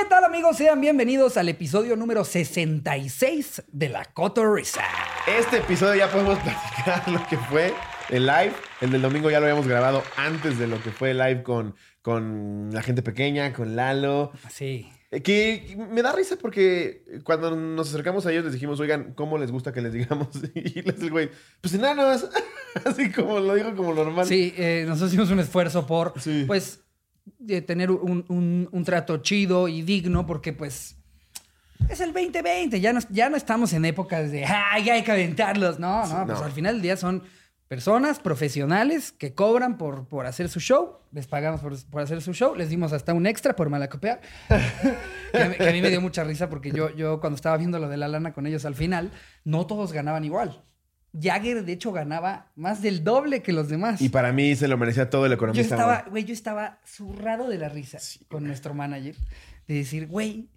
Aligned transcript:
¿Qué 0.00 0.04
tal 0.08 0.24
amigos? 0.24 0.56
Sean 0.56 0.80
bienvenidos 0.80 1.36
al 1.36 1.48
episodio 1.48 1.96
número 1.96 2.24
66 2.24 3.64
de 3.68 3.88
La 3.88 4.04
Cotorrisa. 4.04 4.82
Este 5.26 5.58
episodio 5.58 5.96
ya 5.96 6.10
podemos 6.10 6.38
platicar 6.42 7.08
lo 7.08 7.26
que 7.26 7.36
fue 7.36 7.74
el 8.10 8.26
live. 8.26 8.52
El 8.80 8.90
del 8.92 9.02
domingo 9.02 9.30
ya 9.30 9.40
lo 9.40 9.46
habíamos 9.46 9.66
grabado 9.66 10.02
antes 10.16 10.58
de 10.58 10.66
lo 10.68 10.80
que 10.82 10.90
fue 10.90 11.10
el 11.10 11.18
live 11.18 11.42
con, 11.42 11.74
con 12.02 12.70
la 12.72 12.82
gente 12.82 13.02
pequeña, 13.02 13.52
con 13.52 13.74
Lalo. 13.76 14.30
Sí. 14.50 14.88
Eh, 15.10 15.22
Que 15.22 15.76
me 15.90 16.02
da 16.02 16.12
risa 16.12 16.36
porque 16.40 17.02
cuando 17.24 17.54
nos 17.56 17.88
acercamos 17.88 18.24
a 18.26 18.30
ellos 18.30 18.44
les 18.44 18.52
dijimos, 18.52 18.78
oigan, 18.80 19.14
¿cómo 19.14 19.36
les 19.38 19.50
gusta 19.50 19.72
que 19.72 19.80
les 19.80 19.92
digamos? 19.92 20.28
Y 20.54 20.82
les 20.82 21.00
el 21.00 21.10
güey, 21.10 21.30
pues 21.60 21.74
enanos. 21.74 22.28
Así 22.84 23.10
como 23.10 23.40
lo 23.40 23.54
dijo 23.54 23.74
como 23.74 23.94
normal. 23.94 24.26
Sí, 24.26 24.54
eh, 24.56 24.84
nosotros 24.86 25.10
hicimos 25.10 25.30
un 25.30 25.40
esfuerzo 25.40 25.86
por, 25.86 26.14
Sí. 26.20 26.44
pues, 26.46 26.84
de 27.38 27.62
tener 27.62 27.90
un, 27.90 28.24
un- 28.28 28.68
un 28.70 28.84
trato 28.84 29.18
chido 29.18 29.68
y 29.68 29.82
digno 29.82 30.26
porque, 30.26 30.52
pues, 30.52 30.96
es 31.88 32.00
el 32.00 32.12
2020. 32.12 32.80
Ya 32.80 32.92
no, 32.92 33.00
ya 33.10 33.30
no 33.30 33.36
estamos 33.36 33.72
en 33.72 33.84
épocas 33.84 34.30
de, 34.30 34.44
¡ay, 34.44 34.88
hay 34.90 35.02
que 35.02 35.12
aventarlos! 35.12 35.78
No, 35.78 36.06
no, 36.06 36.26
pues 36.26 36.38
no. 36.40 36.44
al 36.44 36.52
final 36.52 36.74
del 36.74 36.82
día 36.82 36.96
son 36.96 37.22
personas 37.68 38.18
profesionales 38.18 39.12
que 39.12 39.34
cobran 39.34 39.76
por, 39.78 40.08
por 40.08 40.26
hacer 40.26 40.48
su 40.48 40.58
show. 40.60 40.96
Les 41.12 41.26
pagamos 41.26 41.60
por, 41.60 41.76
por 41.90 42.02
hacer 42.02 42.20
su 42.22 42.32
show. 42.32 42.54
Les 42.54 42.70
dimos 42.70 42.92
hasta 42.92 43.12
un 43.14 43.26
extra 43.26 43.54
por 43.54 43.68
malacopear. 43.70 44.20
que, 45.32 45.56
que 45.56 45.68
a 45.68 45.72
mí 45.72 45.80
me 45.82 45.90
dio 45.90 46.00
mucha 46.00 46.24
risa 46.24 46.48
porque 46.48 46.70
yo, 46.70 46.94
yo 46.96 47.20
cuando 47.20 47.36
estaba 47.36 47.56
viendo 47.56 47.78
lo 47.78 47.88
de 47.88 47.96
la 47.96 48.08
lana 48.08 48.32
con 48.32 48.46
ellos 48.46 48.64
al 48.64 48.74
final, 48.74 49.10
no 49.44 49.66
todos 49.66 49.92
ganaban 49.92 50.24
igual. 50.24 50.62
Jagger, 51.12 51.64
de 51.64 51.72
hecho, 51.72 51.90
ganaba 51.92 52.52
más 52.54 52.82
del 52.82 53.02
doble 53.02 53.42
que 53.42 53.52
los 53.52 53.68
demás. 53.68 54.00
Y 54.02 54.08
para 54.10 54.32
mí 54.32 54.54
se 54.56 54.68
lo 54.68 54.76
merecía 54.76 55.08
todo 55.10 55.24
el 55.26 55.30
Yo 55.30 55.36
economista. 55.36 55.74
estaba, 55.74 55.98
güey. 56.00 56.10
güey, 56.10 56.24
yo 56.24 56.32
estaba 56.34 56.80
zurrado 56.86 57.48
de 57.48 57.58
la 57.58 57.68
risa 57.68 57.98
con 58.28 58.44
nuestro 58.46 58.74
manager 58.74 59.16
de 59.66 59.74
decir, 59.74 60.06
güey, 60.06 60.50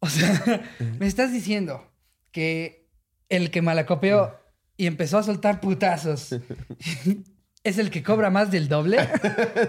o 0.00 0.08
sea, 0.08 0.62
me 0.98 1.06
estás 1.06 1.32
diciendo 1.32 1.90
que 2.32 2.88
el 3.28 3.50
que 3.50 3.62
malacopeó 3.62 4.34
y 4.76 4.86
empezó 4.86 5.18
a 5.18 5.22
soltar 5.22 5.60
putazos 5.60 6.32
es 7.64 7.78
el 7.78 7.90
que 7.90 8.02
cobra 8.02 8.28
más 8.30 8.50
del 8.50 8.68
doble. 8.68 8.98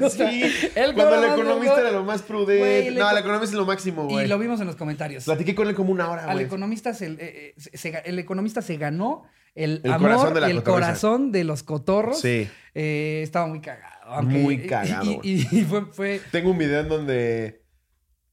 O 0.02 0.10
sea, 0.10 0.30
Sí, 0.30 0.44
él 0.76 0.94
cuando 0.94 1.16
cobra 1.16 1.34
el 1.34 1.40
economista 1.40 1.80
era 1.80 1.92
lo 1.92 2.04
más 2.04 2.22
prudente. 2.24 2.60
Güey, 2.90 2.96
no, 2.96 3.10
el 3.10 3.18
economista 3.18 3.54
es 3.54 3.58
lo 3.58 3.66
máximo, 3.66 4.08
güey. 4.08 4.26
Y 4.26 4.28
lo 4.28 4.38
vimos 4.38 4.60
en 4.60 4.68
los 4.68 4.76
comentarios. 4.76 5.24
Platiqué 5.24 5.56
con 5.56 5.68
él 5.70 5.76
como 5.76 5.92
una 5.92 6.10
hora, 6.10 6.26
Al 6.26 6.34
güey. 6.34 6.46
economista 6.46 6.94
se, 6.94 7.08
eh, 7.08 7.18
eh, 7.20 7.56
se- 7.58 8.02
el 8.06 8.20
economista 8.20 8.62
se 8.62 8.76
ganó 8.78 9.24
el, 9.56 9.82
El 9.84 9.92
amor 9.94 10.10
corazón 10.12 10.34
de 10.36 10.42
la 10.42 10.48
y 10.48 10.52
el 10.52 10.64
corazón 10.64 11.32
de 11.32 11.44
los 11.44 11.64
cotorros. 11.64 12.20
Sí. 12.22 12.48
Eh, 12.74 13.22
estaba 13.24 13.48
muy 13.48 13.62
cagado. 13.62 13.96
aunque- 14.06 14.38
Muy 14.38 14.68
cagado, 14.68 15.20
Y, 15.24 15.42
y- 15.42 15.48
y 15.60 15.64
fue, 15.64 15.86
fue- 15.88 16.22
Tengo 16.32 16.52
un 16.52 16.58
video 16.58 16.82
en 16.82 16.90
donde 16.90 17.64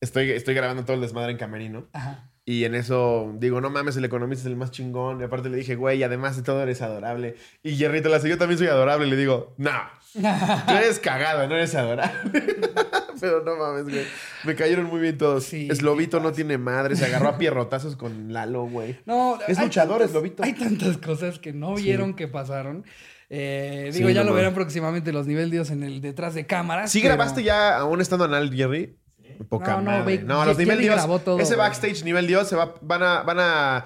estoy, 0.01 0.31
estoy 0.33 0.55
grabando 0.55 0.85
todo 0.85 0.95
el 0.97 1.01
desmadre 1.01 1.33
en 1.33 1.39
camerino. 1.39 1.89
Ajá. 1.93 2.29
Y 2.45 2.65
en 2.65 2.75
eso 2.75 3.33
digo, 3.39 3.61
no 3.61 3.71
mames, 3.71 3.97
el 3.97 4.05
economista 4.05 4.43
es 4.43 4.47
el 4.49 4.57
más 4.57 4.73
chingón. 4.73 5.21
Y 5.21 5.25
aparte 5.25 5.49
le 5.49 5.57
dije, 5.57 5.77
güey, 5.77 6.03
además 6.03 6.37
de 6.37 6.43
todo 6.43 6.61
eres 6.61 6.83
adorable. 6.83 7.37
Y 7.63 7.77
Jerrito 7.77 8.09
la 8.09 8.19
yo 8.19 8.37
también 8.37 8.59
soy 8.59 8.67
adorable. 8.67 9.07
Y 9.07 9.11
le 9.11 9.17
digo, 9.17 9.55
no, 9.59 9.71
tú 10.13 10.73
eres 10.75 10.99
cagado, 10.99 11.47
no 11.47 11.55
eres 11.55 11.73
adorable. 11.77 12.33
Pero 13.23 13.43
no 13.43 13.57
mames, 13.57 13.85
güey. 13.85 14.05
Me 14.45 14.55
cayeron 14.55 14.85
muy 14.87 15.01
bien 15.01 15.17
todos. 15.17 15.45
Sí, 15.45 15.69
Eslobito 15.71 16.19
qué 16.19 16.25
no 16.25 16.33
tiene 16.33 16.59
madre. 16.59 16.97
Se 16.97 17.07
agarró 17.07 17.29
a 17.29 17.39
pierrotazos 17.39 17.97
con 17.97 18.33
Lalo, 18.35 18.65
güey. 18.65 18.99
No, 19.07 19.39
Es 19.49 19.59
luchador, 19.59 19.99
tantas- 20.01 20.09
Eslobito. 20.11 20.43
Hay 20.43 20.53
tantas 20.53 20.99
cosas 20.99 21.39
que 21.39 21.55
no 21.55 21.77
Sí. 21.79 21.85
vieron 21.85 22.13
que 22.15 22.29
pasaron. 22.29 22.85
Eh, 23.31 23.89
Sí, 23.93 23.99
digo, 23.99 24.11
ya 24.11 24.25
no 24.25 24.31
lo 24.31 24.37
verán 24.37 24.53
próximamente 24.53 25.11
los 25.13 25.27
nivel 25.27 25.51
Dios 25.51 25.71
en 25.71 25.83
el 25.83 26.03
detrás 26.03 26.35
de 26.35 26.45
cámaras. 26.45 26.91
¿Sí 26.93 27.01
pero- 27.01 27.15
grabaste 27.15 27.43
ya 27.43 27.79
aún 27.79 28.01
estando 28.03 28.27
anal, 28.27 28.53
Jerry? 28.53 28.99
Poca 29.49 29.73
No, 29.77 29.79
no, 29.79 29.91
madre. 29.93 30.19
ve- 30.19 30.23
No, 30.25 30.45
los 30.45 30.59
nivel 30.59 30.79
Dios. 30.81 31.01
todo, 31.25 31.39
ese 31.39 31.55
güey. 31.55 31.67
backstage 31.67 32.05
nivel 32.05 32.27
Dios 32.27 32.47
se 32.49 32.57
va, 32.57 32.75
van 32.83 33.03
a, 33.03 33.23
van 33.23 33.39
a, 33.41 33.77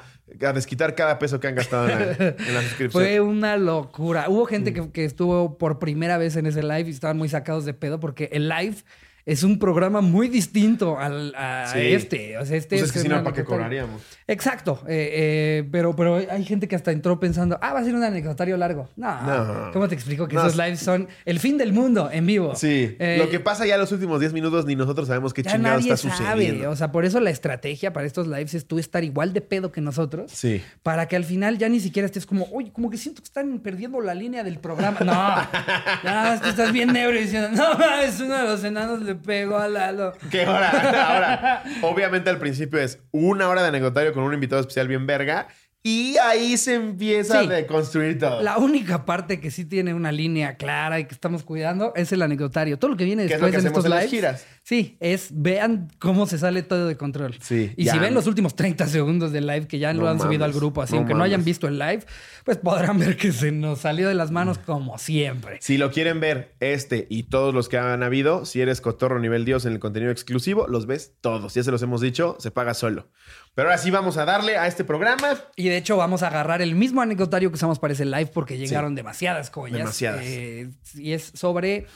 a 0.40 0.52
desquitar 0.52 0.94
cada 0.96 1.18
peso 1.20 1.38
que 1.38 1.46
han 1.46 1.54
gastado 1.54 1.88
en 1.88 1.98
la, 1.98 2.04
en 2.28 2.54
la 2.54 2.60
suscripción. 2.68 2.90
Fue 2.90 3.20
una 3.20 3.56
locura. 3.56 4.28
Hubo 4.28 4.44
gente 4.46 4.72
que, 4.72 4.90
que 4.90 5.04
estuvo 5.04 5.56
por 5.56 5.78
primera 5.78 6.18
vez 6.18 6.34
en 6.36 6.46
ese 6.46 6.62
live 6.62 6.84
y 6.88 6.90
estaban 6.90 7.16
muy 7.16 7.28
sacados 7.28 7.64
de 7.64 7.72
pedo 7.74 8.00
porque 8.00 8.28
el 8.32 8.48
live 8.48 8.76
es 9.26 9.42
un 9.42 9.58
programa 9.58 10.00
muy 10.00 10.28
distinto 10.28 10.98
al, 10.98 11.34
a 11.34 11.66
Sí. 11.72 11.80
este. 11.80 12.38
O 12.38 12.46
sea, 12.46 12.56
este 12.56 12.76
Pues 12.76 12.88
es 12.88 12.92
que 12.92 13.00
si 13.00 13.08
no, 13.08 13.22
¿para 13.24 13.34
qué 13.34 13.42
cobraríamos? 13.44 14.00
Exacto. 14.28 14.80
Eh, 14.88 15.10
eh, 15.12 15.68
pero, 15.72 15.94
pero 15.96 16.16
hay 16.16 16.44
gente 16.44 16.68
que 16.68 16.76
hasta 16.76 16.92
entró 16.92 17.18
pensando, 17.18 17.58
ah, 17.60 17.72
va 17.72 17.80
a 17.80 17.84
ser 17.84 17.94
un 17.96 18.04
anecdotario 18.04 18.56
largo. 18.56 18.88
No. 18.96 19.20
No. 19.22 19.72
¿Cómo 19.72 19.88
te 19.88 19.96
explico 19.96 20.28
que 20.28 20.36
No. 20.36 20.42
esos 20.46 20.56
lives 20.56 20.78
son 20.78 21.08
el 21.24 21.40
fin 21.40 21.58
del 21.58 21.72
mundo 21.72 22.08
en 22.12 22.24
vivo? 22.24 22.54
Sí. 22.54 22.94
Eh, 23.00 23.16
Lo 23.18 23.28
que 23.28 23.40
pasa 23.40 23.66
ya 23.66 23.76
los 23.76 23.90
últimos 23.90 24.20
10 24.20 24.32
minutos 24.32 24.64
ni 24.64 24.76
nosotros 24.76 25.08
sabemos 25.08 25.34
qué 25.34 25.42
chingado 25.42 25.80
está 25.80 25.96
sabe. 25.96 26.14
sucediendo. 26.16 26.70
O 26.70 26.76
sea, 26.76 26.92
por 26.92 27.04
eso 27.04 27.18
la 27.18 27.30
estrategia 27.30 27.92
para 27.92 28.06
estos 28.06 28.28
lives 28.28 28.54
es 28.54 28.66
tú 28.66 28.78
estar 28.78 29.02
igual 29.02 29.32
de 29.32 29.40
pedo 29.40 29.72
que 29.72 29.80
nosotros. 29.80 30.30
Sí. 30.32 30.62
Para 30.84 31.08
que 31.08 31.16
al 31.16 31.24
final 31.24 31.58
ya 31.58 31.68
ni 31.68 31.80
siquiera 31.80 32.06
estés 32.06 32.26
como, 32.26 32.46
oye, 32.52 32.70
como 32.72 32.90
que 32.90 32.96
siento 32.96 33.22
que 33.22 33.26
están 33.26 33.58
perdiendo 33.58 34.00
la 34.00 34.14
línea 34.14 34.44
del 34.44 34.58
programa. 34.60 35.00
No, 35.00 35.12
ya 36.04 36.38
tú 36.40 36.48
estás 36.48 36.72
bien 36.72 36.92
negro 36.92 37.18
diciendo, 37.18 37.48
no 37.52 37.76
mames, 37.76 38.20
uno 38.20 38.36
de 38.38 38.44
los 38.44 38.62
enanos 38.62 39.02
le 39.02 39.15
pegó 39.16 39.58
a 39.58 39.68
Lalo. 39.68 40.12
¿Qué 40.30 40.46
hora? 40.46 40.70
Ahora, 41.08 41.62
obviamente 41.82 42.30
al 42.30 42.38
principio 42.38 42.78
es 42.78 43.00
una 43.10 43.48
hora 43.48 43.62
de 43.62 43.68
anecdotario 43.68 44.12
con 44.12 44.22
un 44.22 44.34
invitado 44.34 44.60
especial 44.60 44.88
bien 44.88 45.06
verga. 45.06 45.48
Y 45.88 46.16
ahí 46.18 46.56
se 46.56 46.74
empieza 46.74 47.40
Sí. 47.42 47.46
a 47.46 47.50
deconstruir 47.50 48.18
todo. 48.18 48.42
La 48.42 48.58
única 48.58 49.04
parte 49.04 49.38
que 49.38 49.52
sí 49.52 49.64
tiene 49.64 49.94
una 49.94 50.10
línea 50.10 50.56
clara 50.56 50.98
y 50.98 51.04
que 51.04 51.14
estamos 51.14 51.44
cuidando 51.44 51.92
es 51.94 52.10
el 52.10 52.22
anecdotario. 52.22 52.76
Todo 52.76 52.90
lo 52.90 52.96
que 52.96 53.04
viene 53.04 53.26
¿Qué 53.28 53.34
es 53.34 53.40
lo 53.40 53.46
después 53.46 53.52
que 53.52 53.56
en 53.60 53.66
hacemos 53.66 53.78
estos 53.78 53.84
en 53.84 53.90
las 53.90 53.98
lives. 54.00 54.10
giras? 54.10 54.46
Sí, 54.64 54.96
es 54.98 55.28
vean 55.30 55.88
cómo 56.00 56.26
se 56.26 56.38
sale 56.38 56.64
todo 56.64 56.88
de 56.88 56.96
control. 56.96 57.36
Sí, 57.40 57.72
Y 57.76 57.84
ya. 57.84 57.92
si 57.92 57.98
ven 58.00 58.14
los 58.14 58.26
últimos 58.26 58.56
30 58.56 58.88
segundos 58.88 59.30
del 59.30 59.46
live 59.46 59.68
que 59.68 59.78
ya 59.78 59.92
No 59.92 60.00
lo 60.02 60.08
han 60.08 60.18
subido 60.18 60.44
al 60.44 60.52
grupo, 60.52 60.82
así 60.82 60.94
no 60.94 60.98
aunque 60.98 61.14
no 61.14 61.22
hayan 61.22 61.44
visto 61.44 61.68
el 61.68 61.78
live, 61.78 62.00
pues 62.44 62.56
podrán 62.56 62.98
ver 62.98 63.16
que 63.16 63.30
se 63.30 63.52
nos 63.52 63.78
salió 63.82 64.08
de 64.08 64.14
las 64.14 64.32
manos 64.32 64.58
como 64.58 64.98
siempre. 64.98 65.58
Si 65.60 65.78
lo 65.78 65.92
quieren 65.92 66.18
ver, 66.18 66.56
este 66.58 67.06
y 67.08 67.22
todos 67.24 67.54
los 67.54 67.68
que 67.68 67.78
han 67.78 68.02
habido, 68.02 68.44
si 68.44 68.60
eres 68.60 68.80
cotorro 68.80 69.20
nivel 69.20 69.44
Dios 69.44 69.64
en 69.66 69.72
el 69.72 69.78
contenido 69.78 70.10
exclusivo, 70.10 70.66
los 70.66 70.86
ves 70.86 71.12
todos. 71.20 71.54
Ya 71.54 71.62
se 71.62 71.70
los 71.70 71.80
hemos 71.82 72.00
dicho, 72.00 72.36
se 72.40 72.50
paga 72.50 72.74
solo. 72.74 73.08
Pero 73.56 73.70
ahora 73.70 73.78
sí 73.78 73.90
vamos 73.90 74.18
a 74.18 74.26
darle 74.26 74.58
a 74.58 74.66
este 74.66 74.84
programa. 74.84 75.34
Y 75.56 75.70
de 75.70 75.78
hecho 75.78 75.96
vamos 75.96 76.22
a 76.22 76.26
agarrar 76.26 76.60
el 76.60 76.74
mismo 76.74 77.00
anecdotario 77.00 77.48
que 77.48 77.54
usamos 77.54 77.78
para 77.78 77.94
ese 77.94 78.04
live 78.04 78.26
porque 78.26 78.58
llegaron 78.58 78.94
demasiadas 78.94 79.48
joyas. 79.48 79.78
Demasiadas. 79.78 80.20
Eh, 80.26 80.68
y 80.94 81.12
es 81.12 81.32
sobre 81.34 81.86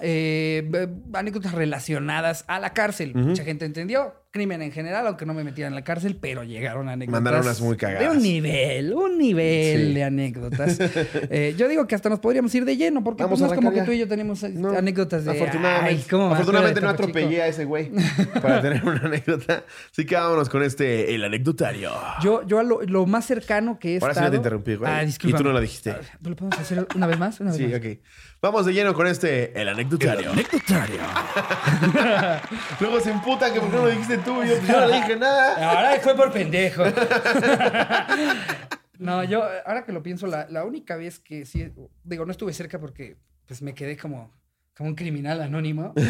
eh, 0.00 0.68
anécdotas 1.12 1.52
relacionadas 1.52 2.44
a 2.48 2.58
la 2.58 2.72
cárcel. 2.72 3.14
Mucha 3.14 3.44
gente 3.44 3.64
entendió 3.64 4.23
crimen 4.34 4.60
en 4.62 4.72
general, 4.72 5.06
aunque 5.06 5.24
no 5.24 5.32
me 5.32 5.44
metieran 5.44 5.72
en 5.72 5.76
la 5.76 5.84
cárcel, 5.84 6.16
pero 6.20 6.42
llegaron 6.42 6.88
anécdotas. 6.88 7.12
Mandaron 7.22 7.42
unas 7.42 7.60
muy 7.60 7.76
cagadas. 7.76 8.02
De 8.02 8.08
un 8.16 8.20
nivel, 8.20 8.92
un 8.92 9.16
nivel 9.16 9.86
Sí. 9.86 9.94
de 9.94 10.02
anécdotas. 10.04 10.78
Eh, 11.30 11.54
yo 11.56 11.68
digo 11.68 11.86
que 11.86 11.94
hasta 11.94 12.08
nos 12.08 12.18
podríamos 12.18 12.52
ir 12.56 12.64
de 12.64 12.76
lleno 12.76 13.02
porque 13.04 13.22
Vamos 13.22 13.38
pues, 13.38 13.48
no 13.48 13.54
es 13.54 13.58
como 13.60 13.72
que 13.72 13.82
tú 13.82 13.92
y 13.92 13.98
yo 13.98 14.08
tenemos 14.08 14.42
No, 14.42 14.70
anécdotas 14.76 15.24
de... 15.24 15.30
Afortunadamente, 15.30 15.88
"Ay, 16.02 16.04
¿cómo 16.10 16.28
me 16.28 16.34
afortunadamente 16.34 16.80
no 16.80 16.88
atropellé 16.88 17.42
a 17.42 17.46
ese 17.46 17.64
güey 17.64 17.90
para 18.42 18.60
tener 18.60 18.84
una 18.84 19.00
anécdota. 19.04 19.64
Así 19.92 20.04
que 20.04 20.16
vámonos 20.16 20.48
con 20.48 20.62
este, 20.64 21.14
el 21.14 21.22
anecdotario. 21.24 21.90
Chico". 21.90 22.42
Yo, 22.42 22.46
yo 22.46 22.58
a 22.58 22.62
lo, 22.64 22.82
lo 22.82 23.06
más 23.06 23.24
cercano 23.26 23.78
que 23.78 23.94
he 23.96 23.98
Ahora 24.00 24.14
sí 24.14 24.18
estado... 24.18 24.26
no 24.26 24.30
te 24.32 24.36
interrumpí, 24.38 24.74
güey. 24.74 24.90
Ah, 24.92 25.04
Y 25.04 25.32
tú 25.32 25.44
no 25.44 25.52
lo 25.52 25.60
dijiste. 25.60 25.94
¿Lo 26.22 26.34
podemos 26.34 26.58
hacer 26.58 26.86
una 26.96 27.06
vez 27.06 27.18
más? 27.18 27.38
Una 27.40 27.50
vez 27.52 27.58
Sí, 27.58 27.66
más. 27.68 27.78
ok. 27.78 27.86
Vamos 28.42 28.66
de 28.66 28.74
lleno 28.74 28.92
con 28.94 29.06
este, 29.06 29.58
el 29.60 29.68
anecdotario. 29.68 30.32
anecdotario. 30.32 31.00
Luego 32.80 33.00
se 33.00 33.10
emputa 33.10 33.52
que 33.52 33.60
por 33.60 33.70
qué 33.70 33.76
no 33.76 33.82
lo 33.84 33.88
dijiste 33.88 34.18
yo, 34.26 34.56
pues 34.56 34.68
no 34.68 34.86
le 34.86 34.96
dije 34.96 35.16
nada. 35.16 35.70
Ahora 35.70 36.00
fue 36.00 36.16
por 36.16 36.32
pendejo. 36.32 36.84
no, 38.98 39.24
yo, 39.24 39.42
ahora 39.64 39.84
que 39.84 39.92
lo 39.92 40.02
pienso, 40.02 40.26
la, 40.26 40.46
la 40.48 40.64
única 40.64 40.96
vez 40.96 41.18
que 41.18 41.44
sí, 41.46 41.72
digo, 42.02 42.24
no 42.24 42.32
estuve 42.32 42.52
cerca 42.52 42.78
porque 42.78 43.16
pues 43.46 43.62
me 43.62 43.74
quedé 43.74 43.96
como, 43.96 44.32
como 44.76 44.90
un 44.90 44.94
criminal 44.94 45.40
anónimo. 45.40 45.94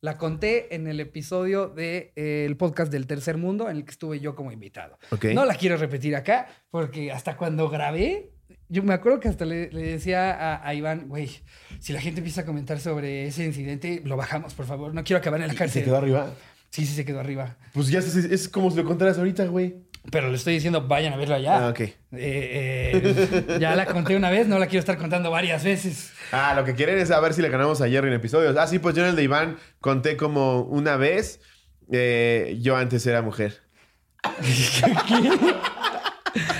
La 0.00 0.16
conté 0.16 0.76
en 0.76 0.86
el 0.86 1.00
episodio 1.00 1.66
del 1.66 2.12
de, 2.14 2.46
eh, 2.46 2.54
podcast 2.56 2.92
del 2.92 3.08
Tercer 3.08 3.36
Mundo, 3.36 3.68
en 3.68 3.78
el 3.78 3.84
que 3.84 3.90
estuve 3.90 4.20
yo 4.20 4.36
como 4.36 4.52
invitado. 4.52 4.96
Ok. 5.10 5.24
No 5.34 5.44
la 5.44 5.56
quiero 5.56 5.76
repetir 5.76 6.14
acá, 6.14 6.46
porque 6.70 7.10
hasta 7.10 7.36
cuando 7.36 7.68
grabé, 7.68 8.30
yo 8.68 8.84
me 8.84 8.94
acuerdo 8.94 9.18
que 9.18 9.26
hasta 9.26 9.44
le, 9.44 9.72
le 9.72 9.82
decía 9.82 10.30
a, 10.30 10.64
a 10.66 10.72
Iván, 10.74 11.08
güey, 11.08 11.28
si 11.80 11.92
la 11.92 12.00
gente 12.00 12.20
empieza 12.20 12.42
a 12.42 12.44
comentar 12.44 12.78
sobre 12.78 13.26
ese 13.26 13.44
incidente, 13.44 14.00
lo 14.04 14.16
bajamos, 14.16 14.54
por 14.54 14.66
favor. 14.66 14.94
No 14.94 15.02
quiero 15.02 15.18
acabar 15.18 15.40
en 15.40 15.48
la 15.48 15.54
cárcel. 15.54 15.82
Se 15.82 15.84
quedó 15.86 15.96
arriba. 15.96 16.30
Sí, 16.70 16.84
sí, 16.86 16.94
se 16.94 17.04
quedó 17.04 17.20
arriba. 17.20 17.56
Pues 17.72 17.88
ya 17.88 17.98
es, 18.00 18.14
es 18.14 18.48
como 18.48 18.70
si 18.70 18.76
lo 18.76 18.84
contaras 18.84 19.18
ahorita, 19.18 19.44
güey. 19.46 19.76
Pero 20.10 20.28
le 20.30 20.36
estoy 20.36 20.54
diciendo, 20.54 20.86
vayan 20.86 21.12
a 21.12 21.16
verla 21.16 21.38
ya. 21.38 21.66
Ah, 21.66 21.70
ok. 21.70 21.80
Eh, 21.80 21.94
eh, 22.12 23.58
ya 23.60 23.74
la 23.76 23.84
conté 23.86 24.16
una 24.16 24.30
vez, 24.30 24.46
no 24.48 24.58
la 24.58 24.66
quiero 24.66 24.80
estar 24.80 24.96
contando 24.96 25.30
varias 25.30 25.64
veces. 25.64 26.12
Ah, 26.32 26.54
lo 26.54 26.64
que 26.64 26.74
quieren 26.74 26.98
es 26.98 27.08
saber 27.08 27.34
si 27.34 27.42
le 27.42 27.48
ganamos 27.50 27.80
a 27.82 27.88
Jerry 27.88 28.08
en 28.08 28.14
episodios. 28.14 28.56
Ah, 28.56 28.66
sí, 28.66 28.78
pues 28.78 28.94
yo 28.94 29.02
en 29.02 29.10
el 29.10 29.16
de 29.16 29.24
Iván 29.24 29.56
conté 29.80 30.16
como 30.16 30.62
una 30.62 30.96
vez. 30.96 31.40
eh, 31.90 32.58
yo 32.62 32.76
antes 32.76 33.06
era 33.06 33.22
mujer. 33.22 33.60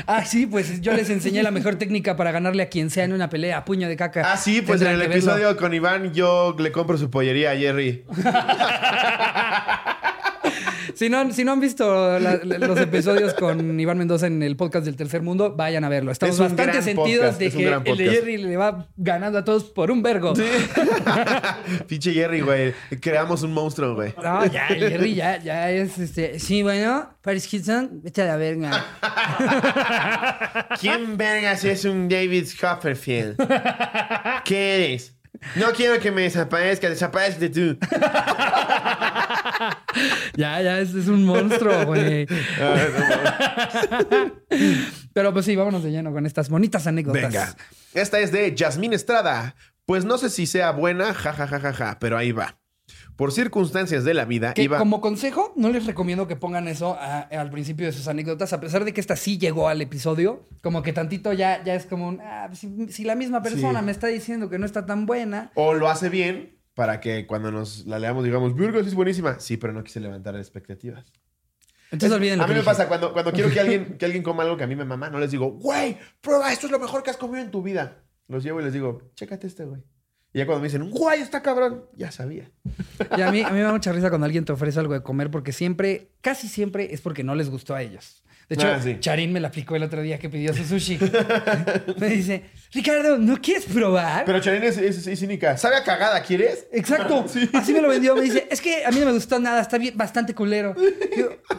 Ah, 0.06 0.24
sí, 0.24 0.46
pues 0.46 0.80
yo 0.80 0.94
les 0.94 1.10
enseñé 1.10 1.42
la 1.42 1.50
mejor 1.50 1.76
técnica 1.76 2.16
para 2.16 2.32
ganarle 2.32 2.62
a 2.62 2.68
quien 2.70 2.88
sea 2.88 3.04
en 3.04 3.12
una 3.12 3.28
pelea 3.28 3.58
a 3.58 3.64
puño 3.66 3.86
de 3.86 3.96
caca. 3.96 4.32
Ah, 4.32 4.36
sí, 4.38 4.62
pues 4.62 4.80
en 4.80 4.86
Tendrán 4.88 4.94
el 4.94 5.00
que 5.02 5.08
verlo. 5.08 5.32
episodio 5.32 5.56
con 5.58 5.74
Iván 5.74 6.14
yo 6.14 6.56
le 6.58 6.72
compro 6.72 6.96
su 6.96 7.10
pollería 7.10 7.50
a 7.50 7.56
Jerry. 7.56 8.04
Si 10.98 11.08
no, 11.08 11.30
si 11.32 11.44
no 11.44 11.52
han 11.52 11.60
visto 11.60 12.18
la- 12.18 12.40
los 12.42 12.76
episodios 12.80 13.32
con 13.34 13.78
Iván 13.78 13.98
Mendoza 13.98 14.26
en 14.26 14.42
el 14.42 14.56
podcast 14.56 14.84
del 14.84 14.96
Tercer 14.96 15.22
Mundo, 15.22 15.54
vayan 15.54 15.84
a 15.84 15.88
verlo. 15.88 16.10
Estamos 16.10 16.34
Es 16.34 16.40
bastante 16.40 16.82
sentidos 16.82 17.36
podcast, 17.36 17.38
de 17.38 17.50
que 17.52 17.90
el 17.92 17.96
de. 17.98 18.10
Jerry 18.10 18.36
le 18.38 18.56
va 18.56 18.88
ganando 18.96 19.38
a 19.38 19.44
todos 19.44 19.62
por 19.62 19.92
un 19.92 20.02
vergo. 20.02 20.34
Pinche 21.86 22.12
Jerry, 22.12 22.40
güey. 22.40 22.74
Creamos 23.00 23.44
un 23.44 23.52
monstruo, 23.52 23.94
güey. 23.94 24.12
No, 24.20 24.44
ya, 24.46 24.66
Jerry 24.66 25.14
ya, 25.14 25.40
ya 25.40 25.70
es 25.70 26.00
este. 26.00 26.40
Sí, 26.40 26.64
bueno, 26.64 27.08
Paris 27.22 27.52
Hilton, 27.54 28.00
vete 28.02 28.22
a 28.22 28.24
la 28.24 28.36
verga. 28.36 28.84
¿Quién 30.80 31.16
vergas 31.16 31.62
es 31.62 31.84
un 31.84 32.08
David 32.08 32.48
Copperfield? 32.60 33.36
¿Qué 34.44 34.74
eres? 34.90 35.14
No 35.56 35.72
quiero 35.72 35.98
que 36.00 36.10
me 36.10 36.22
desaparezca, 36.22 36.88
desaparezca 36.88 37.50
tú. 37.50 37.78
Ya, 40.36 40.62
ya, 40.62 40.78
es, 40.78 40.94
es 40.94 41.08
un 41.08 41.24
monstruo, 41.24 41.86
güey. 41.86 42.26
Pero 45.12 45.32
pues 45.32 45.46
sí, 45.46 45.56
vámonos 45.56 45.82
de 45.82 45.90
lleno 45.90 46.12
con 46.12 46.26
estas 46.26 46.48
bonitas 46.48 46.86
anécdotas. 46.86 47.22
Venga. 47.22 47.56
Esta 47.94 48.20
es 48.20 48.30
de 48.30 48.54
Yasmín 48.54 48.92
Estrada. 48.92 49.56
Pues 49.86 50.04
no 50.04 50.18
sé 50.18 50.30
si 50.30 50.46
sea 50.46 50.70
buena, 50.70 51.14
jajajaja, 51.14 51.58
ja, 51.58 51.72
ja, 51.72 51.72
ja, 51.72 51.98
pero 51.98 52.18
ahí 52.18 52.30
va. 52.30 52.57
Por 53.18 53.32
circunstancias 53.32 54.04
de 54.04 54.14
la 54.14 54.24
vida, 54.26 54.54
Que 54.54 54.62
iba. 54.62 54.78
como 54.78 55.00
consejo, 55.00 55.52
no 55.56 55.70
les 55.70 55.86
recomiendo 55.86 56.28
que 56.28 56.36
pongan 56.36 56.68
eso 56.68 56.94
a- 57.00 57.22
al 57.22 57.50
principio 57.50 57.84
de 57.86 57.92
sus 57.92 58.06
anécdotas, 58.06 58.52
a 58.52 58.60
pesar 58.60 58.84
de 58.84 58.94
que 58.94 59.00
esta 59.00 59.16
sí 59.16 59.38
llegó 59.38 59.66
al 59.68 59.82
episodio, 59.82 60.46
como 60.62 60.84
que 60.84 60.92
tantito 60.92 61.32
ya, 61.32 61.64
ya 61.64 61.74
es 61.74 61.84
como 61.86 62.06
un, 62.06 62.20
ah, 62.20 62.48
si, 62.54 62.92
si 62.92 63.02
la 63.02 63.16
misma 63.16 63.42
persona 63.42 63.80
Sí. 63.80 63.84
me 63.86 63.90
está 63.90 64.06
diciendo 64.06 64.48
que 64.48 64.60
no 64.60 64.64
está 64.66 64.86
tan 64.86 65.04
buena. 65.04 65.50
O 65.56 65.74
lo 65.74 65.88
hace 65.88 66.08
bien 66.10 66.56
para 66.74 67.00
que 67.00 67.26
cuando 67.26 67.50
nos 67.50 67.86
la 67.86 67.98
leamos 67.98 68.22
digamos, 68.22 68.54
Virgo, 68.54 68.80
sí 68.82 68.86
es 68.86 68.94
buenísima. 68.94 69.40
Sí, 69.40 69.56
pero 69.56 69.72
no 69.72 69.82
quise 69.82 69.98
levantar 69.98 70.36
expectativas. 70.36 71.12
Entonces 71.90 72.16
olviden 72.16 72.40
a 72.40 72.46
mí 72.46 72.54
me 72.54 72.62
pasa 72.62 72.86
cuando, 72.86 73.12
cuando 73.12 73.32
quiero 73.32 73.50
que 73.50 73.58
alguien, 73.58 73.96
que 73.98 74.04
alguien 74.04 74.22
coma 74.22 74.44
algo 74.44 74.56
que 74.56 74.62
a 74.62 74.68
mí 74.68 74.76
me 74.76 74.84
mama, 74.84 75.10
no 75.10 75.18
les 75.18 75.32
digo, 75.32 75.50
güey, 75.50 75.98
prueba, 76.20 76.52
esto 76.52 76.66
es 76.66 76.70
lo 76.72 76.78
mejor 76.78 77.02
que 77.02 77.10
has 77.10 77.16
comido 77.16 77.42
en 77.44 77.50
tu 77.50 77.62
vida. 77.62 78.04
Los 78.28 78.44
llevo 78.44 78.60
y 78.60 78.64
les 78.64 78.72
digo, 78.74 79.10
chécate 79.16 79.48
este, 79.48 79.64
güey. 79.64 79.82
Y 80.32 80.38
ya 80.38 80.46
cuando 80.46 80.60
me 80.60 80.68
dicen, 80.68 80.90
güey, 80.90 81.20
está 81.20 81.42
cabrón, 81.42 81.84
ya 81.96 82.10
sabía. 82.10 82.50
Y 83.16 83.22
a 83.22 83.30
mí, 83.30 83.42
a 83.42 83.48
mí 83.48 83.54
me 83.54 83.62
da 83.62 83.72
mucha 83.72 83.92
risa 83.92 84.10
cuando 84.10 84.26
alguien 84.26 84.44
te 84.44 84.52
ofrece 84.52 84.78
algo 84.78 84.92
de 84.92 85.02
comer 85.02 85.30
porque 85.30 85.52
siempre, 85.52 86.10
casi 86.20 86.48
siempre 86.48 86.92
es 86.92 87.00
porque 87.00 87.24
no 87.24 87.34
les 87.34 87.48
gustó 87.48 87.74
a 87.74 87.82
ellos. 87.82 88.22
De 88.48 88.54
hecho, 88.54 88.66
Ah, 88.66 88.80
sí. 88.82 88.96
Charín 88.98 89.30
me 89.30 89.40
la 89.40 89.48
aplicó 89.48 89.76
el 89.76 89.82
otro 89.82 90.00
día 90.00 90.18
que 90.18 90.30
pidió 90.30 90.54
su 90.54 90.64
sushi. 90.64 90.98
me 91.98 92.08
dice, 92.08 92.44
Ricardo, 92.72 93.18
¿no 93.18 93.36
quieres 93.42 93.66
probar? 93.66 94.24
Pero 94.24 94.40
Charín 94.40 94.62
es, 94.64 94.78
es- 94.78 95.06
es 95.06 95.18
cínica. 95.20 95.58
¿Sabe 95.58 95.76
a 95.76 95.84
cagada, 95.84 96.22
quieres? 96.22 96.66
Exacto. 96.72 97.26
Así 97.52 97.74
me 97.74 97.82
lo 97.82 97.88
vendió. 97.90 98.14
Me 98.16 98.22
dice, 98.22 98.48
es 98.50 98.62
que 98.62 98.86
a 98.86 98.90
mí 98.90 99.00
no 99.00 99.06
me 99.06 99.12
gustó 99.12 99.38
nada, 99.38 99.60
está 99.60 99.76
bien, 99.76 99.94
bastante 99.98 100.34
culero. 100.34 100.74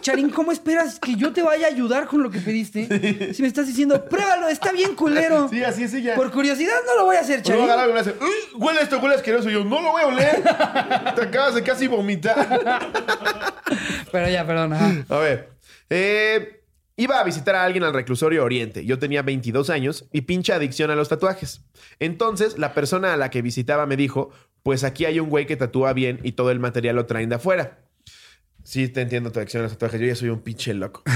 Charín, 0.02 0.32
¿cómo 0.32 0.52
esperas 0.52 1.00
que 1.00 1.14
yo 1.16 1.32
te 1.32 1.44
vaya 1.44 1.68
a 1.68 1.70
ayudar 1.70 2.08
con 2.08 2.24
lo 2.24 2.32
que 2.32 2.40
pediste? 2.40 3.34
Si 3.36 3.42
me 3.44 3.48
estás 3.48 3.68
diciendo, 3.68 4.06
pruébalo, 4.10 4.48
está 4.50 4.72
bien 4.72 4.96
culero. 4.96 5.48
Sí, 5.48 5.64
así 5.64 5.84
es 5.84 5.94
ella. 5.94 6.16
Por 6.16 6.32
curiosidad 6.32 6.74
no 6.88 6.96
lo 6.98 7.06
voy 7.06 7.18
a 7.18 7.20
hacer, 7.20 7.44
Charín. 7.44 7.66
agarra 7.66 7.88
y 7.88 7.94
me 7.94 8.00
hace, 8.00 8.16
"Uy, 8.20 8.32
huele 8.60 8.82
esto, 8.82 8.98
huele 8.98 9.14
asqueroso. 9.14 9.48
Y 9.50 9.54
yo, 9.54 9.64
no 9.64 9.80
lo 9.82 9.92
voy 9.92 10.02
a 10.02 10.08
oler. 10.08 10.42
Te 11.16 11.22
acabas 11.22 11.54
de 11.54 11.62
casi 11.62 11.86
vomitar. 11.88 12.48
Pero 14.12 14.28
ya, 14.30 14.46
perdón. 14.48 14.74
ajá. 14.74 14.92
A 15.10 15.18
ver. 15.20 15.50
eh, 15.92 16.59
iba 17.00 17.20
a 17.20 17.24
visitar 17.24 17.56
a 17.56 17.64
alguien 17.64 17.84
al 17.84 17.94
reclusorio 17.94 18.44
Oriente. 18.44 18.86
Yo 18.86 19.00
tenía 19.00 19.22
22 19.22 19.70
años 19.70 20.06
y 20.12 20.22
pinche 20.22 20.54
adicción 20.54 20.92
a 20.92 20.96
los 20.96 21.10
tatuajes. 21.10 21.62
Entonces, 22.00 22.58
la 22.58 22.74
persona 22.74 23.14
a 23.14 23.18
la 23.18 23.30
que 23.30 23.42
visitaba 23.42 23.86
me 23.86 23.98
dijo: 23.98 24.30
Pues 24.64 24.84
aquí 24.84 25.06
hay 25.06 25.20
un 25.20 25.30
güey 25.30 25.48
que 25.48 25.56
tatúa 25.56 25.94
bien 25.94 26.20
y 26.24 26.34
todo 26.34 26.52
el 26.52 26.60
material 26.60 26.96
lo 26.96 27.06
traen 27.06 27.30
de 27.30 27.36
afuera. 27.36 27.80
Sí, 28.62 28.88
te 28.90 29.02
entiendo 29.02 29.32
tu 29.32 29.40
adicción 29.40 29.62
a 29.62 29.64
los 29.64 29.72
tatuajes. 29.72 30.00
Yo 30.02 30.06
ya 30.08 30.16
soy 30.16 30.30
un 30.30 30.42
pinche 30.42 30.74
loco. 30.74 31.02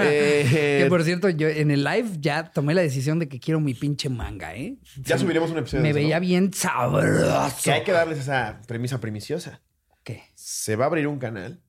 Eh, 0.00 0.80
Que 0.82 0.86
por 0.88 1.02
cierto, 1.02 1.28
yo 1.30 1.48
en 1.48 1.70
el 1.70 1.82
live 1.82 2.10
ya 2.20 2.50
tomé 2.52 2.74
la 2.74 2.82
decisión 2.82 3.18
de 3.18 3.28
que 3.28 3.40
quiero 3.40 3.58
mi 3.60 3.74
pinche 3.74 4.08
manga, 4.10 4.54
¿eh? 4.54 4.76
ya 4.98 5.16
subiremos 5.18 5.50
un 5.50 5.58
episodio. 5.58 5.82
Me 5.82 5.92
de 5.92 6.00
eso, 6.00 6.06
veía 6.06 6.16
¿no? 6.16 6.20
bien 6.20 6.52
sabroso. 6.52 7.56
Que 7.64 7.72
hay 7.72 7.82
que 7.82 7.92
darles 7.92 8.18
esa 8.18 8.60
premisa 8.68 9.00
primiciosa. 9.00 9.62
¿Qué? 10.04 10.24
Se 10.34 10.76
va 10.76 10.84
a 10.84 10.88
abrir 10.88 11.06
un 11.08 11.18
canal 11.18 11.60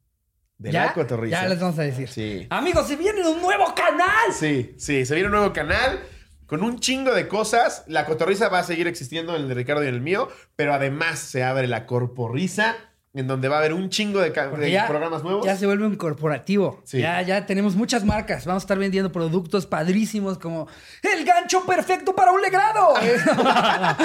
de 0.57 0.71
¿Ya? 0.71 0.85
la 0.85 0.93
cotorrisa. 0.93 1.41
Ya 1.41 1.49
les 1.49 1.59
vamos 1.59 1.79
a 1.79 1.83
decir. 1.83 2.07
Sí. 2.07 2.47
Amigos, 2.49 2.87
se 2.87 2.95
viene 2.95 3.27
un 3.27 3.41
nuevo 3.41 3.73
canal. 3.75 4.31
Sí, 4.31 4.75
sí, 4.77 5.05
se 5.05 5.13
viene 5.13 5.27
un 5.27 5.33
nuevo 5.33 5.53
canal 5.53 5.99
con 6.45 6.63
un 6.63 6.79
chingo 6.79 7.13
de 7.13 7.27
cosas. 7.27 7.83
La 7.87 8.05
cotorriza 8.05 8.49
va 8.49 8.59
a 8.59 8.63
seguir 8.63 8.87
existiendo 8.87 9.35
en 9.35 9.41
el 9.41 9.47
de 9.47 9.55
Ricardo 9.55 9.83
y 9.83 9.87
en 9.87 9.95
el 9.95 10.01
mío, 10.01 10.29
pero 10.55 10.73
además 10.73 11.19
se 11.19 11.43
abre 11.43 11.67
la 11.67 11.85
corporriza, 11.85 12.75
en 13.15 13.27
donde 13.27 13.47
va 13.47 13.55
a 13.55 13.59
haber 13.59 13.73
un 13.73 13.89
chingo 13.89 14.19
de, 14.19 14.31
ya, 14.71 14.87
programas 14.87 15.23
nuevos. 15.23 15.45
ya 15.45 15.55
se 15.55 15.65
vuelve 15.65 15.85
un 15.85 15.95
corporativo. 15.95 16.81
Sí. 16.83 16.99
Ya, 16.99 17.21
ya 17.21 17.45
tenemos 17.45 17.75
muchas 17.75 18.05
marcas. 18.05 18.45
Vamos 18.45 18.61
a 18.61 18.65
estar 18.65 18.77
vendiendo 18.77 19.11
productos 19.11 19.65
padrísimos 19.65 20.37
como 20.37 20.67
el 21.01 21.25
gancho 21.25 21.65
perfecto 21.65 22.15
para 22.15 22.31
un 22.31 22.41
legrado. 22.41 22.93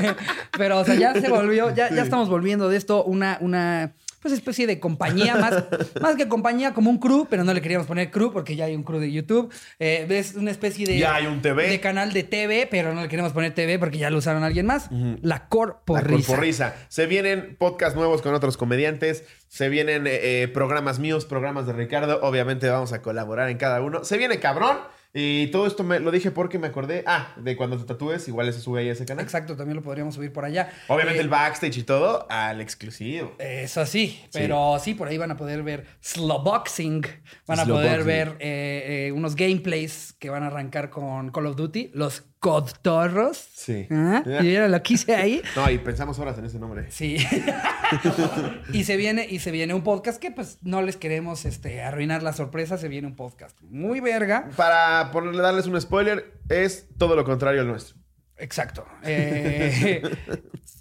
Pero, 0.58 0.78
o 0.78 0.84
sea, 0.84 0.94
ya 0.94 1.12
se 1.14 1.28
volvió, 1.28 1.74
ya, 1.74 1.90
ya 1.90 2.02
estamos 2.02 2.28
volviendo 2.28 2.68
de 2.68 2.76
esto 2.76 3.04
una, 3.04 3.38
una 3.40 3.94
pues 4.20 4.34
especie 4.34 4.66
de 4.66 4.78
compañía, 4.78 5.36
más, 5.36 5.64
más 6.00 6.16
que 6.16 6.28
compañía, 6.28 6.74
como 6.74 6.90
un 6.90 6.98
crew, 6.98 7.26
pero 7.28 7.42
no 7.44 7.54
le 7.54 7.60
queríamos 7.62 7.86
poner 7.86 8.10
crew 8.10 8.32
porque 8.32 8.54
ya 8.54 8.66
hay 8.66 8.76
un 8.76 8.82
crew 8.82 9.00
de 9.00 9.10
YouTube. 9.10 9.52
Eh, 9.78 10.06
ves 10.08 10.34
una 10.34 10.50
especie 10.50 10.86
de. 10.86 10.98
Ya 10.98 11.14
hay 11.14 11.26
un 11.26 11.40
TV. 11.42 11.68
De 11.68 11.80
canal 11.80 12.12
de 12.12 12.22
TV, 12.22 12.68
pero 12.70 12.94
no 12.94 13.02
le 13.02 13.08
queremos 13.08 13.32
poner 13.32 13.54
TV 13.54 13.78
porque 13.78 13.98
ya 13.98 14.10
lo 14.10 14.18
usaron 14.18 14.44
alguien 14.44 14.66
más. 14.66 14.90
La 14.90 15.18
La 15.22 15.48
corporrisa. 15.48 16.26
corporrisa. 16.26 16.74
Se 16.88 17.06
vienen 17.06 17.56
podcasts 17.58 17.96
nuevos 17.96 18.22
con 18.22 18.34
otros 18.34 18.56
comediantes. 18.56 19.24
Se 19.48 19.68
vienen 19.68 20.06
eh, 20.06 20.42
eh, 20.42 20.48
programas 20.48 20.98
míos, 20.98 21.24
programas 21.24 21.66
de 21.66 21.72
Ricardo. 21.72 22.20
Obviamente 22.22 22.68
vamos 22.68 22.92
a 22.92 23.02
colaborar 23.02 23.48
en 23.48 23.56
cada 23.58 23.80
uno. 23.80 24.04
Se 24.04 24.18
viene 24.18 24.38
cabrón. 24.38 24.78
Y 25.12 25.48
todo 25.48 25.66
esto 25.66 25.82
me 25.82 25.98
lo 25.98 26.10
dije 26.12 26.30
porque 26.30 26.58
me 26.58 26.68
acordé. 26.68 27.02
Ah, 27.06 27.34
de 27.36 27.56
cuando 27.56 27.76
te 27.76 27.84
tatúes, 27.84 28.28
igual 28.28 28.52
se 28.52 28.60
sube 28.60 28.80
ahí 28.80 28.88
a 28.88 28.92
ese 28.92 29.04
canal. 29.04 29.24
Exacto, 29.24 29.56
también 29.56 29.76
lo 29.76 29.82
podríamos 29.82 30.14
subir 30.14 30.32
por 30.32 30.44
allá. 30.44 30.70
Obviamente 30.88 31.18
Eh, 31.18 31.22
el 31.22 31.28
backstage 31.28 31.78
y 31.78 31.82
todo 31.82 32.26
al 32.30 32.60
exclusivo. 32.60 33.34
Eso 33.38 33.84
sí, 33.86 34.20
pero 34.32 34.78
sí. 34.78 34.94
por 34.94 35.08
ahí 35.08 35.18
van 35.18 35.32
a 35.32 35.36
poder 35.36 35.62
ver 35.64 35.86
slowboxing, 36.00 37.02
van 37.46 37.60
a 37.60 37.66
poder 37.66 38.04
ver 38.04 38.36
eh, 38.38 39.06
eh, 39.08 39.12
unos 39.12 39.34
gameplays 39.34 40.14
que 40.18 40.30
van 40.30 40.42
a 40.44 40.46
arrancar 40.46 40.90
con 40.90 41.30
Call 41.32 41.46
of 41.46 41.56
Duty, 41.56 41.90
los 41.94 42.24
Codtorros. 42.40 43.36
Sí. 43.36 43.86
¿Ah? 43.90 44.22
¿Y 44.24 44.46
vieron 44.46 44.72
lo 44.72 44.82
que 44.82 44.94
hice 44.94 45.14
ahí? 45.14 45.42
No, 45.56 45.70
y 45.70 45.78
pensamos 45.78 46.18
horas 46.18 46.38
en 46.38 46.46
ese 46.46 46.58
nombre. 46.58 46.90
Sí. 46.90 47.18
y 48.72 48.84
se 48.84 48.96
viene 48.96 49.26
y 49.28 49.40
se 49.40 49.50
viene 49.50 49.74
un 49.74 49.82
podcast 49.82 50.20
que 50.20 50.30
pues 50.30 50.58
no 50.62 50.80
les 50.80 50.96
queremos 50.96 51.44
este, 51.44 51.82
arruinar 51.82 52.22
la 52.22 52.32
sorpresa, 52.32 52.78
se 52.78 52.88
viene 52.88 53.06
un 53.06 53.14
podcast 53.14 53.60
muy 53.62 54.00
verga. 54.00 54.48
Para 54.56 55.10
ponerle, 55.12 55.42
darles 55.42 55.66
un 55.66 55.78
spoiler, 55.78 56.32
es 56.48 56.88
todo 56.96 57.14
lo 57.14 57.24
contrario 57.24 57.60
al 57.60 57.68
nuestro. 57.68 57.96
Exacto. 58.38 58.86
Eh, 59.02 60.02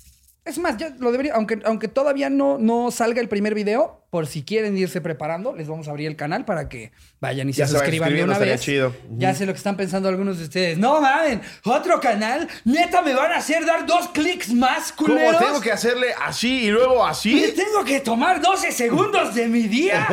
es 0.50 0.60
más, 0.60 0.78
ya 0.78 0.96
lo 1.00 1.12
debería, 1.12 1.34
aunque, 1.36 1.60
aunque 1.64 1.88
todavía 1.88 2.30
no, 2.30 2.58
no 2.58 2.92
salga 2.92 3.22
el 3.22 3.30
primer 3.30 3.54
video, 3.56 4.00
por 4.10 4.26
si 4.26 4.44
quieren 4.44 4.76
irse 4.78 5.02
preparando, 5.02 5.56
les 5.56 5.68
vamos 5.68 5.88
a 5.88 5.92
abrir 5.92 6.08
el 6.08 6.16
canal 6.16 6.44
para 6.44 6.68
que 6.68 6.92
vayan 7.20 7.48
y 7.48 7.54
se 7.54 7.68
suscriban 7.68 8.14
de 8.14 8.24
una 8.24 8.40
vez. 8.40 8.66
Ya 9.18 9.36
sé 9.36 9.46
lo 9.46 9.54
que 9.54 9.58
están 9.58 9.78
pensando 9.78 10.10
algunos 10.10 10.40
de 10.40 10.46
ustedes. 10.46 10.78
No 10.78 11.00
mamen, 11.00 11.42
otro 11.64 12.00
canal, 12.00 12.48
neta 12.66 13.02
me 13.02 13.14
van 13.14 13.32
a 13.32 13.38
hacer 13.38 13.66
dar 13.66 13.86
dos 13.86 14.10
clics 14.10 14.52
más 14.52 14.92
¿Cómo 14.92 15.10
culeros. 15.14 15.40
tengo 15.40 15.62
que 15.62 15.72
hacerle 15.72 16.08
así 16.26 16.66
y 16.66 16.70
luego 16.72 17.04
¿Me 17.06 17.12
así? 17.12 17.54
tengo 17.56 17.86
que 17.86 18.00
tomar 18.00 18.42
12 18.42 18.72
segundos 18.72 19.36
de 19.36 19.48
mi 19.48 19.68
día? 19.68 20.08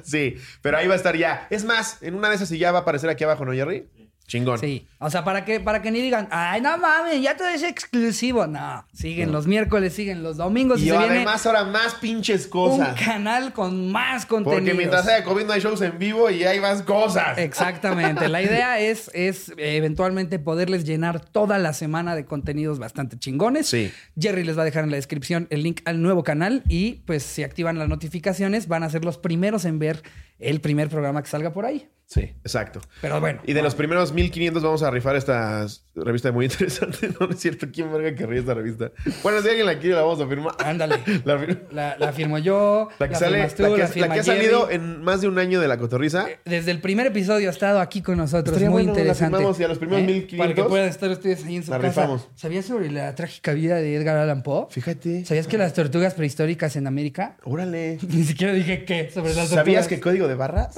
sí, 0.04 0.36
pero 0.60 0.76
ahí 0.76 0.86
va 0.86 0.94
a 0.94 0.98
estar 0.98 1.16
ya. 1.16 1.46
Es 1.48 1.64
más, 1.64 2.02
en 2.02 2.14
una 2.14 2.28
de 2.28 2.36
esas 2.36 2.50
y 2.52 2.58
ya 2.58 2.70
va 2.70 2.80
a 2.80 2.82
aparecer 2.82 3.08
aquí 3.08 3.24
abajo, 3.24 3.46
¿no, 3.46 3.52
Jerry? 3.52 3.86
Chingón. 4.26 4.58
Sí, 4.58 4.86
o 4.98 5.10
sea, 5.10 5.24
para 5.24 5.44
que, 5.44 5.60
para 5.60 5.82
que 5.82 5.90
ni 5.90 6.00
digan, 6.00 6.28
ay, 6.30 6.60
no 6.60 6.78
mames, 6.78 7.20
ya 7.20 7.36
todo 7.36 7.48
es 7.48 7.62
exclusivo. 7.62 8.46
No, 8.46 8.84
siguen 8.92 9.30
los 9.32 9.46
miércoles, 9.46 9.92
siguen 9.92 10.22
los 10.22 10.36
domingos 10.36 10.80
y, 10.80 10.84
Y 10.84 10.86
se 10.86 10.98
viene 10.98 11.16
además 11.16 11.44
ahora 11.46 11.64
más 11.64 11.96
pinches 11.96 12.44
un 12.46 12.50
cosas. 12.50 13.00
canal 13.00 13.52
con 13.52 13.90
más 13.90 14.24
contenido. 14.24 14.60
Porque 14.60 14.74
mientras 14.74 15.06
haya 15.06 15.24
COVID 15.24 15.44
no 15.44 15.52
hay 15.52 15.60
shows 15.60 15.82
en 15.82 15.98
vivo 15.98 16.30
y 16.30 16.44
hay 16.44 16.60
más 16.60 16.82
cosas. 16.82 17.36
Exactamente. 17.36 18.28
La 18.28 18.40
idea 18.40 18.78
es, 18.80 19.10
es 19.12 19.52
eventualmente 19.58 20.38
poderles 20.38 20.84
llenar 20.84 21.20
toda 21.20 21.58
la 21.58 21.72
semana 21.72 22.14
de 22.14 22.24
contenidos 22.24 22.78
bastante 22.78 23.18
chingones. 23.18 23.66
Sí. 23.66 23.92
Jerry 24.18 24.44
les 24.44 24.56
va 24.56 24.62
a 24.62 24.64
dejar 24.64 24.84
en 24.84 24.90
la 24.90 24.96
descripción 24.96 25.46
el 25.50 25.62
link 25.62 25.80
al 25.84 26.00
nuevo 26.00 26.22
canal 26.22 26.62
y 26.68 27.02
pues 27.06 27.22
si 27.22 27.42
activan 27.42 27.78
las 27.78 27.88
notificaciones 27.88 28.68
van 28.68 28.82
a 28.82 28.90
ser 28.90 29.04
los 29.04 29.18
primeros 29.18 29.64
en 29.64 29.78
ver 29.78 30.02
el 30.38 30.60
primer 30.60 30.88
programa 30.88 31.22
que 31.22 31.28
salga 31.28 31.52
por 31.52 31.64
ahí. 31.66 31.88
Sí, 32.04 32.20
exacto. 32.44 32.78
Pero 33.00 33.20
bueno. 33.20 33.40
Y 33.46 33.54
de 33.54 33.62
los 33.62 33.74
primeros 33.74 34.12
1500 34.12 34.62
vamos 34.62 34.82
a 34.82 34.90
rifar 34.90 35.16
esta 35.16 35.66
revista 35.94 36.30
muy 36.30 36.44
interesante. 36.50 37.08
No, 37.18 37.26
no 37.26 37.32
es 37.32 37.40
cierto. 37.40 37.68
¿Quién 37.72 37.90
verga 37.90 38.14
querría 38.14 38.40
esta 38.40 38.52
revista? 38.52 38.92
Bueno, 39.22 39.40
si 39.40 39.48
alguien 39.48 39.64
la 39.64 39.78
quiere, 39.78 39.94
la 39.96 40.02
vamos 40.02 40.20
a 40.20 40.26
firmar. 40.28 40.54
Ándale. 40.58 40.96
La, 41.24 41.38
fir- 41.38 41.62
La, 41.70 41.96
la 41.98 42.12
firmo 42.12 42.36
yo. 42.36 42.88
la 42.98 43.08
que 43.08 43.14
sale, 43.14 43.36
firmas 43.48 43.54
tú, 43.54 43.62
la 43.62 43.88
que, 43.88 44.00
la 44.00 44.12
que 44.12 44.20
ha 44.20 44.24
salido 44.24 44.68
en 44.70 45.02
más 45.02 45.22
de 45.22 45.28
un 45.28 45.38
año 45.38 45.58
de 45.58 45.68
la 45.68 45.78
cotorriza. 45.78 46.26
Desde 46.44 46.70
el 46.70 46.80
primer 46.82 47.06
episodio 47.06 47.48
ha 47.48 47.52
estado 47.52 47.80
aquí 47.80 48.02
con 48.02 48.18
nosotros. 48.18 48.48
Estaría 48.48 48.68
muy 48.68 48.82
bueno, 48.82 48.92
la 48.94 49.00
interesante. 49.00 49.36
¿Eh? 49.36 49.38
firmamos 49.38 49.60
y 49.60 49.64
a 49.64 49.68
los 49.68 49.78
primeros 49.78 50.04
1500 50.04 50.38
Para 50.38 50.54
que 50.54 50.64
puedan 50.68 50.88
estar 50.90 51.08
ustedes 51.10 51.44
ahí 51.46 51.56
en 51.56 51.62
su 51.64 51.70
la 51.70 51.78
casa. 51.78 52.02
rifamos. 52.02 52.28
¿Sabías 52.34 52.66
sobre 52.66 52.90
la 52.90 53.14
trágica 53.14 53.54
vida 53.54 53.76
de 53.76 53.94
Edgar 53.96 54.18
Allan 54.18 54.42
Poe? 54.42 54.66
Fíjate. 54.68 55.24
¿Sabías 55.24 55.46
que 55.46 55.56
las 55.56 55.72
tortugas 55.72 56.12
prehistóricas 56.12 56.76
en 56.76 56.86
América? 56.86 57.38
Órale. 57.44 57.96
Ni 58.08 58.24
siquiera 58.24 58.52
dije 58.52 58.84
qué 58.84 59.08
sobre 59.10 59.28
las 59.30 59.48
tortugas. 59.48 59.64
¿Sabías 59.64 59.88
que 59.88 59.98
código 59.98 60.28
de 60.28 60.31
barras? 60.34 60.74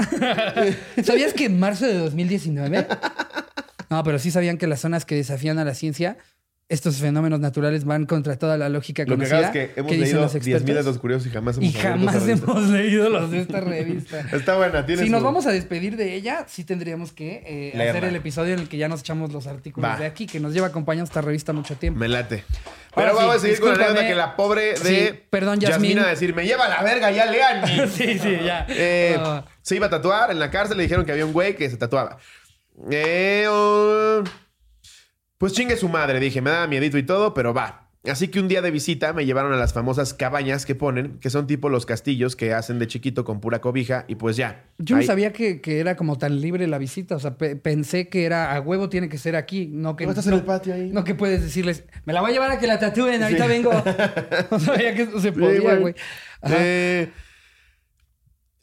¿Sabías 1.05 1.33
que 1.33 1.47
en 1.47 1.59
marzo 1.59 1.87
de 1.87 1.99
2019? 1.99 2.87
No, 3.91 4.03
pero 4.03 4.19
sí 4.19 4.31
sabían 4.31 4.59
que 4.59 4.67
las 4.67 4.81
zonas 4.81 5.05
que 5.05 5.15
desafían 5.15 5.59
a 5.59 5.65
la 5.65 5.75
ciencia, 5.75 6.17
estos 6.71 6.97
fenómenos 6.97 7.40
naturales 7.40 7.85
van 7.85 8.06
contra 8.06 8.38
toda 8.38 8.56
la 8.56 8.71
lógica 8.71 9.02
Lo 9.02 9.18
que 9.18 9.26
conocida. 9.28 9.38
acabas 9.49 9.56
es 9.56 9.68
que 9.75 9.80
hemos 9.80 9.90
¿Qué 9.92 9.97
dicen 9.99 10.12
leído 10.16 10.21
los 10.23 10.35
10.000 10.35 10.54
expertos? 10.56 10.85
datos 10.87 10.99
curiosos 10.99 11.26
y 11.26 11.30
jamás 11.30 11.56
hemos 11.59 11.68
Y 11.68 11.73
jamás 11.75 12.26
hemos 12.28 12.62
leído 12.71 13.11
los 13.11 13.30
de 13.30 13.40
esta 13.40 13.61
revista. 13.61 14.21
Está 14.33 14.56
buena, 14.56 14.87
tiene 14.87 15.02
Si 15.02 15.09
su- 15.09 15.12
nos 15.12 15.23
vamos 15.23 15.47
a 15.47 15.50
despedir 15.52 15.97
de 15.97 16.14
ella, 16.14 16.47
sí 16.49 16.64
tendríamos 16.64 17.12
que 17.12 17.42
eh, 17.75 17.88
hacer 17.90 18.04
el 18.04 18.16
episodio 18.16 18.54
en 18.54 18.61
el 18.61 18.68
que 18.68 18.78
ya 18.78 18.88
nos 18.88 19.00
echamos 19.00 19.30
los 19.33 19.47
artículos 19.47 19.90
Va. 19.90 19.99
de 19.99 20.06
aquí, 20.06 20.26
que 20.26 20.40
nos 20.40 20.54
lleva 20.54 20.68
acompañando 20.68 21.04
esta 21.06 21.21
revista 21.21 21.52
mucho 21.52 21.75
tiempo. 21.76 22.00
Me 22.00 22.09
late. 22.09 22.44
Ahora 22.97 23.09
Pero 23.09 23.11
sí, 23.11 23.16
vamos 23.16 23.37
a 23.37 23.38
seguir 23.40 23.61
con 23.61 23.68
la 23.68 23.75
anécdota 23.75 24.06
que 24.09 24.14
la 24.14 24.37
pobre 24.37 24.62
de 24.75 24.76
Sí, 24.76 25.21
perdón, 25.28 25.61
Yasmín. 25.61 25.90
Yasmina 25.90 26.06
a 26.06 26.11
decir, 26.11 26.35
me 26.35 26.47
lleva 26.47 26.66
la 26.68 26.83
verga, 26.83 27.11
ya 27.11 27.26
lean. 27.26 27.88
sí, 27.90 28.18
sí, 28.18 28.38
ya. 28.44 28.64
Eh, 28.71 29.16
Ah, 29.18 29.44
se 29.61 29.76
iba 29.76 29.87
a 29.87 29.90
tatuar 29.90 30.30
en 30.30 30.38
la 30.38 30.50
cárcel, 30.50 30.76
le 30.78 30.85
dijeron 30.85 31.04
que 31.04 31.12
había 31.12 31.26
un 31.26 31.33
güey 31.35 31.56
que 31.56 31.68
se 31.68 31.76
tatuaba. 31.76 32.16
Eh, 32.90 33.47
oh, 33.50 34.23
pues 35.38 35.53
chingue 35.53 35.76
su 35.76 35.88
madre, 35.88 36.21
dije, 36.21 36.41
me 36.41 36.50
daba 36.50 36.67
miedito 36.67 36.99
y 36.99 37.03
todo, 37.03 37.35
pero 37.35 37.53
va. 37.55 37.81
Así 38.07 38.29
que 38.29 38.38
un 38.38 38.49
día 38.49 38.61
de 38.61 38.71
visita 38.71 39.14
me 39.14 39.25
llevaron 39.25 39.55
a 39.55 39.57
las 39.57 39.73
famosas 39.73 40.12
cabañas 40.12 40.67
que 40.67 40.75
ponen, 40.75 41.19
que 41.21 41.31
son 41.31 41.47
tipo 41.47 41.71
los 41.71 41.87
castillos 41.87 42.37
que 42.37 42.53
hacen 42.53 42.79
de 42.79 42.87
chiquito 42.87 43.25
con 43.25 43.41
pura 43.41 43.62
cobija, 43.62 44.05
y 44.09 44.17
pues 44.17 44.37
ya. 44.37 44.64
yo 44.76 44.97
no 44.97 45.00
Ahí- 45.00 45.07
sabía 45.07 45.33
que, 45.33 45.62
que 45.62 45.81
era 45.81 45.97
como 45.97 46.19
tan 46.19 46.38
libre 46.43 46.67
la 46.67 46.76
visita. 46.76 47.17
O 47.17 47.19
sea, 47.19 47.38
pe- 47.38 47.57
pensé 47.57 48.11
que 48.11 48.26
era 48.26 48.55
a 48.55 48.61
huevo 48.61 48.91
tiene 48.91 49.09
que 49.09 49.17
ser 49.17 49.37
aquí. 49.37 49.69
No 49.73 49.97
que, 49.97 50.05
¿No 50.05 50.11
estás 50.11 50.26
en 50.26 50.35
el 50.35 50.43
patio 50.43 50.75
ahí? 50.75 50.91
no 50.93 51.03
que 51.03 51.14
puedes 51.14 51.43
decirles, 51.43 51.85
me 52.05 52.12
la 52.12 52.21
voy 52.21 52.31
a 52.31 52.35
llevar 52.35 52.50
a 52.50 52.59
que 52.59 52.67
la 52.67 52.79
tatúen, 52.79 53.23
ahorita 53.23 53.45
Sí. 53.45 53.49
vengo. 53.49 53.71
No 54.50 54.61
sabía 54.61 54.95
que 54.95 55.03
eso 55.05 55.19
se 55.21 55.33
Sí, 55.33 55.41
podía, 55.41 55.76
güey. 55.76 55.95
Ajá. 56.43 56.57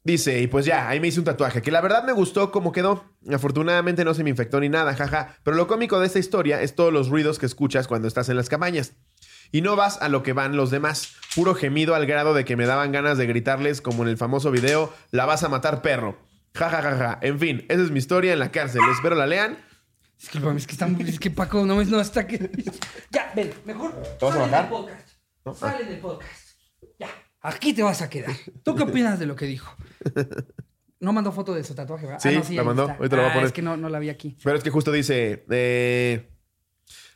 Dice, 0.03 0.41
y 0.41 0.47
pues 0.47 0.65
ya, 0.65 0.89
ahí 0.89 0.99
me 0.99 1.07
hice 1.09 1.19
un 1.19 1.25
tatuaje, 1.25 1.61
que 1.61 1.69
la 1.69 1.79
verdad 1.79 2.03
me 2.03 2.11
gustó 2.11 2.51
cómo 2.51 2.71
quedó. 2.71 3.05
Afortunadamente 3.31 4.03
no 4.03 4.15
se 4.15 4.23
me 4.23 4.31
infectó 4.31 4.59
ni 4.59 4.67
nada, 4.67 4.95
jaja. 4.95 5.35
Pero 5.43 5.55
lo 5.55 5.67
cómico 5.67 5.99
de 5.99 6.07
esta 6.07 6.17
historia 6.17 6.61
es 6.61 6.73
todos 6.73 6.91
los 6.91 7.09
ruidos 7.09 7.37
que 7.37 7.45
escuchas 7.45 7.87
cuando 7.87 8.07
estás 8.07 8.27
en 8.29 8.35
las 8.35 8.49
cabañas. 8.49 8.93
Y 9.51 9.61
no 9.61 9.75
vas 9.75 10.01
a 10.01 10.09
lo 10.09 10.23
que 10.23 10.33
van 10.33 10.55
los 10.55 10.71
demás. 10.71 11.13
Puro 11.35 11.53
gemido 11.53 11.93
al 11.93 12.07
grado 12.07 12.33
de 12.33 12.45
que 12.45 12.55
me 12.55 12.65
daban 12.65 12.91
ganas 12.91 13.17
de 13.19 13.27
gritarles, 13.27 13.81
como 13.81 14.01
en 14.03 14.09
el 14.09 14.17
famoso 14.17 14.49
video, 14.49 14.91
la 15.11 15.25
vas 15.25 15.43
a 15.43 15.49
matar 15.49 15.81
perro. 15.83 16.17
Ja, 16.55 16.69
ja, 16.69 16.81
ja, 16.81 16.97
ja. 16.97 17.19
En 17.21 17.37
fin, 17.37 17.65
esa 17.69 17.83
es 17.83 17.91
mi 17.91 17.99
historia 17.99 18.33
en 18.33 18.39
la 18.39 18.51
cárcel. 18.51 18.81
Espero 18.91 19.15
la 19.15 19.27
lean. 19.27 19.57
Es 20.19 20.29
que, 20.29 20.73
están, 20.73 20.99
es 21.01 21.19
que 21.19 21.31
Paco 21.31 21.65
no, 21.65 21.83
no 21.83 22.01
está 22.01 22.25
que... 22.25 22.37
Ya, 23.11 23.31
ven, 23.35 23.53
mejor 23.65 23.91
¿Te 24.19 24.25
vas 24.25 24.35
a 24.35 24.37
sale 24.37 24.51
bajar? 24.51 24.61
del 24.61 24.69
podcast. 24.69 25.09
No. 25.45 25.53
Sale 25.53 25.83
del 25.85 25.99
podcast. 25.99 26.40
Aquí 27.41 27.73
te 27.73 27.81
vas 27.83 28.01
a 28.01 28.09
quedar. 28.09 28.35
¿Tú 28.63 28.75
qué 28.75 28.83
opinas 28.83 29.19
de 29.19 29.25
lo 29.25 29.35
que 29.35 29.45
dijo? 29.45 29.75
No 30.99 31.13
mandó 31.13 31.31
foto 31.31 31.55
de 31.55 31.63
su 31.63 31.73
tatuaje, 31.73 32.05
¿verdad? 32.05 32.19
Sí, 32.21 32.29
no, 32.29 32.43
la 32.43 32.61
ahí 32.61 32.67
mandó. 32.67 32.83
Ahorita 32.83 33.15
la 33.15 33.21
voy 33.23 33.29
a 33.29 33.31
Ah, 33.31 33.33
poner. 33.33 33.47
Es 33.47 33.53
que 33.53 33.63
no, 33.63 33.75
no 33.75 33.89
la 33.89 33.97
vi 33.97 34.09
aquí. 34.09 34.37
Pero 34.43 34.55
es 34.55 34.63
que 34.63 34.69
justo 34.69 34.91
dice. 34.91 35.43
eh, 35.49 36.29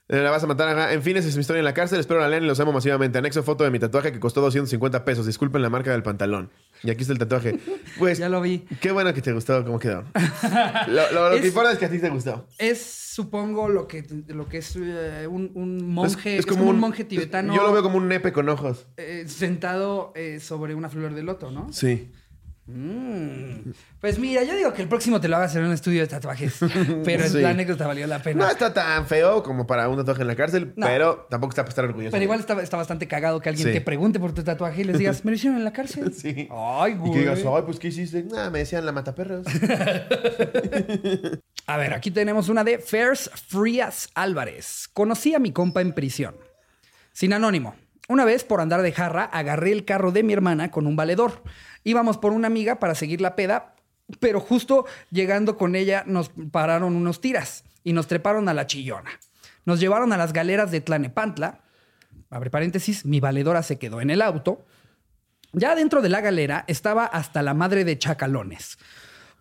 la 0.08 0.30
vas 0.32 0.44
a 0.44 0.48
matar. 0.48 0.70
ajá. 0.70 0.94
En 0.94 1.02
fin, 1.02 1.18
esa 1.18 1.28
es 1.28 1.36
mi 1.36 1.42
historia 1.42 1.60
en 1.60 1.66
la 1.66 1.74
cárcel. 1.74 2.00
Espero 2.00 2.20
la 2.20 2.30
lean 2.30 2.44
y 2.44 2.48
los 2.48 2.60
amo 2.60 2.72
masivamente. 2.72 3.18
Anexo 3.18 3.42
foto 3.44 3.64
de 3.64 3.72
mi 3.72 3.80
tatuaje 3.80 4.12
que 4.12 4.20
costó 4.20 4.42
250 4.42 5.04
pesos. 5.06 5.26
Disculpen 5.26 5.62
la 5.62 5.70
marca 5.70 5.92
del 5.92 6.04
pantalón. 6.04 6.52
Y 6.84 6.90
aquí 6.92 7.02
está 7.02 7.14
el 7.14 7.20
tatuaje. 7.20 7.60
Pues, 7.98 8.18
Ya 8.18 8.28
lo 8.28 8.42
vi. 8.42 8.60
qué 8.82 8.92
bueno 8.92 9.14
que 9.14 9.22
te 9.22 9.32
gustó 9.32 9.64
cómo 9.64 9.80
quedó. 9.80 10.04
lo 10.88 11.12
lo- 11.12 11.30
lo 11.30 11.36
Es- 11.36 11.42
que 11.42 11.48
importa 11.48 11.72
es 11.72 11.80
que 11.80 11.86
a 11.86 11.90
ti 11.90 12.00
te 12.00 12.10
gustó. 12.10 12.46
Es, 12.58 12.82
supongo, 13.16 13.70
lo 13.70 13.88
que, 13.88 14.06
lo 14.28 14.48
que 14.50 14.58
es 14.58 14.76
eh, 14.76 15.28
un, 15.30 15.52
un 15.56 15.88
monje. 15.94 16.34
Es- 16.34 16.40
Es, 16.42 16.46
como 16.46 16.70
un 16.70 16.78
monje 16.80 17.06
tibetano 17.06 17.56
Yo 17.56 17.64
lo 17.64 17.72
veo 17.72 17.82
como 17.84 17.98
un 17.98 18.08
nepe 18.10 18.34
con 18.34 18.50
ojos. 18.50 18.88
eh, 18.98 19.24
sentado 19.28 20.12
eh, 20.16 20.40
sobre 20.42 20.76
una 20.76 20.90
flor 20.90 21.14
de 21.16 21.24
loto, 21.24 21.52
¿no? 21.52 21.72
Sí. 21.72 22.12
Mm. 22.68 23.74
Pues 24.02 24.18
mira, 24.18 24.44
yo 24.44 24.56
digo 24.56 24.74
que 24.74 24.82
el 24.82 24.88
próximo 24.88 25.22
te 25.22 25.28
lo 25.28 25.36
hagas 25.38 25.56
en 25.56 25.66
un 25.66 25.72
estudio 25.72 26.02
de 26.02 26.08
tatuajes. 26.08 26.58
Pero 27.06 27.28
Sí. 27.30 27.40
la 27.40 27.52
anécdota 27.52 27.86
valió 27.86 28.08
la 28.08 28.20
pena. 28.24 28.46
No 28.46 28.50
está 28.52 28.74
tan 28.74 29.06
feo 29.06 29.44
como 29.44 29.68
para 29.68 29.88
un 29.88 29.98
tatuaje 29.98 30.22
en 30.24 30.28
la 30.28 30.36
cárcel, 30.36 30.74
No. 30.76 30.88
pero 30.88 31.28
tampoco 31.30 31.52
está 31.52 31.62
para 31.62 31.70
estar 31.70 31.86
orgulloso. 31.86 32.12
Pero 32.12 32.24
igual 32.24 32.40
está, 32.40 32.60
está 32.64 32.78
bastante 32.78 33.08
cagado 33.08 33.40
que 33.40 33.50
alguien 33.50 33.68
Sí. 33.68 33.74
te 33.74 33.82
pregunte 33.82 34.20
por 34.20 34.34
tu 34.34 34.44
tatuaje 34.44 34.82
y 34.82 34.84
les 34.86 34.98
digas, 34.98 35.24
¿me 35.24 35.32
lo 35.32 35.36
hicieron 35.36 35.58
en 35.60 35.64
la 35.64 35.74
cárcel? 35.74 36.12
Sí. 36.16 36.48
Ay, 36.52 36.94
Y 36.94 36.96
güey. 36.96 37.12
que 37.14 37.20
digas, 37.20 37.40
ay, 37.46 37.62
pues, 37.66 37.78
¿qué 37.78 37.90
hiciste? 37.90 38.24
Nada, 38.24 38.50
me 38.50 38.60
decían 38.60 38.84
la 38.86 38.92
mataperros. 38.92 39.46
A 41.68 41.78
ver, 41.78 41.94
aquí 41.94 42.12
tenemos 42.12 42.50
una 42.50 42.64
de 42.64 42.80
Fairs 42.80 43.30
Frías 43.48 44.10
Álvarez. 44.16 44.88
Conocí 44.94 45.34
a 45.34 45.40
mi 45.40 45.52
compa 45.52 45.82
en 45.82 45.94
prisión. 45.94 46.36
Sin 47.12 47.34
anónimo. 47.34 47.76
Una 48.08 48.24
vez, 48.24 48.44
por 48.44 48.62
andar 48.62 48.84
de 48.84 48.92
jarra, 48.92 49.24
agarré 49.24 49.72
el 49.72 49.84
carro 49.84 50.12
de 50.12 50.22
mi 50.22 50.34
hermana 50.34 50.70
con 50.70 50.86
un 50.86 50.96
valedor. 50.96 51.42
Íbamos 51.86 52.18
por 52.18 52.34
una 52.34 52.48
amiga 52.48 52.80
para 52.80 52.96
seguir 52.96 53.22
la 53.22 53.36
peda, 53.38 53.76
pero 54.20 54.42
justo 54.42 54.86
llegando 55.12 55.56
con 55.56 55.76
ella 55.76 56.04
nos 56.06 56.32
pararon 56.52 56.96
unos 56.96 57.22
tiras 57.22 57.64
y 57.84 57.94
nos 57.94 58.08
treparon 58.08 58.50
a 58.50 58.54
la 58.54 58.68
chillona. 58.68 59.12
Nos 59.66 59.80
llevaron 59.80 60.12
a 60.12 60.18
las 60.18 60.34
galeras 60.34 60.72
de 60.72 60.82
Tlanepantla. 60.82 61.62
Abre 62.32 62.50
paréntesis, 62.50 63.06
mi 63.06 63.20
valedora 63.20 63.64
se 63.64 63.78
quedó 63.78 64.02
en 64.02 64.10
el 64.10 64.22
auto. 64.22 64.66
Ya 65.54 65.76
dentro 65.76 66.02
de 66.02 66.10
la 66.10 66.22
galera 66.22 66.66
estaba 66.68 67.06
hasta 67.06 67.44
la 67.44 67.54
madre 67.54 67.86
de 67.86 67.98
chacalones. 67.98 68.78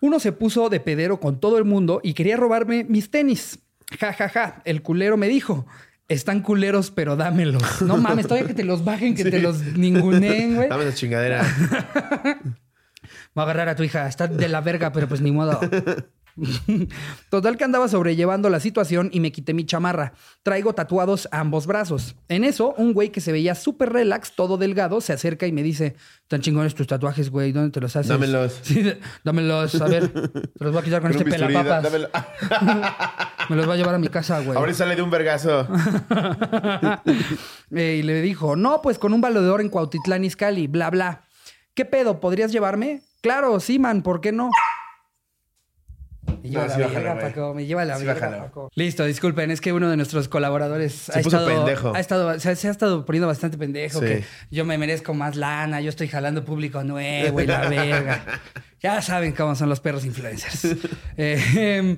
Uno 0.00 0.20
se 0.20 0.32
puso 0.32 0.68
de 0.68 0.80
pedero 0.80 1.20
con 1.20 1.40
todo 1.40 1.56
el 1.56 1.64
mundo 1.64 2.00
y 2.02 2.12
quería 2.12 2.36
robarme 2.36 2.84
mis 2.84 3.10
tenis. 3.10 3.58
Ja, 3.98 4.12
ja, 4.12 4.28
ja. 4.28 4.62
El 4.66 4.82
culero 4.82 5.16
me 5.16 5.28
dijo, 5.28 5.66
están 6.08 6.40
culeros, 6.40 6.90
pero 6.90 7.16
dámelos. 7.16 7.82
No 7.82 7.96
mames, 7.96 8.26
todavía 8.26 8.46
que 8.46 8.54
te 8.54 8.64
los 8.64 8.84
bajen, 8.84 9.14
que 9.14 9.24
te 9.24 9.38
los 9.38 9.60
ninguneen, 9.76 10.56
güey. 10.56 10.68
Dame 10.68 10.84
esa 10.84 10.94
chingadera. 10.94 11.42
Va 13.36 13.42
a 13.42 13.44
agarrar 13.44 13.68
a 13.68 13.76
tu 13.76 13.82
hija. 13.82 14.06
Está 14.06 14.28
de 14.28 14.48
la 14.48 14.60
verga, 14.60 14.92
pero 14.92 15.08
pues 15.08 15.20
ni 15.20 15.32
modo. 15.32 15.60
Total 17.30 17.56
que 17.56 17.64
andaba 17.64 17.88
sobrellevando 17.88 18.50
la 18.50 18.60
situación 18.60 19.10
y 19.12 19.20
me 19.20 19.32
quité 19.32 19.54
mi 19.54 19.64
chamarra. 19.64 20.14
Traigo 20.42 20.74
tatuados 20.74 21.28
ambos 21.30 21.66
brazos. 21.66 22.16
En 22.28 22.44
eso, 22.44 22.74
un 22.76 22.92
güey 22.92 23.10
que 23.10 23.20
se 23.20 23.32
veía 23.32 23.54
súper 23.54 23.92
relax, 23.92 24.34
todo 24.34 24.56
delgado, 24.56 25.00
se 25.00 25.12
acerca 25.12 25.46
y 25.46 25.52
me 25.52 25.62
dice: 25.62 25.94
Tan 26.28 26.40
chingones 26.40 26.74
tus 26.74 26.86
tatuajes, 26.86 27.30
güey. 27.30 27.52
¿Dónde 27.52 27.70
te 27.70 27.80
los 27.80 27.94
haces? 27.94 28.08
Dámelos. 28.08 28.60
Sí, 28.64 28.82
dámelos. 29.22 29.80
A 29.80 29.86
ver, 29.86 30.08
te 30.08 30.64
los 30.64 30.72
voy 30.72 30.80
a 30.80 30.84
quitar 30.84 31.02
con, 31.02 31.10
este 31.10 31.24
pelapapas. 31.24 31.82
dámelo. 31.82 32.08
Me 33.50 33.56
los 33.56 33.68
va 33.68 33.74
a 33.74 33.76
llevar 33.76 33.94
a 33.94 33.98
mi 33.98 34.08
casa, 34.08 34.40
güey. 34.40 34.56
Ahora 34.56 34.72
sale 34.72 34.96
de 34.96 35.02
un 35.02 35.10
vergazo. 35.10 35.68
Eh, 37.70 37.96
y 38.00 38.02
le 38.02 38.22
dijo, 38.22 38.56
no, 38.56 38.80
pues 38.82 38.98
con 38.98 39.12
un 39.12 39.20
valedor 39.20 39.60
en 39.60 39.68
Cuautitlán 39.68 40.24
Izcalli, 40.24 40.66
bla, 40.66 40.90
bla. 40.90 41.24
¿Qué 41.74 41.84
pedo? 41.84 42.20
¿Podrías 42.20 42.52
llevarme? 42.52 43.02
Claro, 43.20 43.58
sí, 43.60 43.78
man, 43.78 44.02
¿por 44.02 44.20
qué 44.20 44.32
no? 44.32 44.50
Me 46.42 46.48
lleva 46.50 46.62
No, 46.62 46.68
la 46.68 46.74
sí, 46.74 46.94
verga. 46.94 47.18
Paco. 47.20 47.54
Me 47.54 47.66
lleva 47.66 47.84
la 47.84 47.98
Sí, 47.98 48.04
verga. 48.04 48.38
Paco. 48.44 48.70
Listo, 48.74 49.04
disculpen. 49.04 49.50
Es 49.50 49.60
que 49.60 49.72
uno 49.72 49.88
de 49.90 49.96
nuestros 49.96 50.28
colaboradores 50.28 50.92
Se 50.92 51.18
ha, 51.18 51.22
puso 51.22 51.36
estado, 51.38 51.46
pendejo. 51.64 51.94
ha 51.94 52.00
estado... 52.00 52.38
Se, 52.40 52.56
se 52.56 52.68
ha 52.68 52.70
estado 52.70 53.04
poniendo 53.04 53.26
bastante 53.26 53.58
pendejo. 53.58 54.00
Sí. 54.00 54.06
Que 54.06 54.24
yo 54.50 54.64
me 54.64 54.78
merezco 54.78 55.14
más 55.14 55.36
lana. 55.36 55.80
Yo 55.80 55.90
estoy 55.90 56.08
jalando 56.08 56.44
público 56.44 56.82
nuevo 56.84 57.40
y 57.40 57.46
la 57.46 57.68
verga. 57.68 58.24
Ya 58.80 59.00
saben 59.02 59.32
cómo 59.32 59.54
son 59.54 59.68
los 59.68 59.80
perros 59.80 60.04
influencers. 60.04 60.76
Eh, 61.16 61.42
em, 61.78 61.96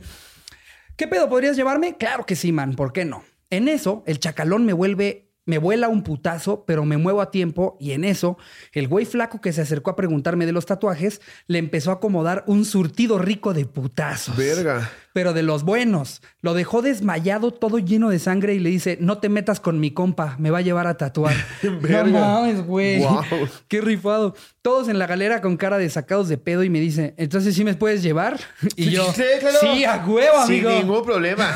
¿Qué 0.96 1.08
pedo? 1.08 1.28
¿Podrías 1.28 1.56
llevarme? 1.56 1.96
Claro 1.96 2.24
que 2.26 2.36
sí, 2.36 2.52
man. 2.52 2.74
¿Por 2.74 2.92
qué 2.92 3.04
no? 3.04 3.24
En 3.50 3.68
eso, 3.68 4.02
el 4.06 4.18
chacalón 4.18 4.64
me 4.66 4.72
vuelve... 4.72 5.25
Me 5.46 5.58
vuela 5.58 5.88
un 5.88 6.02
putazo, 6.02 6.64
pero 6.66 6.84
me 6.84 6.96
muevo 6.96 7.20
a 7.20 7.30
tiempo 7.30 7.76
y 7.80 7.92
en 7.92 8.04
eso, 8.04 8.36
el 8.72 8.88
güey 8.88 9.06
flaco 9.06 9.40
que 9.40 9.52
se 9.52 9.62
acercó 9.62 9.90
a 9.90 9.96
preguntarme 9.96 10.44
de 10.44 10.52
los 10.52 10.66
tatuajes 10.66 11.20
le 11.46 11.58
empezó 11.58 11.90
a 11.90 11.94
acomodar 11.94 12.44
un 12.46 12.64
surtido 12.64 13.18
rico 13.18 13.54
de 13.54 13.64
putazos. 13.64 14.36
Verga. 14.36 14.90
Pero 15.16 15.32
de 15.32 15.42
los 15.42 15.62
buenos. 15.62 16.20
Lo 16.42 16.52
dejó 16.52 16.82
desmayado, 16.82 17.50
todo 17.50 17.78
lleno 17.78 18.10
de 18.10 18.18
sangre 18.18 18.52
y 18.52 18.58
le 18.58 18.68
dice, 18.68 18.98
no 19.00 19.16
te 19.16 19.30
metas 19.30 19.60
con 19.60 19.80
mi 19.80 19.90
compa, 19.90 20.36
me 20.38 20.50
va 20.50 20.58
a 20.58 20.60
llevar 20.60 20.86
a 20.86 20.98
tatuar. 20.98 21.34
No 21.62 22.04
mames, 22.04 22.66
güey. 22.66 23.02
Qué 23.68 23.80
rifado. 23.80 24.34
Todos 24.60 24.90
en 24.90 24.98
la 24.98 25.06
galera 25.06 25.40
con 25.40 25.56
cara 25.56 25.78
de 25.78 25.88
sacados 25.88 26.28
de 26.28 26.36
pedo 26.36 26.64
y 26.64 26.68
me 26.68 26.80
dice, 26.80 27.14
entonces 27.16 27.54
sí 27.54 27.64
me 27.64 27.72
puedes 27.72 28.02
llevar. 28.02 28.38
Y 28.76 28.90
yo, 28.90 29.10
Sí, 29.14 29.22
claro. 29.40 29.56
sí, 29.62 29.84
a 29.86 30.04
huevo, 30.06 30.46
Sin 30.46 30.66
amigo. 30.66 30.70
ningún 30.82 31.02
problema. 31.02 31.50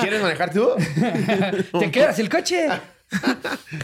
¿Quieres 0.00 0.20
manejar 0.20 0.52
tú? 0.52 0.70
¿Te 1.78 1.88
quedas 1.92 2.18
el 2.18 2.28
coche? 2.28 2.66
Ja, 2.66 2.80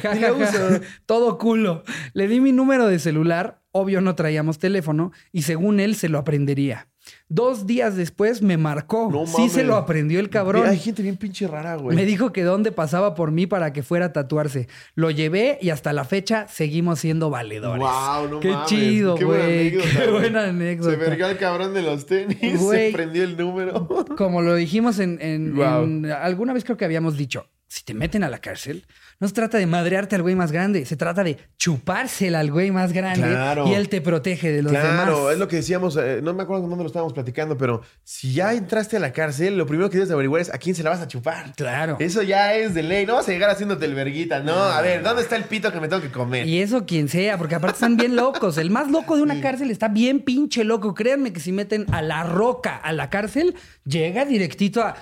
ja, 0.03 0.17
ja. 0.17 0.81
Todo 1.07 1.39
culo. 1.39 1.85
Le 2.15 2.27
di 2.27 2.41
mi 2.41 2.51
número 2.51 2.89
de 2.89 2.99
celular. 2.99 3.61
Obvio 3.71 4.01
no 4.01 4.17
traíamos 4.17 4.59
teléfono 4.59 5.13
y 5.31 5.43
según 5.43 5.79
él 5.79 5.95
se 5.95 6.09
lo 6.09 6.19
aprendería. 6.19 6.89
Dos 7.31 7.67
días 7.67 7.95
después 7.95 8.41
me 8.41 8.57
marcó. 8.57 9.11
No 9.13 9.27
sí 9.27 9.51
se 9.51 9.63
lo 9.63 9.77
aprendió 9.77 10.19
el 10.19 10.31
cabrón. 10.31 10.67
Hay 10.67 10.79
gente 10.79 11.03
bien 11.03 11.19
pinche 11.19 11.47
rara, 11.47 11.77
güey. 11.77 11.95
Me 11.95 12.07
dijo 12.07 12.33
que 12.33 12.43
dónde 12.43 12.73
pasaba 12.73 13.15
por 13.15 13.33
mí 13.33 13.47
para 13.47 13.73
que 13.75 13.83
fuera 13.83 14.07
a 14.07 14.13
tatuarse. 14.15 14.67
Lo 14.95 15.11
llevé 15.11 15.59
y 15.61 15.69
hasta 15.69 15.93
la 15.93 16.05
fecha 16.05 16.47
seguimos 16.49 17.01
siendo 17.01 17.29
valedores. 17.29 17.83
Wow, 17.83 18.29
no 18.31 18.41
Qué 18.41 18.49
mames. 18.51 18.67
chido, 18.69 19.15
Qué 19.17 19.27
buena 19.27 19.45
güey. 19.45 19.59
anécdota, 19.69 19.89
Qué 20.05 20.11
buena 20.11 20.45
anécdota. 20.45 20.91
Se 20.91 20.97
vergó 20.97 21.27
el 21.27 21.37
cabrón 21.37 21.75
de 21.75 21.83
los 21.83 22.07
tenis. 22.07 22.39
Güey. 22.63 22.87
Se 22.91 22.97
prendió 22.97 23.25
el 23.25 23.37
número. 23.37 23.87
Como 24.17 24.41
lo 24.41 24.55
dijimos 24.55 24.99
en, 24.99 25.19
en- 25.21 25.55
Wow. 25.55 25.85
en- 25.85 26.07
alguna 26.11 26.55
vez 26.55 26.65
creo 26.65 26.79
que 26.79 26.87
habíamos 26.87 27.19
dicho, 27.19 27.47
si 27.69 27.85
te 27.85 27.93
meten 27.95 28.25
a 28.25 28.31
la 28.31 28.39
cárcel, 28.39 28.87
no 29.21 29.29
se 29.29 29.35
trata 29.35 29.59
de 29.59 29.67
madrearte 29.67 30.17
al 30.17 30.23
güey 30.23 30.35
más 30.35 30.53
grande, 30.53 30.87
se 30.87 30.97
trata 30.97 31.23
de 31.23 31.37
chupársela 31.59 32.41
al 32.41 32.51
güey 32.51 32.71
más 32.71 32.93
grande 32.95 33.29
Claro. 33.29 33.67
y 33.69 33.75
él 33.75 33.89
te 33.91 34.01
protege 34.01 34.51
de 34.51 34.63
los 34.63 34.73
Claro, 34.73 35.17
demás. 35.17 35.33
es 35.35 35.39
lo 35.39 35.49
que 35.49 35.57
decíamos, 35.57 35.97
eh, 35.97 36.21
no 36.23 36.33
me 36.35 36.45
acuerdo 36.45 36.67
dónde 36.67 36.83
lo 36.85 36.87
estábamos 36.87 37.13
platicando, 37.13 37.59
pero 37.59 37.83
si 38.05 38.33
ya 38.33 38.55
entraste 38.55 38.97
a 38.97 39.01
la 39.01 39.13
cárcel, 39.13 39.59
lo 39.59 39.67
primero 39.67 39.91
que 39.91 39.97
debes 39.97 40.09
de 40.09 40.15
averiguar 40.15 40.41
es 40.41 40.53
a 40.55 40.59
quién 40.59 40.75
se 40.75 40.83
la 40.83 40.91
vas 40.91 41.01
a 41.01 41.09
chupar. 41.09 41.53
Claro. 41.57 41.97
Eso 42.01 42.23
ya 42.23 42.55
es 42.55 42.73
de 42.75 42.83
ley. 42.83 43.05
No 43.05 43.15
vas 43.17 43.29
a 43.29 43.33
llegar 43.33 43.51
haciéndote 43.51 43.85
el 43.85 43.95
verguita. 43.95 44.41
No, 44.41 44.55
a 44.55 44.81
ver, 44.81 45.03
¿dónde 45.03 45.23
está 45.23 45.37
el 45.37 45.45
pito 45.45 45.71
que 45.73 45.81
me 45.81 45.89
tengo 45.89 46.01
que 46.01 46.11
comer? 46.11 46.47
Y 46.47 46.61
eso 46.63 46.87
quien 46.87 47.09
sea, 47.09 47.37
porque 47.37 47.55
aparte 47.55 47.75
están 47.77 47.97
bien 47.97 48.17
locos. 48.17 48.57
El 48.57 48.71
más 48.71 48.91
loco 48.91 49.17
de 49.17 49.23
una 49.23 49.41
cárcel 49.41 49.71
está 49.71 49.89
bien 49.89 50.21
pinche 50.21 50.65
loco. 50.65 50.95
Créanme 50.95 51.33
que 51.33 51.41
si 51.41 51.53
meten 51.53 51.85
a 51.93 52.01
la 52.03 52.23
roca 52.25 52.77
a 52.77 52.93
la 52.93 53.11
cárcel, 53.11 53.55
llega 53.85 54.25
directito 54.25 54.83
a... 54.83 54.97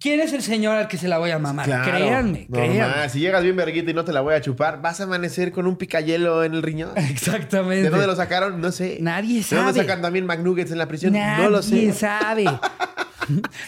¿Quién 0.00 0.20
es 0.20 0.32
el 0.32 0.42
señor 0.42 0.74
al 0.76 0.88
que 0.88 0.96
se 0.96 1.06
la 1.06 1.18
voy 1.18 1.30
a 1.32 1.38
mamar? 1.38 1.66
Claro, 1.66 1.84
créanme, 1.84 2.46
créanme. 2.50 3.08
Si 3.10 3.20
llegas 3.20 3.42
bien 3.42 3.56
verguita 3.56 3.90
y 3.90 3.94
no 3.94 4.06
te 4.06 4.12
la 4.12 4.22
voy 4.22 4.32
a 4.34 4.40
chupar, 4.40 4.80
vas 4.80 5.00
a 5.00 5.04
amanecer 5.04 5.52
con 5.52 5.66
un 5.66 5.76
picayelo 5.76 6.44
en 6.44 6.54
el 6.54 6.62
riñón. 6.62 6.92
Exactamente. 6.96 7.82
¿De 7.82 7.90
dónde 7.90 8.06
lo 8.06 8.16
sacaron? 8.16 8.58
No 8.60 8.72
sé. 8.72 8.96
Nadie 9.02 9.42
¿De 9.42 9.56
dónde 9.56 9.72
sabe. 9.72 9.80
sacan 9.86 10.00
también 10.00 10.24
McNuggets 10.24 10.70
en 10.70 10.78
la 10.78 10.88
prisión? 10.88 11.12
Nadie 11.12 11.44
no 11.44 11.50
lo 11.50 11.62
sé. 11.62 11.92
sabe. 11.92 12.44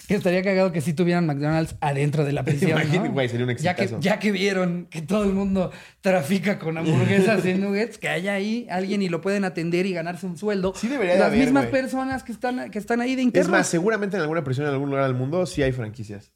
Que 0.06 0.14
Estaría 0.14 0.42
cagado 0.42 0.72
que 0.72 0.80
sí 0.80 0.92
tuvieran 0.92 1.26
McDonald's 1.26 1.76
adentro 1.80 2.24
de 2.24 2.32
la 2.32 2.44
prisión. 2.44 2.70
Imagínate, 2.72 3.08
¿no? 3.08 3.14
güey, 3.14 3.28
sería 3.28 3.46
un 3.46 3.54
ya 3.56 3.74
que, 3.74 3.90
ya 4.00 4.18
que 4.18 4.30
vieron 4.32 4.86
que 4.90 5.02
todo 5.02 5.24
el 5.24 5.32
mundo 5.32 5.70
trafica 6.00 6.58
con 6.58 6.78
hamburguesas 6.78 7.44
y 7.46 7.54
nuggets, 7.54 7.98
que 7.98 8.08
haya 8.08 8.34
ahí 8.34 8.66
alguien 8.70 9.02
y 9.02 9.08
lo 9.08 9.20
pueden 9.20 9.44
atender 9.44 9.86
y 9.86 9.92
ganarse 9.92 10.26
un 10.26 10.36
sueldo. 10.36 10.72
Sí 10.76 10.88
debería 10.88 11.14
de 11.14 11.18
Las 11.20 11.28
haber, 11.28 11.40
mismas 11.40 11.64
güey. 11.70 11.82
personas 11.82 12.22
que 12.22 12.32
están, 12.32 12.70
que 12.70 12.78
están 12.78 13.00
ahí 13.00 13.14
de 13.14 13.22
Es 13.22 13.26
internos. 13.26 13.50
más, 13.50 13.66
seguramente 13.66 14.16
en 14.16 14.22
alguna 14.22 14.44
prisión 14.44 14.66
en 14.66 14.72
algún 14.72 14.90
lugar 14.90 15.04
del 15.04 15.14
mundo 15.14 15.44
sí 15.46 15.62
hay 15.62 15.72
franquicias. 15.72 16.32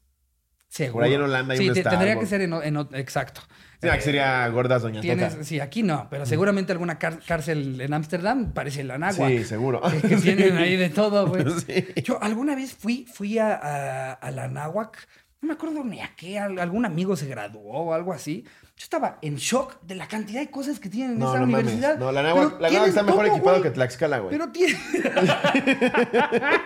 Seguro. 0.69 0.93
por 0.93 1.03
ahí 1.03 1.13
en 1.13 1.21
Holanda 1.21 1.53
hay 1.53 1.59
sí, 1.59 1.67
un 1.69 1.75
te- 1.75 1.83
tendría 1.83 2.17
que 2.19 2.25
ser 2.25 2.41
en, 2.41 2.51
en 2.53 2.77
exacto. 2.93 3.41
Sí, 3.91 3.95
que 3.97 4.01
sería 4.01 4.47
gordas 4.49 4.81
doña 4.81 5.01
Tienes, 5.01 5.33
Tota. 5.33 5.43
sí, 5.43 5.59
aquí 5.59 5.83
no, 5.83 6.07
pero 6.09 6.25
seguramente 6.25 6.71
alguna 6.71 6.97
cárcel 6.97 7.79
en 7.81 7.93
Ámsterdam 7.93 8.51
parece 8.53 8.83
la 8.83 8.97
Nagua. 8.97 9.27
Sí, 9.27 9.43
seguro. 9.43 9.81
Que, 10.01 10.09
que 10.09 10.15
tienen 10.17 10.57
ahí 10.57 10.75
de 10.75 10.89
todo, 10.89 11.27
güey. 11.27 11.43
Sí. 11.67 11.85
Yo 12.03 12.21
alguna 12.21 12.55
vez 12.55 12.73
fui, 12.73 13.05
fui 13.11 13.37
a, 13.37 13.53
a- 13.55 14.13
a 14.13 14.31
la 14.31 14.47
Náhuac, 14.47 14.97
no 15.43 15.47
me 15.47 15.53
acuerdo 15.55 15.83
ni 15.83 15.99
a 15.99 16.15
qué, 16.15 16.39
al- 16.39 16.57
algún 16.57 16.85
amigo 16.85 17.15
se 17.17 17.27
graduó 17.27 17.61
o 17.73 17.93
algo 17.93 18.13
así. 18.13 18.43
Yo 18.75 18.83
estaba 18.83 19.19
en 19.21 19.35
shock 19.35 19.81
de 19.83 19.93
la 19.95 20.07
cantidad 20.07 20.39
de 20.39 20.49
cosas 20.49 20.79
que 20.79 20.89
tienen 20.89 21.11
en 21.11 21.19
No, 21.19 21.29
esa 21.31 21.39
no 21.41 21.45
mames. 21.47 21.65
universidad. 21.65 21.97
No, 21.99 22.11
la 22.11 22.23
Náhuac 22.23 22.59
la 22.61 22.69
Náhuac 22.71 22.87
está 22.87 23.03
mejor 23.03 23.29
güey. 23.41 23.61
que 23.61 23.69
Tlaxcala, 23.71 24.19
güey. 24.19 24.31
Pero 24.31 24.51
tiene. 24.51 24.79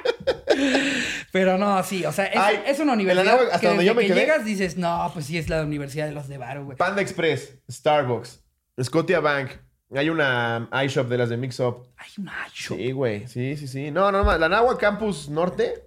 Pero 1.32 1.58
no, 1.58 1.84
sí, 1.84 2.06
o 2.06 2.12
sea, 2.12 2.26
es, 2.26 2.38
Ay, 2.40 2.62
es 2.66 2.78
una 2.80 2.88
la 2.88 2.94
universidad 2.94 3.26
Náhuac, 3.26 3.46
hasta 3.48 3.60
que 3.60 3.68
donde 3.68 3.86
yo 3.86 3.96
me 3.96 4.02
que 4.04 4.08
quedé- 4.14 4.16
llegas 4.22 4.46
dices, 4.46 4.78
no, 4.78 5.10
pues 5.14 5.26
sí 5.26 5.38
es 5.38 5.50
la 5.50 5.64
Universidad 5.64 6.06
de 6.08 6.14
los 6.14 6.30
Nevaro, 6.30 6.66
güey. 6.66 6.78
Panda 6.78 7.02
Express, 7.02 7.58
Starbucks, 7.70 8.44
Scotia 8.82 9.20
Bank. 9.20 9.50
Hay 9.96 10.10
una 10.10 10.68
iShop 10.86 11.08
de 11.08 11.18
las 11.18 11.30
de 11.30 11.38
Mix 11.38 11.60
Up. 11.62 11.88
Hay 11.98 12.10
un 12.18 12.28
hacho. 12.30 12.76
Sí, 12.76 12.92
güey. 12.92 13.26
Sí, 13.28 13.56
sí, 13.56 13.68
sí. 13.68 13.90
No, 13.92 14.12
no, 14.12 14.24
no. 14.24 14.38
La 14.38 14.50
Náhuac 14.50 14.78
Campus 14.80 15.30
Norte 15.30 15.87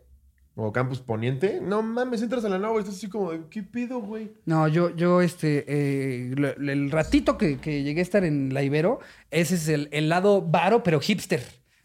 o 0.57 0.73
Campus 0.73 1.01
Poniente. 1.01 1.61
No 1.63 1.83
mames, 1.83 2.23
entras 2.23 2.45
a 2.45 2.49
la 2.49 2.59
Náhuac 2.59 2.79
y 2.79 2.81
estás 2.81 2.97
así 2.97 3.09
como, 3.09 3.31
¿qué 3.49 3.63
pido, 3.63 4.01
güey? 4.01 4.33
No, 4.47 4.69
yo, 4.69 4.95
yo, 4.95 5.23
este, 5.23 5.65
eh, 5.69 6.35
el 6.59 6.91
ratito 6.91 7.39
que, 7.39 7.59
que 7.59 7.83
llegué 7.83 8.01
a 8.01 8.03
estar 8.03 8.25
en 8.25 8.53
la 8.53 8.63
Ibero, 8.63 9.01
ese 9.31 9.55
es 9.55 9.69
el, 9.69 9.89
el 9.93 10.09
lado 10.09 10.43
varo, 10.43 10.83
pero 10.83 11.01
hipster. 11.01 11.41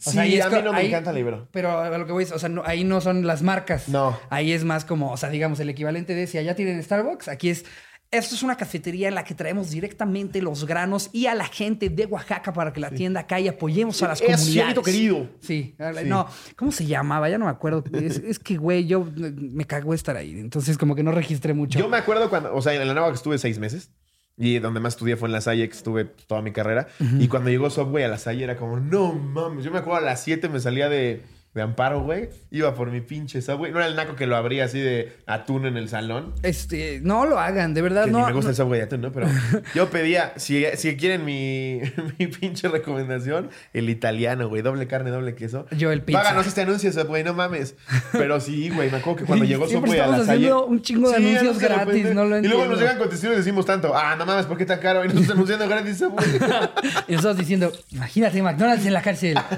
O 0.06 0.12
Sí, 0.12 0.20
ahí 0.20 0.36
es 0.36 0.46
a 0.46 0.50
mí 0.50 0.58
no 0.64 0.74
me 0.74 0.80
ahí- 0.80 0.88
encanta 0.88 1.14
la 1.14 1.20
Ibero. 1.20 1.48
Pero 1.52 1.80
a 1.80 1.98
lo 1.98 2.06
que 2.06 2.12
voy 2.12 2.24
es, 2.24 2.32
o 2.32 2.38
sea, 2.40 2.50
no- 2.50 2.64
ahí 2.66 2.84
no 2.84 3.02
son 3.02 3.26
las 3.26 3.42
marcas. 3.42 3.88
No. 3.90 4.20
Ahí 4.30 4.52
es 4.52 4.64
más 4.66 4.84
como, 4.86 5.12
o 5.12 5.18
sea, 5.18 5.30
digamos, 5.30 5.60
el 5.62 5.70
equivalente 5.70 6.14
de 6.14 6.28
si 6.28 6.38
allá 6.38 6.56
tienen 6.56 6.82
Starbucks, 6.84 7.28
aquí 7.28 7.50
es. 7.50 7.66
Esto 8.12 8.36
es 8.36 8.44
una 8.44 8.56
cafetería 8.56 9.08
en 9.10 9.16
la 9.16 9.24
que 9.26 9.34
traemos 9.36 9.72
directamente 9.72 10.42
los 10.42 10.66
granos 10.66 11.10
y 11.12 11.26
a 11.26 11.36
la 11.36 11.46
gente 11.46 11.90
de 11.90 12.06
Oaxaca 12.06 12.54
para 12.54 12.72
que 12.72 12.80
la 12.80 12.88
atienda 12.88 13.22
acá 13.22 13.40
y 13.40 13.48
apoyemos 13.48 14.02
a 14.04 14.08
las 14.10 14.22
Es 14.22 14.28
comunidades. 14.42 14.80
querido. 14.86 15.30
Sí, 15.42 15.76
Sí. 15.78 16.06
no, 16.06 16.28
¿cómo 16.56 16.72
se 16.72 16.86
llamaba? 16.86 17.29
Ya 17.29 17.38
no 17.38 17.46
me 17.46 17.51
acuerdo. 17.51 17.84
Es, 17.94 18.18
es 18.20 18.40
que, 18.40 18.56
güey, 18.58 18.86
yo 18.86 19.06
me 19.16 19.66
cagó 19.66 19.94
estar 19.94 20.16
ahí. 20.16 20.32
Entonces, 20.40 20.77
como 20.77 20.96
que 20.96 21.03
no 21.03 21.12
registré 21.12 21.53
mucho. 21.53 21.77
Yo 21.79 21.90
me 21.90 21.98
acuerdo 21.98 22.29
cuando, 22.29 22.56
o 22.56 22.62
sea, 22.62 22.74
en 22.74 22.88
la 22.88 22.94
Náhuac 22.94 23.16
estuve 23.16 23.38
seis 23.38 23.60
meses. 23.60 23.90
Y 24.38 24.60
donde 24.60 24.82
más 24.82 24.94
estudié 24.96 25.16
fue 25.16 25.29
en 25.29 25.34
la 25.34 25.40
Salle, 25.42 25.68
que 25.70 25.75
estuve 25.75 26.03
toda 26.06 26.42
mi 26.42 26.51
carrera. 26.51 26.88
Y 27.20 27.27
cuando 27.29 27.50
llegó 27.50 27.70
Subway 27.70 28.03
a 28.03 28.10
la 28.10 28.18
Salle 28.18 28.44
era 28.44 28.58
como, 28.58 28.77
no 28.79 29.14
mames. 29.14 29.64
Yo 29.64 29.72
me 29.72 29.79
acuerdo 29.79 30.00
a 30.00 30.01
las 30.01 30.22
7 30.24 30.50
me 30.50 30.60
salía 30.60 30.90
de, 30.90 31.24
de 31.55 31.61
Amparo, 31.61 32.01
güey. 32.01 32.27
Iba 32.51 32.75
por 32.75 32.91
mi 32.91 33.00
pinche 33.00 33.41
Subway. 33.41 33.72
No 33.72 33.77
era 33.79 33.87
el 33.87 33.96
naco 33.96 34.15
que 34.18 34.27
lo 34.27 34.35
abría 34.35 34.65
así 34.65 34.77
de 34.79 35.13
atún 35.25 35.65
en 35.65 35.77
el 35.77 35.87
salón. 35.87 36.33
Este, 36.44 37.00
no 37.01 37.25
lo 37.25 37.39
hagan, 37.39 37.74
de 37.74 37.81
verdad, 37.81 38.05
Que 38.05 38.11
no. 38.11 38.20
ni 38.20 38.25
me 38.25 38.31
gusta 38.33 38.48
no- 38.48 38.50
el 38.51 38.55
Subway 38.57 38.79
de 38.81 38.85
atún, 38.85 39.00
¿no? 39.01 39.11
Pero 39.13 39.27
yo 39.74 39.89
pedía, 39.89 40.33
si, 40.35 40.65
si 40.75 40.98
quieren 40.98 41.24
mi, 41.24 41.79
mi 42.20 42.27
pinche 42.27 42.68
recomendación, 42.68 43.50
el 43.74 43.89
italiano, 43.89 44.50
güey. 44.50 44.61
Doble 44.61 44.85
carne, 44.87 45.09
doble 45.11 45.33
queso. 45.33 45.65
Yo 45.72 45.91
el 45.94 46.01
pizza. 46.01 46.22
Páganos 46.22 46.46
este 46.46 46.61
anuncio, 46.61 46.91
Subway, 46.91 47.24
no 47.24 47.33
mames. 47.33 47.75
Pero 48.11 48.39
sí, 48.41 48.70
güey. 48.70 48.91
Me 48.91 48.98
acuerdo 48.98 49.20
que 49.20 49.25
cuando 49.25 49.46
llegó 49.46 49.65
Subway 49.68 49.98
a 50.00 50.07
la 50.07 50.18
haciendo 50.18 50.65
un 50.65 50.81
chingo 50.81 51.09
de 51.09 51.15
anuncios 51.15 51.57
gratis, 51.59 52.13
no 52.13 52.25
lo 52.25 52.37
Y 52.39 52.41
luego 52.44 52.65
nos 52.65 52.74
entiendo. 52.74 52.75
llegan 52.81 52.98
contestaciones 52.98 53.37
y 53.37 53.41
decimos 53.41 53.65
tanto, 53.65 53.96
ah, 53.96 54.18
no 54.18 54.25
mames, 54.25 54.46
¿por 54.46 54.57
qué 54.57 54.65
tan 54.65 54.79
caro? 54.79 55.05
Y 55.05 55.07
nos 55.07 55.22
están 55.22 55.37
anunciando 55.37 55.70
gratis 55.70 56.00
Subway. 56.00 56.27
Y 57.07 57.13
nosotros 57.13 57.37
diciendo, 57.37 57.72
imagínate 57.91 58.44
McDonald's 58.44 58.85
en 58.85 58.91
la 58.94 59.01
cárcel. 59.01 59.37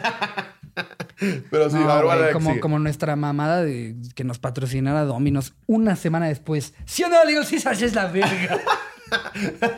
Pero 1.19 1.69
sí, 1.69 1.77
No, 1.77 2.61
como, 2.61 2.79
nuestra 2.79 3.15
mamada 3.15 3.63
de 3.63 3.95
que 4.15 4.23
nos 4.23 4.39
patrocinara 4.39 5.03
Dominos 5.03 5.53
una 5.65 5.95
semana 5.95 6.27
después. 6.27 6.73
¿Sí 6.85 7.03
o 7.03 7.09
no, 7.09 7.23
Little 7.25 7.45
Caesars 7.49 7.81
es 7.81 7.93
la 7.95 8.07
verga? 8.07 8.59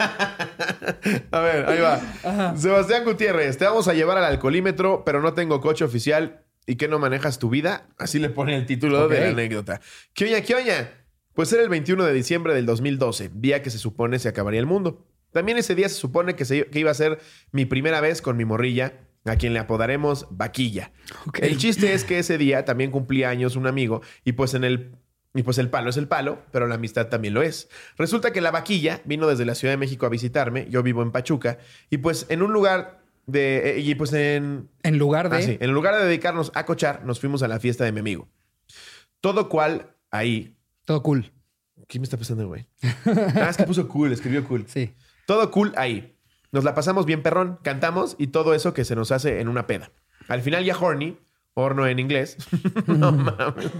A 1.31 1.39
ver, 1.39 1.65
ahí 1.67 1.79
va. 1.79 2.55
Sebastián 2.57 3.03
Gutiérrez, 3.05 3.57
te 3.57 3.65
vamos 3.65 3.87
a 3.87 3.93
llevar 3.93 4.17
al 4.17 4.25
alcoholímetro, 4.25 5.03
pero 5.05 5.21
no 5.21 5.33
tengo 5.33 5.61
coche 5.61 5.83
oficial. 5.85 6.43
¿Y 6.65 6.75
que 6.75 6.87
no 6.87 6.99
manejas 6.99 7.39
tu 7.39 7.49
vida? 7.49 7.87
Así 7.97 8.19
le 8.19 8.29
pone 8.29 8.55
el 8.55 8.65
título 8.67 9.07
de 9.07 9.19
la 9.21 9.29
anécdota. 9.29 9.81
¿Qué 10.13 10.25
oña, 10.25 10.41
qué 10.41 10.53
oña? 10.53 10.91
Pues 11.33 11.51
era 11.51 11.63
el 11.63 11.69
21 11.69 12.03
de 12.03 12.13
diciembre 12.13 12.53
del 12.53 12.67
2012, 12.67 13.31
día 13.33 13.63
que 13.63 13.71
se 13.71 13.79
supone 13.79 14.19
se 14.19 14.29
acabaría 14.29 14.59
el 14.59 14.67
mundo. 14.67 15.07
También 15.31 15.57
ese 15.57 15.73
día 15.73 15.89
se 15.89 15.95
supone 15.95 16.35
que, 16.35 16.45
se- 16.45 16.65
que 16.67 16.79
iba 16.79 16.91
a 16.91 16.95
ser 16.95 17.19
mi 17.51 17.65
primera 17.65 18.01
vez 18.01 18.21
con 18.21 18.37
mi 18.37 18.45
morrilla, 18.45 18.93
a 19.29 19.37
quien 19.37 19.53
le 19.53 19.59
apodaremos 19.59 20.27
Vaquilla. 20.31 20.91
El 21.41 21.57
chiste 21.57 21.93
es 21.93 22.03
que 22.03 22.19
ese 22.19 22.37
día 22.37 22.65
también 22.65 22.91
cumplía 22.91 23.29
años 23.29 23.55
un 23.55 23.67
amigo 23.67 24.01
y 24.23 24.33
pues 24.33 24.53
en 24.53 24.63
el 24.63 24.91
y 25.33 25.43
pues 25.43 25.59
el 25.59 25.69
palo 25.69 25.91
es 25.91 25.97
el 25.97 26.07
palo, 26.07 26.39
pero 26.51 26.67
la 26.67 26.75
amistad 26.75 27.07
también 27.07 27.35
lo 27.35 27.43
es. 27.43 27.69
Resulta 27.97 28.33
que 28.33 28.41
la 28.41 28.51
vaquilla 28.51 29.01
vino 29.05 29.27
desde 29.27 29.45
la 29.45 29.53
Ciudad 29.53 29.73
de 29.73 29.77
México 29.77 30.05
a 30.05 30.09
visitarme, 30.09 30.67
yo 30.69 30.81
vivo 30.81 31.03
en 31.03 31.11
Pachuca, 31.11 31.59
y 31.89 31.97
pues 31.97 32.25
en 32.29 32.41
un 32.41 32.51
lugar 32.51 33.03
de... 33.27 33.77
eh, 33.77 33.79
y 33.79 33.93
pues 33.93 34.11
en... 34.13 34.69
En 34.81 34.97
lugar 34.97 35.29
de. 35.29 35.37
ah, 35.37 35.41
sí, 35.41 35.57
en 35.59 35.71
lugar 35.71 35.95
de 35.95 36.05
dedicarnos 36.05 36.51
a 36.55 36.65
cochar, 36.65 37.05
nos 37.05 37.19
fuimos 37.19 37.43
a 37.43 37.47
la 37.47 37.59
fiesta 37.59 37.83
de 37.85 37.91
mi 37.91 37.99
amigo. 37.99 38.27
Todo 39.21 39.49
cual 39.49 39.95
ahí... 40.09 40.57
Todo 40.85 41.03
cool. 41.03 41.31
¿Qué 41.87 41.99
me 41.99 42.05
está 42.05 42.17
pasando, 42.17 42.47
güey? 42.47 42.65
Ah, 43.05 43.49
es 43.49 43.57
que 43.57 43.63
puso 43.65 43.87
cool, 43.87 44.11
escribió 44.11 44.43
cool. 44.47 44.65
Sí. 44.67 44.95
Todo 45.27 45.51
cool 45.51 45.73
ahí. 45.77 46.15
Nos 46.51 46.63
la 46.63 46.73
pasamos 46.75 47.05
bien 47.05 47.21
perrón, 47.21 47.59
cantamos 47.63 48.15
y 48.17 48.27
todo 48.27 48.53
eso 48.53 48.73
que 48.73 48.85
se 48.85 48.95
nos 48.95 49.11
hace 49.11 49.39
en 49.39 49.47
una 49.47 49.67
peda. 49.67 49.91
Al 50.27 50.41
final 50.41 50.63
ya 50.65 50.77
horny, 50.77 51.17
horno 51.53 51.87
en 51.87 51.99
inglés. 51.99 52.37
no 52.87 53.11
mames. 53.11 53.71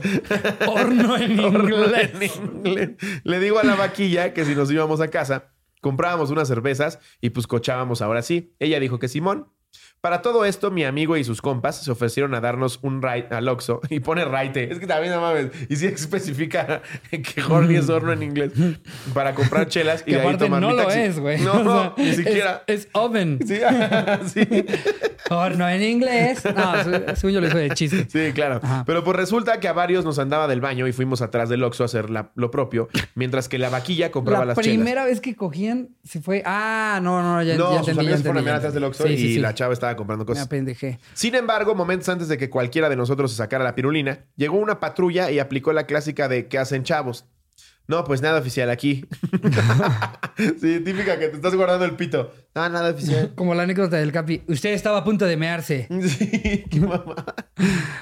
Horno 0.68 1.18
en 1.18 1.32
inglés. 1.40 2.12
En 2.14 2.66
inglés. 2.66 2.90
Le 3.24 3.40
digo 3.40 3.60
a 3.60 3.64
la 3.64 3.76
vaquilla 3.76 4.34
que 4.34 4.46
si 4.46 4.56
nos 4.56 4.72
íbamos 4.72 5.02
a 5.02 5.10
casa, 5.10 5.52
comprábamos 5.82 6.30
unas 6.32 6.48
cervezas 6.48 7.00
y 7.22 7.32
pues 7.32 7.48
cochábamos 7.48 8.02
ahora 8.02 8.22
sí. 8.22 8.56
Ella 8.60 8.80
dijo 8.80 9.00
que 9.00 9.08
Simón. 9.08 9.48
Para 10.02 10.22
todo 10.22 10.46
esto, 10.46 10.72
mi 10.72 10.86
amigo 10.86 11.18
y 11.18 11.26
sus 11.26 11.42
compas 11.42 11.84
se 11.84 11.92
ofrecieron 11.92 12.34
a 12.34 12.40
darnos 12.40 12.80
un 12.84 13.02
ride 13.02 13.28
al 13.32 13.50
Oxxo 13.50 13.82
y 13.90 14.00
pone 14.00 14.24
raite. 14.24 14.72
Es 14.72 14.80
que 14.80 14.88
también 14.88 15.14
no 15.14 15.20
mames. 15.20 15.48
Y 15.70 15.76
sí 15.76 15.86
especifica 15.88 16.82
que 17.12 17.42
horny 17.44 17.76
es 17.76 17.90
horno 17.90 18.14
en 18.14 18.24
inglés. 18.24 18.54
Para 19.14 19.36
comprar 19.36 19.68
chelas 19.68 20.04
y 20.06 20.12
Que 20.12 20.18
de 20.18 20.22
ahí 20.28 20.38
tomar 20.38 20.62
no 20.62 20.70
mi 20.70 20.76
lo 20.78 20.84
taxi. 20.84 21.00
es, 21.00 21.20
güey. 21.20 21.42
No, 21.42 21.52
O 21.52 21.64
sea, 21.64 21.94
ni 22.06 22.14
siquiera. 22.14 22.64
Es, 22.68 22.88
oven. 22.94 23.40
Sí, 23.46 23.60
sí. 24.34 24.66
Horno 25.30 25.68
en 25.68 25.84
inglés. 25.84 26.44
No, 26.56 26.84
se- 26.84 27.16
según 27.18 27.34
yo 27.34 27.42
lo 27.42 27.48
hice 27.48 27.58
de 27.58 27.70
chiste. 27.72 28.08
Sí, 28.10 28.32
claro. 28.34 28.62
Ajá. 28.64 28.84
Pero 28.86 29.04
pues 29.04 29.18
resulta 29.18 29.60
que 29.60 29.68
a 29.68 29.74
varios 29.74 30.06
nos 30.06 30.18
andaba 30.18 30.48
del 30.48 30.62
baño 30.62 30.88
y 30.88 30.94
fuimos 30.94 31.22
atrás 31.22 31.50
del 31.50 31.62
Oxxo 31.64 31.84
a 31.84 31.86
hacer 31.88 32.10
la- 32.10 32.32
lo 32.36 32.52
propio, 32.52 32.88
mientras 33.16 33.50
que 33.50 33.58
la 33.60 33.70
vaquilla 33.70 34.12
compraba 34.12 34.46
La 34.46 34.54
las 34.54 34.58
primera 34.58 35.04
vez 35.06 35.20
que 35.22 35.36
cogían 35.36 35.90
se 36.04 36.22
fue. 36.22 36.42
Ah, 36.46 37.00
no, 37.04 37.22
no, 37.22 37.44
ya, 37.44 37.54
chelas. 37.54 37.60
No, 37.70 37.74
ya 37.74 37.80
sus 37.80 37.88
entendí. 37.90 38.06
ya 38.10 38.16
amigos 38.16 38.34
fueron 38.34 38.48
atrás 38.56 38.74
del 38.74 38.84
Oxxo. 38.86 39.04
Sí, 39.08 39.14
y 39.14 39.18
sí. 39.18 39.40
la 39.40 39.54
chava 39.54 39.74
estaba 39.74 39.88
estaba 39.89 39.97
comprando 39.97 40.23
Me 40.23 40.28
cosas. 40.28 40.45
apendejé. 40.45 40.99
Sin 41.13 41.36
embargo, 41.36 41.75
momentos 41.75 42.10
antes 42.10 42.28
de 42.28 42.38
que 42.38 42.49
cualquiera 42.49 42.89
de 42.89 42.95
nosotros 42.95 43.32
se 43.32 43.38
sacara 43.38 43.63
la 43.63 43.75
pirulina, 43.75 44.25
llegó 44.36 44.58
una 44.58 44.80
patrulla 44.80 45.32
y 45.32 45.39
aplicó 45.39 45.73
la 45.73 45.86
clásica 45.86 46.28
de 46.28 46.47
¿qué 46.47 46.58
hacen 46.58 46.84
chavos? 46.84 47.25
No, 47.88 48.04
pues 48.04 48.21
nada 48.21 48.39
oficial 48.39 48.69
aquí. 48.69 49.08
sí, 50.62 50.80
típica 50.82 51.17
que 51.17 51.30
te 51.30 51.36
estás 51.38 51.56
guardando 51.56 51.86
el 51.86 51.93
pito. 51.95 52.32
No, 52.54 52.69
nada 52.69 52.91
oficial. 52.91 53.34
Como 53.34 53.56
la 53.56 53.63
anécdota 53.63 53.97
del 53.97 54.12
Capi. 54.12 54.43
Usted 54.47 54.73
estaba 54.73 54.99
a 54.99 55.04
punto 55.04 55.25
de 55.25 55.38
mearse. 55.38 55.88
Sí, 56.08 56.65
qué 56.69 56.80
mamá. 56.80 57.15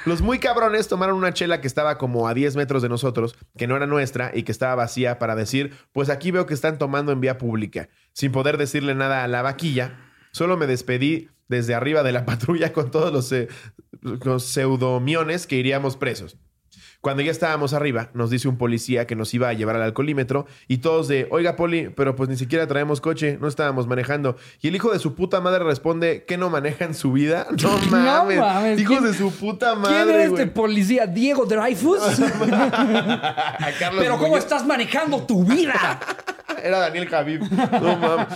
Los 0.06 0.22
muy 0.22 0.40
cabrones 0.40 0.90
tomaron 0.90 1.16
una 1.16 1.34
chela 1.34 1.62
que 1.62 1.68
estaba 1.68 1.98
como 1.98 2.28
a 2.28 2.34
10 2.34 2.58
metros 2.58 2.82
de 2.82 2.90
nosotros, 2.90 3.36
que 3.58 3.66
no 3.66 3.78
era 3.78 3.88
nuestra 3.88 4.32
y 4.34 4.44
que 4.44 4.52
estaba 4.52 4.76
vacía 4.76 5.20
para 5.20 5.36
decir, 5.36 5.74
pues 5.94 6.10
aquí 6.10 6.32
veo 6.32 6.46
que 6.46 6.54
están 6.54 6.78
tomando 6.78 7.14
en 7.14 7.22
vía 7.22 7.38
pública. 7.38 7.88
Sin 8.12 8.34
poder 8.34 8.58
decirle 8.58 8.94
nada 8.94 9.24
a 9.24 9.28
la 9.30 9.42
vaquilla, 9.42 9.98
solo 10.32 10.58
me 10.58 10.68
despedí 10.68 11.30
desde 11.48 11.76
arriba 11.76 12.04
de 12.04 12.12
la 12.12 12.26
patrulla 12.26 12.74
con 12.74 12.92
todos 12.92 13.12
los, 13.14 13.32
eh, 13.32 13.48
los 14.02 14.44
pseudomiones 14.44 15.48
que 15.48 15.56
iríamos 15.58 15.98
presos. 15.98 16.38
Cuando 17.00 17.22
ya 17.22 17.30
estábamos 17.30 17.74
arriba, 17.74 18.10
nos 18.16 18.32
dice 18.32 18.48
un 18.48 18.58
policía 18.58 19.06
que 19.06 19.16
nos 19.16 19.32
iba 19.34 19.48
a 19.48 19.54
llevar 19.54 19.76
al 19.76 19.84
alcoholímetro 19.84 20.48
y 20.68 20.80
todos 20.80 21.08
de, 21.08 21.28
oiga, 21.30 21.56
Poli, 21.56 21.90
pero 21.96 22.16
pues 22.16 22.28
ni 22.28 22.36
siquiera 22.38 22.66
traemos 22.66 23.02
coche, 23.02 23.38
no 23.40 23.48
estábamos 23.48 23.86
manejando. 23.86 24.36
Y 24.62 24.70
el 24.70 24.76
hijo 24.76 24.92
de 24.92 24.98
su 24.98 25.14
puta 25.14 25.40
madre 25.40 25.64
responde, 25.64 26.26
¿que 26.26 26.38
no 26.38 26.50
manejan 26.50 26.96
su 26.96 27.12
vida? 27.14 27.46
No 27.62 27.78
mames, 27.92 28.40
mames, 28.40 28.80
hijos 28.80 28.98
¿quién- 28.98 29.12
de 29.12 29.18
su 29.18 29.32
puta 29.32 29.74
¿Quién 29.76 29.94
era 29.96 30.06
madre, 30.06 30.24
este 30.24 30.48
policía? 30.48 31.06
¿Diego 31.06 31.46
Dreyfus? 31.46 32.00
Pero 34.00 34.18
¿cómo 34.18 34.36
estás 34.38 34.66
manejando 34.66 35.22
tu 35.24 35.44
vida? 35.46 36.00
Era 36.64 36.80
Daniel 36.80 37.08
Javib. 37.08 37.42
No 37.42 37.98
mames. 37.98 38.28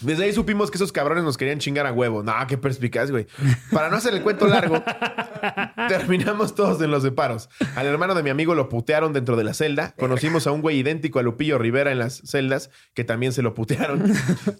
Desde 0.00 0.24
ahí 0.24 0.32
supimos 0.32 0.70
que 0.70 0.76
esos 0.76 0.92
cabrones 0.92 1.24
nos 1.24 1.36
querían 1.36 1.58
chingar 1.58 1.86
a 1.86 1.92
huevo. 1.92 2.22
No, 2.22 2.32
qué 2.46 2.58
perspicaz, 2.58 3.10
güey. 3.10 3.26
Para 3.72 3.88
no 3.88 3.96
hacer 3.96 4.14
el 4.14 4.22
cuento 4.22 4.46
largo, 4.46 4.82
terminamos 5.88 6.54
todos 6.54 6.80
en 6.82 6.90
los 6.90 7.02
separos. 7.02 7.48
Al 7.74 7.86
hermano 7.86 8.14
de 8.14 8.22
mi 8.22 8.30
amigo 8.30 8.54
lo 8.54 8.68
putearon 8.68 9.12
dentro 9.12 9.36
de 9.36 9.44
la 9.44 9.54
celda. 9.54 9.94
Conocimos 9.98 10.46
a 10.46 10.52
un 10.52 10.62
güey 10.62 10.78
idéntico 10.78 11.18
a 11.18 11.22
Lupillo 11.22 11.58
Rivera 11.58 11.92
en 11.92 11.98
las 11.98 12.22
celdas, 12.24 12.70
que 12.94 13.04
también 13.04 13.32
se 13.32 13.42
lo 13.42 13.54
putearon. 13.54 14.12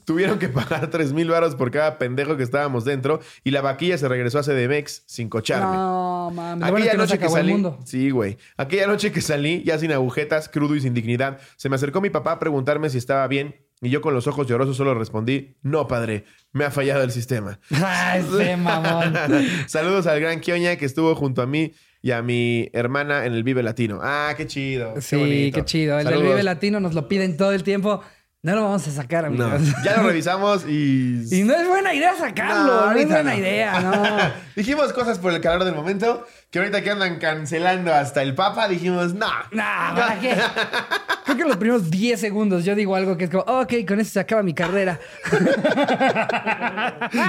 Tuvieron 0.04 0.38
que 0.38 0.48
pagar 0.48 0.88
3 0.90 1.12
mil 1.12 1.30
varos 1.30 1.54
por 1.54 1.70
cada 1.70 1.98
pendejo 1.98 2.36
que 2.36 2.42
estábamos 2.42 2.84
dentro. 2.84 3.20
Y 3.44 3.50
la 3.50 3.60
vaquilla 3.60 3.98
se 3.98 4.08
regresó 4.08 4.38
a 4.38 4.42
CDMX 4.42 5.02
sin 5.06 5.28
cocharme. 5.28 5.76
No, 5.76 6.30
mames. 6.34 6.70
Bueno 6.70 6.76
Aquella 6.76 6.84
es 6.86 6.90
que 6.92 6.96
no 6.96 7.06
se 7.06 7.14
noche 7.14 7.18
que 7.18 7.28
salí, 7.28 7.66
sí, 7.84 8.10
güey. 8.10 8.38
Aquella 8.56 8.86
noche 8.86 9.12
que 9.12 9.20
salí, 9.20 9.62
ya 9.64 9.78
sin 9.78 9.92
agujetas, 9.92 10.48
crudo 10.48 10.74
y 10.74 10.80
sin 10.80 10.94
dignidad, 10.94 11.38
se 11.56 11.68
me 11.68 11.76
acercó 11.76 12.00
mi 12.00 12.10
papá 12.10 12.32
a 12.32 12.38
preguntarme 12.38 12.85
si 12.90 12.98
estaba 12.98 13.26
bien 13.28 13.56
y 13.82 13.90
yo 13.90 14.00
con 14.00 14.14
los 14.14 14.26
ojos 14.26 14.46
llorosos 14.46 14.76
solo 14.76 14.94
respondí, 14.94 15.56
no, 15.62 15.86
padre, 15.86 16.24
me 16.52 16.64
ha 16.64 16.70
fallado 16.70 17.02
el 17.02 17.10
sistema. 17.12 17.60
Ay, 17.70 18.24
ese 18.26 18.56
mamón. 18.56 19.14
Saludos 19.66 20.06
al 20.06 20.18
gran 20.20 20.40
Kioña 20.40 20.76
que 20.76 20.86
estuvo 20.86 21.14
junto 21.14 21.42
a 21.42 21.46
mí 21.46 21.72
y 22.00 22.12
a 22.12 22.22
mi 22.22 22.70
hermana 22.72 23.26
en 23.26 23.34
el 23.34 23.42
Vive 23.42 23.62
Latino. 23.62 24.00
Ah, 24.02 24.32
qué 24.36 24.46
chido. 24.46 24.94
Sí, 25.00 25.50
qué 25.54 25.64
chido. 25.64 25.98
El 25.98 26.06
del. 26.06 26.22
Vive 26.22 26.42
Latino 26.42 26.80
nos 26.80 26.94
lo 26.94 27.06
piden 27.08 27.36
todo 27.36 27.52
el 27.52 27.62
tiempo. 27.62 28.02
No 28.42 28.54
lo 28.54 28.62
vamos 28.62 28.86
a 28.86 28.92
sacar, 28.92 29.28
No, 29.28 29.44
amigos. 29.46 29.74
ya 29.84 29.96
lo 29.96 30.06
revisamos 30.06 30.64
y... 30.68 31.24
Y 31.32 31.42
no 31.42 31.52
es 31.54 31.66
buena 31.66 31.92
idea 31.92 32.14
sacarlo. 32.16 32.64
No, 32.86 32.92
No, 32.92 32.98
es 32.98 33.08
buena 33.08 33.34
idea, 33.34 33.80
no. 33.80 34.18
dijimos 34.54 34.92
cosas 34.92 35.18
por 35.18 35.32
el 35.32 35.40
calor 35.40 35.64
del 35.64 35.74
momento 35.74 36.24
que 36.50 36.58
ahorita 36.60 36.82
que 36.82 36.90
andan 36.90 37.18
cancelando 37.18 37.92
hasta 37.92 38.22
el 38.22 38.34
Papa, 38.34 38.68
dijimos, 38.68 39.12
no. 39.14 39.26
Nah, 39.52 39.94
¿para 39.94 40.20
qué? 40.20 40.34
Creo 41.24 41.36
que 41.36 41.44
los 41.44 41.56
primeros 41.56 41.90
10 41.90 42.20
segundos 42.20 42.64
yo 42.64 42.74
digo 42.76 42.94
algo 42.94 43.16
que 43.16 43.24
es 43.24 43.30
como, 43.30 43.42
ok, 43.42 43.74
con 43.86 43.98
esto 44.00 44.12
se 44.14 44.20
acaba 44.20 44.42
mi 44.44 44.54
carrera. 44.54 44.98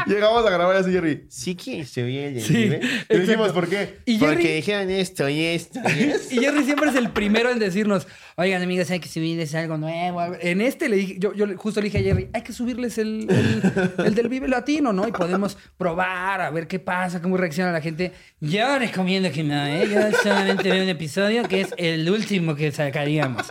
Llegamos 0.05 0.45
a 0.45 0.49
grabar 0.49 0.75
así, 0.77 0.91
Jerry. 0.91 1.25
Sí 1.29 1.55
que 1.55 1.85
se 1.85 2.03
oye 2.03 2.39
Sí, 2.41 2.71
Y 3.09 3.17
dijimos, 3.17 3.51
¿por 3.51 3.67
qué? 3.67 3.99
Y 4.05 4.17
Porque 4.19 4.35
Jerry- 4.37 4.55
dijeron 4.57 4.89
esto 4.91 5.27
y 5.29 5.43
esto 5.45 5.79
y 5.97 6.03
esto. 6.03 6.35
Y 6.35 6.39
Jerry 6.39 6.63
siempre 6.63 6.89
es 6.89 6.95
el 6.95 7.09
primero 7.09 7.49
en 7.49 7.59
decirnos, 7.59 8.07
oigan, 8.35 8.61
amigos, 8.61 8.89
hay 8.91 8.99
que 8.99 9.09
subirles 9.09 9.53
algo 9.55 9.77
nuevo. 9.77 10.19
algo". 10.19 10.37
En 10.41 10.61
este 10.61 10.89
le 10.89 10.97
dije, 10.97 11.15
yo, 11.19 11.33
yo 11.33 11.45
justo 11.57 11.81
le 11.81 11.85
dije 11.85 11.99
a 11.99 12.01
Jerry, 12.01 12.29
hay 12.33 12.41
que 12.43 12.53
subirles 12.53 12.97
el, 12.97 13.27
el- 13.29 13.93
el 14.05 14.15
del 14.15 14.29
Vive 14.29 14.47
Latino, 14.47 14.93
¿no? 14.93 15.07
Y 15.07 15.11
podemos 15.11 15.57
probar, 15.77 16.41
a 16.41 16.49
ver 16.51 16.67
qué 16.67 16.79
pasa, 16.79 17.21
cómo 17.21 17.37
reacciona 17.37 17.71
la 17.71 17.81
gente. 17.81 18.13
Yo 18.39 18.77
recomiendo 19.07 19.31
que 19.31 19.43
no, 19.43 19.65
¿eh? 19.65 19.87
Yo 19.89 20.11
solamente 20.21 20.69
veo 20.69 20.83
un 20.83 20.89
episodio 20.89 21.47
que 21.47 21.61
es 21.61 21.73
el 21.77 22.09
último 22.09 22.55
que 22.55 22.73
sacaríamos. 22.73 23.47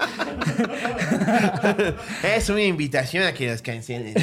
es 2.23 2.51
una 2.51 2.62
invitación 2.62 3.25
a 3.25 3.33
que 3.33 3.51
nos 3.51 3.62
cancelen. 3.62 4.14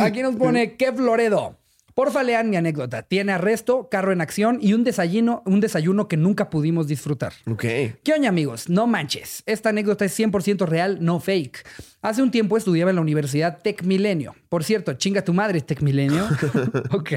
Aquí 0.00 0.22
nos 0.22 0.36
pone 0.36 0.76
Kev 0.76 1.00
Loredo. 1.00 1.59
Porfa, 2.00 2.22
lean 2.22 2.48
mi 2.48 2.56
anécdota. 2.56 3.02
Tiene 3.02 3.32
arresto, 3.32 3.90
carro 3.90 4.10
en 4.10 4.22
acción 4.22 4.56
y 4.62 4.72
un 4.72 4.84
desayuno, 4.84 5.42
un 5.44 5.60
desayuno 5.60 6.08
que 6.08 6.16
nunca 6.16 6.48
pudimos 6.48 6.86
disfrutar. 6.86 7.34
ok. 7.46 7.60
¿Qué 8.02 8.14
oña, 8.16 8.30
amigos? 8.30 8.70
No 8.70 8.86
manches. 8.86 9.42
Esta 9.44 9.68
anécdota 9.68 10.06
es 10.06 10.18
100% 10.18 10.66
real, 10.66 10.96
no 11.02 11.20
fake. 11.20 11.62
Hace 12.00 12.22
un 12.22 12.30
tiempo 12.30 12.56
estudiaba 12.56 12.88
en 12.88 12.96
la 12.96 13.02
Universidad 13.02 13.58
Tec 13.60 13.82
Milenio. 13.82 14.34
Por 14.48 14.64
cierto, 14.64 14.94
chinga 14.94 15.24
tu 15.24 15.34
madre, 15.34 15.60
Tec 15.60 15.82
Milenio. 15.82 16.26
ok. 16.90 17.12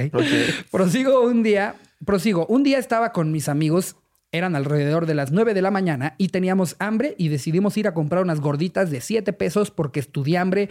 Prosigo 0.69 1.22
un 1.22 1.43
día, 1.43 1.76
prosigo. 2.06 2.46
Un 2.48 2.63
día 2.63 2.78
estaba 2.78 3.13
con 3.13 3.32
mis 3.32 3.48
amigos. 3.48 3.96
Eran 4.34 4.54
alrededor 4.54 5.06
de 5.06 5.13
las 5.13 5.32
9 5.32 5.54
de 5.54 5.62
la 5.62 5.72
mañana 5.72 6.15
y 6.17 6.28
teníamos 6.28 6.76
hambre 6.80 7.15
y 7.17 7.30
decidimos 7.30 7.78
ir 7.78 7.88
a 7.88 7.93
comprar 7.93 8.22
unas 8.22 8.41
gorditas 8.41 8.91
de 8.91 9.00
7 9.00 9.32
pesos 9.32 9.72
porque 9.72 10.02
estudié 10.02 10.39
hambre, 10.39 10.67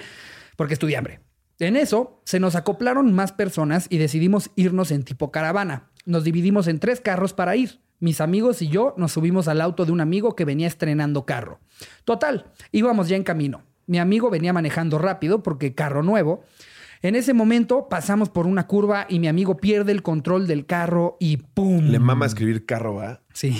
porque 0.58 0.74
estudié 0.74 0.98
hambre. 0.98 1.20
En 1.58 1.76
eso 1.76 2.20
se 2.24 2.40
nos 2.40 2.56
acoplaron 2.56 3.12
más 3.12 3.32
personas 3.32 3.86
y 3.88 3.98
decidimos 3.98 4.50
irnos 4.56 4.90
en 4.90 5.04
tipo 5.04 5.30
caravana. 5.30 5.90
Nos 6.04 6.24
dividimos 6.24 6.66
en 6.66 6.78
tres 6.78 7.00
carros 7.00 7.32
para 7.32 7.56
ir. 7.56 7.80
Mis 8.00 8.20
amigos 8.20 8.62
y 8.62 8.68
yo 8.68 8.94
nos 8.96 9.12
subimos 9.12 9.46
al 9.46 9.60
auto 9.60 9.84
de 9.84 9.92
un 9.92 10.00
amigo 10.00 10.34
que 10.34 10.44
venía 10.44 10.66
estrenando 10.66 11.24
carro. 11.24 11.60
Total, 12.04 12.50
íbamos 12.72 13.08
ya 13.08 13.16
en 13.16 13.22
camino. 13.22 13.62
Mi 13.86 13.98
amigo 14.00 14.28
venía 14.28 14.52
manejando 14.52 14.98
rápido 14.98 15.42
porque 15.42 15.74
carro 15.74 16.02
nuevo. 16.02 16.42
En 17.02 17.16
ese 17.16 17.34
momento 17.34 17.88
pasamos 17.88 18.28
por 18.28 18.46
una 18.46 18.66
curva 18.66 19.06
y 19.08 19.18
mi 19.18 19.28
amigo 19.28 19.56
pierde 19.56 19.92
el 19.92 20.02
control 20.02 20.46
del 20.46 20.66
carro 20.66 21.16
y 21.18 21.36
¡pum! 21.36 21.86
Le 21.90 21.98
mama 21.98 22.26
escribir 22.26 22.64
carro, 22.64 22.94
¿va? 22.94 23.21
Sí. 23.32 23.56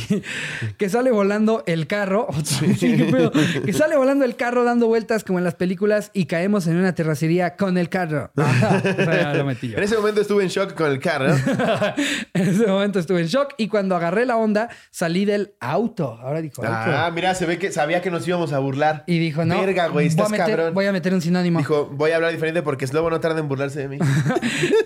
Que 0.78 0.88
sale 0.88 1.10
volando 1.10 1.62
el 1.66 1.86
carro. 1.86 2.28
Sí, 2.44 2.96
qué 2.96 3.04
pedo. 3.04 3.32
Que 3.64 3.72
sale 3.72 3.96
volando 3.96 4.24
el 4.24 4.36
carro 4.36 4.64
dando 4.64 4.86
vueltas 4.86 5.24
como 5.24 5.38
en 5.38 5.44
las 5.44 5.54
películas 5.54 6.10
y 6.12 6.26
caemos 6.26 6.66
en 6.66 6.76
una 6.76 6.94
terracería 6.94 7.56
con 7.56 7.78
el 7.78 7.88
carro. 7.88 8.30
Ajá. 8.36 8.82
O 9.02 9.04
sea, 9.04 9.34
lo 9.34 9.44
metí 9.44 9.68
yo. 9.70 9.78
En 9.78 9.84
ese 9.84 9.96
momento 9.96 10.20
estuve 10.20 10.42
en 10.42 10.48
shock 10.48 10.74
con 10.74 10.90
el 10.90 10.98
carro. 11.00 11.34
En 12.34 12.48
ese 12.48 12.66
momento 12.66 12.98
estuve 12.98 13.20
en 13.20 13.26
shock 13.26 13.54
y 13.56 13.68
cuando 13.68 13.96
agarré 13.96 14.26
la 14.26 14.36
onda 14.36 14.68
salí 14.90 15.24
del 15.24 15.54
auto. 15.60 16.18
Ahora 16.20 16.40
dijo 16.42 16.62
auto. 16.64 16.74
ah, 16.74 17.10
mira, 17.14 17.34
se 17.34 17.46
ve 17.46 17.58
que 17.58 17.70
sabía 17.72 18.00
que 18.02 18.10
nos 18.10 18.26
íbamos 18.26 18.52
a 18.52 18.58
burlar. 18.58 19.04
y 19.06 19.18
dijo, 19.18 19.44
no. 19.44 19.60
Verga, 19.60 19.86
güey, 19.88 19.92
voy, 19.92 20.04
a 20.04 20.08
estás 20.08 20.30
meter, 20.30 20.46
cabrón. 20.56 20.74
voy 20.74 20.86
a 20.86 20.92
meter 20.92 21.14
un 21.14 21.20
sinónimo. 21.20 21.58
Dijo, 21.58 21.86
voy 21.92 22.10
a 22.12 22.16
hablar 22.16 22.32
diferente 22.32 22.62
porque 22.62 22.86
Slobo 22.86 23.10
no 23.10 23.20
tarda 23.20 23.40
en 23.40 23.48
burlarse 23.48 23.80
de 23.80 23.88
mí. 23.88 23.98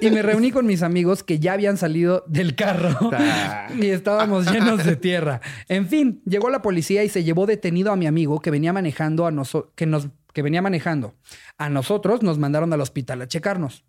y 0.01 0.11
me 0.11 0.22
reuní 0.22 0.51
con 0.53 0.66
mis 0.66 0.83
amigos 0.83 1.22
que 1.22 1.38
ya 1.38 1.53
habían 1.55 1.77
salido 1.77 2.25
del 2.27 2.55
carro 2.55 3.11
Ah. 3.12 3.68
y 3.77 3.87
estábamos 3.90 4.51
llenos 4.51 4.76
de 4.85 4.97
tierra. 4.97 5.41
En 5.69 5.89
fin, 5.89 6.23
llegó 6.25 6.51
la 6.51 6.62
policía 6.62 7.05
y 7.05 7.09
se 7.09 7.25
llevó 7.25 7.47
detenido 7.47 7.93
a 7.93 7.97
mi 7.97 8.07
amigo 8.07 8.41
que 8.41 8.51
venía 8.51 8.73
manejando 8.73 9.27
a 9.27 9.31
nosotros, 9.31 9.73
que 9.75 9.87
nos 9.87 10.09
que 10.37 10.43
venía 10.43 10.61
manejando. 10.61 11.15
A 11.57 11.71
nosotros 11.71 12.23
nos 12.23 12.39
mandaron 12.39 12.71
al 12.71 12.83
hospital 12.83 13.23
a 13.23 13.27
checarnos. 13.27 13.87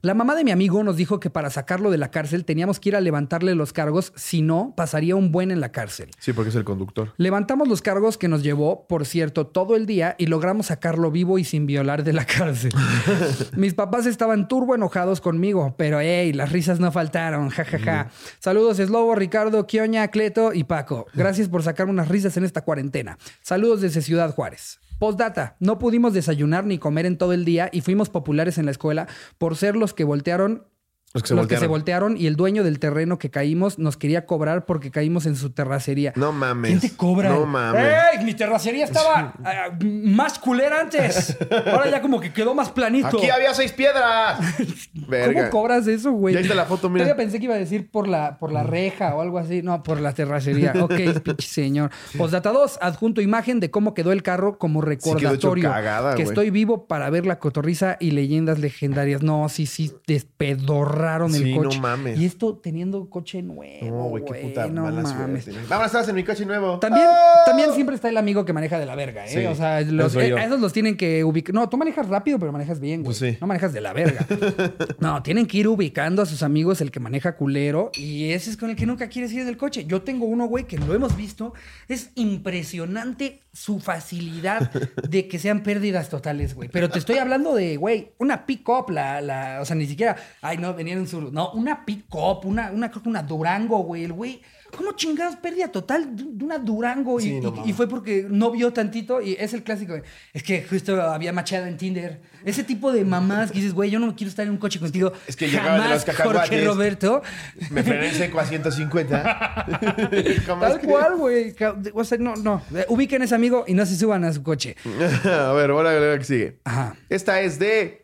La 0.00 0.14
mamá 0.14 0.36
de 0.36 0.44
mi 0.44 0.52
amigo 0.52 0.84
nos 0.84 0.96
dijo 0.96 1.18
que 1.18 1.28
para 1.28 1.50
sacarlo 1.50 1.90
de 1.90 1.98
la 1.98 2.12
cárcel 2.12 2.44
teníamos 2.44 2.78
que 2.78 2.90
ir 2.90 2.94
a 2.94 3.00
levantarle 3.00 3.56
los 3.56 3.72
cargos, 3.72 4.12
si 4.14 4.42
no, 4.42 4.72
pasaría 4.76 5.16
un 5.16 5.32
buen 5.32 5.50
en 5.50 5.60
la 5.60 5.72
cárcel. 5.72 6.12
Sí, 6.20 6.32
porque 6.32 6.50
es 6.50 6.54
el 6.54 6.62
conductor. 6.62 7.14
Levantamos 7.16 7.66
los 7.66 7.82
cargos 7.82 8.16
que 8.16 8.28
nos 8.28 8.44
llevó, 8.44 8.86
por 8.86 9.06
cierto, 9.06 9.48
todo 9.48 9.74
el 9.74 9.86
día 9.86 10.14
y 10.16 10.26
logramos 10.26 10.66
sacarlo 10.66 11.10
vivo 11.10 11.36
y 11.40 11.42
sin 11.42 11.66
violar 11.66 12.04
de 12.04 12.12
la 12.12 12.24
cárcel. 12.26 12.70
Mis 13.56 13.74
papás 13.74 14.06
estaban 14.06 14.46
turbo 14.46 14.76
enojados 14.76 15.20
conmigo, 15.20 15.74
pero 15.76 15.98
hey, 15.98 16.32
las 16.32 16.52
risas 16.52 16.78
no 16.78 16.92
faltaron, 16.92 17.48
jajaja. 17.48 18.10
Saludos, 18.38 18.76
Slobo, 18.76 19.16
Ricardo, 19.16 19.66
Kioña, 19.66 20.06
Cleto 20.12 20.52
y 20.54 20.62
Paco. 20.62 21.06
Gracias 21.12 21.48
por 21.48 21.64
sacarme 21.64 21.92
unas 21.92 22.06
risas 22.06 22.36
en 22.36 22.44
esta 22.44 22.62
cuarentena. 22.62 23.18
Saludos 23.42 23.80
desde 23.80 24.00
Ciudad 24.00 24.32
Juárez. 24.32 24.78
Postdata, 24.98 25.56
no 25.60 25.78
pudimos 25.78 26.12
desayunar 26.12 26.64
ni 26.64 26.78
comer 26.78 27.06
en 27.06 27.18
todo 27.18 27.32
el 27.32 27.44
día 27.44 27.70
y 27.72 27.82
fuimos 27.82 28.08
populares 28.08 28.58
en 28.58 28.64
la 28.64 28.72
escuela 28.72 29.06
por 29.38 29.56
ser 29.56 29.76
los 29.76 29.94
que 29.94 30.04
voltearon 30.04 30.66
Los 31.14 31.22
que 31.22 31.28
se 31.28 31.34
los 31.34 31.46
que 31.46 31.56
se 31.56 31.66
voltearon. 31.66 32.18
y 32.18 32.26
el 32.26 32.36
dueño 32.36 32.62
del 32.62 32.78
terreno 32.78 33.18
que 33.18 33.30
caímos 33.30 33.78
nos 33.78 33.96
quería 33.96 34.26
cobrar 34.26 34.66
porque 34.66 34.90
caímos 34.90 35.24
en 35.24 35.36
su 35.36 35.48
terracería. 35.48 36.12
No 36.16 36.32
mames. 36.32 36.68
¿Quién 36.78 36.80
te 36.80 36.96
cobra? 36.98 37.30
No 37.30 37.46
mames. 37.46 37.94
¡Ey! 38.12 38.24
Mi 38.26 38.34
terracería 38.34 38.84
estaba 38.84 39.32
ah, 39.42 39.70
más 39.80 40.38
culera 40.38 40.82
antes. 40.82 41.34
Ahora 41.66 41.90
ya 41.90 42.02
como 42.02 42.20
que 42.20 42.30
quedó 42.30 42.54
más 42.54 42.68
planito. 42.68 43.06
Aquí 43.06 43.30
había 43.30 43.54
seis 43.54 43.72
piedras. 43.72 44.38
Verga. 44.92 45.48
¿Cómo 45.48 45.50
cobras 45.50 45.86
eso, 45.86 46.12
güey? 46.12 46.34
Ya 46.34 46.40
está 46.40 46.54
la 46.54 46.66
foto, 46.66 46.90
mira. 46.90 47.06
Todavía 47.06 47.24
pensé 47.24 47.38
que 47.38 47.44
iba 47.46 47.54
a 47.54 47.58
decir 47.58 47.90
por 47.90 48.06
la, 48.06 48.36
por 48.36 48.52
la 48.52 48.62
reja 48.62 49.14
o 49.14 49.22
algo 49.22 49.38
así. 49.38 49.62
No, 49.62 49.82
por 49.82 50.00
la 50.00 50.12
terracería. 50.12 50.74
Ok, 50.78 50.94
pinche 51.24 51.48
señor. 51.48 51.90
Postdata 52.16 52.52
2, 52.52 52.78
adjunto 52.80 53.20
imagen 53.20 53.58
de 53.58 53.70
cómo 53.70 53.94
quedó 53.94 54.12
el 54.12 54.22
carro 54.22 54.58
como 54.58 54.80
quedó 54.80 54.92
hecho 54.92 55.14
recordatorio. 55.14 55.70
cagada, 55.70 56.14
que 56.14 56.22
estoy 56.22 56.50
vivo 56.50 56.86
para 56.86 57.10
ver 57.10 57.26
la 57.26 57.38
cotorriza 57.38 57.96
y 57.98 58.12
leyendas 58.12 58.60
legendarias. 58.60 59.22
No, 59.22 59.48
sí, 59.48 59.66
sí, 59.66 59.92
despedorraron 60.06 60.97
Sí, 61.32 61.50
el 61.50 61.56
no 61.56 61.62
coche. 61.64 61.80
mames. 61.80 62.18
Y 62.18 62.24
esto 62.26 62.56
teniendo 62.56 63.08
coche 63.08 63.42
nuevo. 63.42 63.86
No, 63.86 64.04
güey, 64.10 64.24
qué 64.24 64.34
puta 64.34 64.66
no 64.68 64.82
mala 64.82 65.02
mames. 65.02 65.44
suerte. 65.44 65.60
Vamos, 65.68 65.86
estabas 65.86 66.08
en 66.08 66.14
mi 66.14 66.24
coche 66.24 66.44
nuevo. 66.44 66.78
También, 66.78 67.06
¡Ah! 67.08 67.42
también 67.46 67.72
siempre 67.72 67.94
está 67.96 68.08
el 68.08 68.16
amigo 68.16 68.44
que 68.44 68.52
maneja 68.52 68.78
de 68.78 68.86
la 68.86 68.94
verga, 68.94 69.24
¿eh? 69.26 69.28
Sí, 69.28 69.46
o 69.46 69.54
sea, 69.54 69.80
los- 69.82 70.14
eh, 70.16 70.34
a 70.34 70.44
esos 70.44 70.60
los 70.60 70.72
tienen 70.72 70.96
que 70.96 71.24
ubicar. 71.24 71.54
No, 71.54 71.68
tú 71.68 71.76
manejas 71.76 72.08
rápido, 72.08 72.38
pero 72.38 72.52
manejas 72.52 72.80
bien, 72.80 73.02
güey. 73.02 73.16
Pues 73.16 73.18
sí. 73.18 73.38
No 73.40 73.46
manejas 73.46 73.72
de 73.72 73.80
la 73.80 73.92
verga. 73.92 74.26
no, 74.98 75.22
tienen 75.22 75.46
que 75.46 75.58
ir 75.58 75.68
ubicando 75.68 76.22
a 76.22 76.26
sus 76.26 76.42
amigos 76.42 76.80
el 76.80 76.90
que 76.90 77.00
maneja 77.00 77.36
culero 77.36 77.90
y 77.94 78.30
ese 78.32 78.50
es 78.50 78.56
con 78.56 78.70
el 78.70 78.76
que 78.76 78.86
nunca 78.86 79.08
quieres 79.08 79.32
ir 79.32 79.40
en 79.40 79.48
el 79.48 79.56
coche. 79.56 79.84
Yo 79.86 80.02
tengo 80.02 80.26
uno, 80.26 80.46
güey, 80.46 80.64
que 80.64 80.78
lo 80.78 80.92
hemos 80.94 81.16
visto. 81.16 81.52
Es 81.88 82.10
impresionante 82.14 83.40
su 83.52 83.80
facilidad 83.80 84.70
de 85.08 85.28
que 85.28 85.38
sean 85.38 85.62
pérdidas 85.62 86.08
totales, 86.08 86.54
güey. 86.54 86.68
Pero 86.68 86.88
te 86.90 86.98
estoy 86.98 87.18
hablando 87.18 87.54
de, 87.54 87.76
güey, 87.76 88.12
una 88.18 88.46
pick-up, 88.46 88.90
la, 88.90 89.20
la, 89.20 89.58
o 89.60 89.64
sea, 89.64 89.74
ni 89.76 89.86
siquiera, 89.86 90.16
ay, 90.42 90.58
no, 90.58 90.74
venían 90.88 90.98
en 91.00 91.08
su, 91.08 91.30
no, 91.32 91.50
una 91.52 91.84
pick-up, 91.84 92.44
una, 92.44 92.70
una, 92.72 92.90
creo 92.90 93.02
que 93.02 93.08
una 93.08 93.22
Durango, 93.22 93.78
güey, 93.80 94.04
el 94.04 94.12
güey. 94.12 94.40
¿Cómo 94.76 94.92
chingados 94.92 95.36
pérdida 95.36 95.68
total 95.68 96.14
de 96.14 96.44
una 96.44 96.58
Durango? 96.58 97.18
Y, 97.20 97.22
Sí, 97.22 97.40
no 97.40 97.62
y- 97.64 97.72
fue 97.72 97.88
porque 97.88 98.26
no 98.28 98.50
vio 98.50 98.70
tantito 98.70 99.22
y 99.22 99.32
es 99.32 99.54
el 99.54 99.62
clásico. 99.62 99.94
Es 100.34 100.42
que 100.42 100.62
justo 100.62 101.00
había 101.00 101.32
machado 101.32 101.64
en 101.64 101.78
Tinder. 101.78 102.20
Ese 102.44 102.64
tipo 102.64 102.92
de 102.92 103.02
mamás 103.02 103.50
que 103.50 103.58
dices, 103.58 103.72
güey, 103.72 103.90
yo 103.90 103.98
no 103.98 104.14
quiero 104.14 104.28
estar 104.28 104.44
en 104.44 104.52
un 104.52 104.58
coche 104.58 104.78
contigo. 104.78 105.10
Es 105.26 105.36
que 105.36 105.48
llegaba 105.48 105.82
de 105.84 105.94
los 105.94 106.04
cacahuates. 106.04 106.40
Jorge 106.50 106.64
Roberto. 106.66 107.22
Me 107.70 107.82
frené 107.82 108.08
en 108.10 108.14
seco 108.14 108.40
a 108.40 108.44
150. 108.44 109.22
Jamás 110.46 110.72
Tal 110.72 110.80
cual, 110.82 111.16
güey. 111.16 111.54
Ca- 111.54 111.74
O 111.94 112.04
sea, 112.04 112.18
no, 112.18 112.36
no. 112.36 112.60
Ubiquen 112.88 113.22
a 113.22 113.24
ese 113.24 113.34
amigo 113.34 113.64
y 113.66 113.72
no 113.72 113.86
se 113.86 113.96
suban 113.96 114.22
a 114.24 114.32
su 114.34 114.42
coche. 114.42 114.76
a 115.24 115.52
ver, 115.52 115.70
ahora 115.70 116.18
que 116.18 116.24
sigue. 116.24 116.58
Ajá. 116.64 116.94
Esta 117.08 117.40
es 117.40 117.58
de 117.58 118.02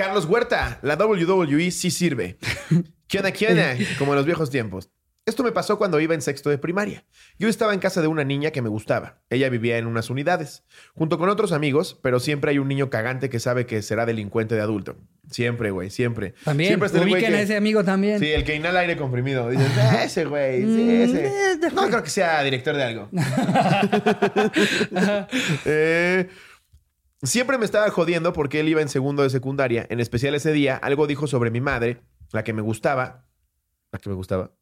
Carlos 0.00 0.24
Huerta. 0.24 0.78
La 0.82 0.96
WWE 0.96 1.70
sí 1.70 1.90
sirve. 1.90 2.38
¿Qué 3.06 3.18
onda, 3.18 3.32
qué 3.32 3.48
onda? 3.48 3.76
Como 3.98 4.12
en 4.12 4.16
los 4.16 4.24
viejos 4.24 4.48
tiempos. 4.50 4.88
Esto 5.26 5.42
me 5.44 5.52
pasó 5.52 5.76
cuando 5.76 6.00
iba 6.00 6.14
en 6.14 6.22
sexto 6.22 6.48
de 6.48 6.56
primaria. 6.56 7.04
Yo 7.38 7.48
estaba 7.48 7.74
en 7.74 7.80
casa 7.80 8.00
de 8.00 8.08
una 8.08 8.24
niña 8.24 8.50
que 8.50 8.62
me 8.62 8.70
gustaba. 8.70 9.20
Ella 9.28 9.50
vivía 9.50 9.76
en 9.76 9.86
unas 9.86 10.08
unidades, 10.08 10.64
junto 10.94 11.18
con 11.18 11.28
otros 11.28 11.52
amigos, 11.52 12.00
pero 12.02 12.18
siempre 12.18 12.50
hay 12.52 12.58
un 12.58 12.68
niño 12.68 12.88
cagante 12.88 13.28
que 13.28 13.38
sabe 13.38 13.66
que 13.66 13.82
será 13.82 14.06
delincuente 14.06 14.54
de 14.54 14.62
adulto. 14.62 14.96
Siempre, 15.30 15.70
güey, 15.70 15.90
siempre. 15.90 16.34
También. 16.44 16.68
Siempre 16.70 16.86
está 16.86 16.98
el 16.98 17.04
güey 17.04 17.14
Ubiquen 17.22 17.32
que- 17.34 17.38
a 17.38 17.42
ese 17.42 17.56
amigo 17.56 17.84
también. 17.84 18.18
Sí, 18.18 18.28
el 18.32 18.42
que 18.44 18.56
inhala 18.56 18.80
aire 18.80 18.96
comprimido. 18.96 19.48
Dices, 19.50 19.68
"Ah, 19.78 20.02
ese 20.04 20.24
güey, 20.24 20.62
sí, 20.62 20.66
Mm, 20.66 20.90
ese. 21.02 21.26
eh, 21.26 21.70
No 21.74 21.86
creo 21.88 22.02
que 22.02 22.10
sea 22.10 22.42
director 22.42 22.74
de 22.74 22.82
algo. 22.82 23.10
Eh, 25.66 26.28
siempre 27.22 27.58
me 27.58 27.64
estaba 27.64 27.90
jodiendo 27.90 28.32
porque 28.32 28.60
él 28.60 28.68
iba 28.68 28.80
en 28.82 28.88
segundo 28.88 29.22
de 29.22 29.30
secundaria. 29.30 29.86
En 29.90 30.00
especial 30.00 30.34
ese 30.34 30.52
día, 30.52 30.76
algo 30.76 31.06
dijo 31.06 31.26
sobre 31.26 31.50
mi 31.50 31.60
madre, 31.60 32.00
la 32.32 32.44
que 32.44 32.52
me 32.52 32.62
gustaba. 32.62 33.26
La 33.92 33.98
que 33.98 34.08
me 34.08 34.14
gustaba. 34.14 34.52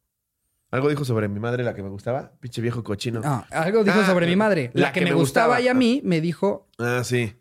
Algo 0.71 0.89
dijo 0.89 1.03
sobre 1.05 1.27
mi 1.27 1.39
madre, 1.39 1.63
la 1.63 1.73
que 1.73 1.81
me 1.81 1.89
gustaba. 1.89 2.33
Pinche 2.39 2.61
viejo 2.61 2.83
cochino. 2.83 3.21
No, 3.21 3.45
algo 3.51 3.83
dijo 3.83 3.99
Ah, 4.01 4.05
sobre 4.05 4.27
mi 4.27 4.35
madre. 4.35 4.69
La, 4.73 4.91
que, 4.91 5.01
me 5.01 5.13
gustaba, 5.13 5.59
y 5.61 5.67
a 5.67 5.73
mí 5.73 6.01
me 6.03 6.21
dijo. 6.21 6.69
Ah, 6.77 7.01
sí. 7.03 7.35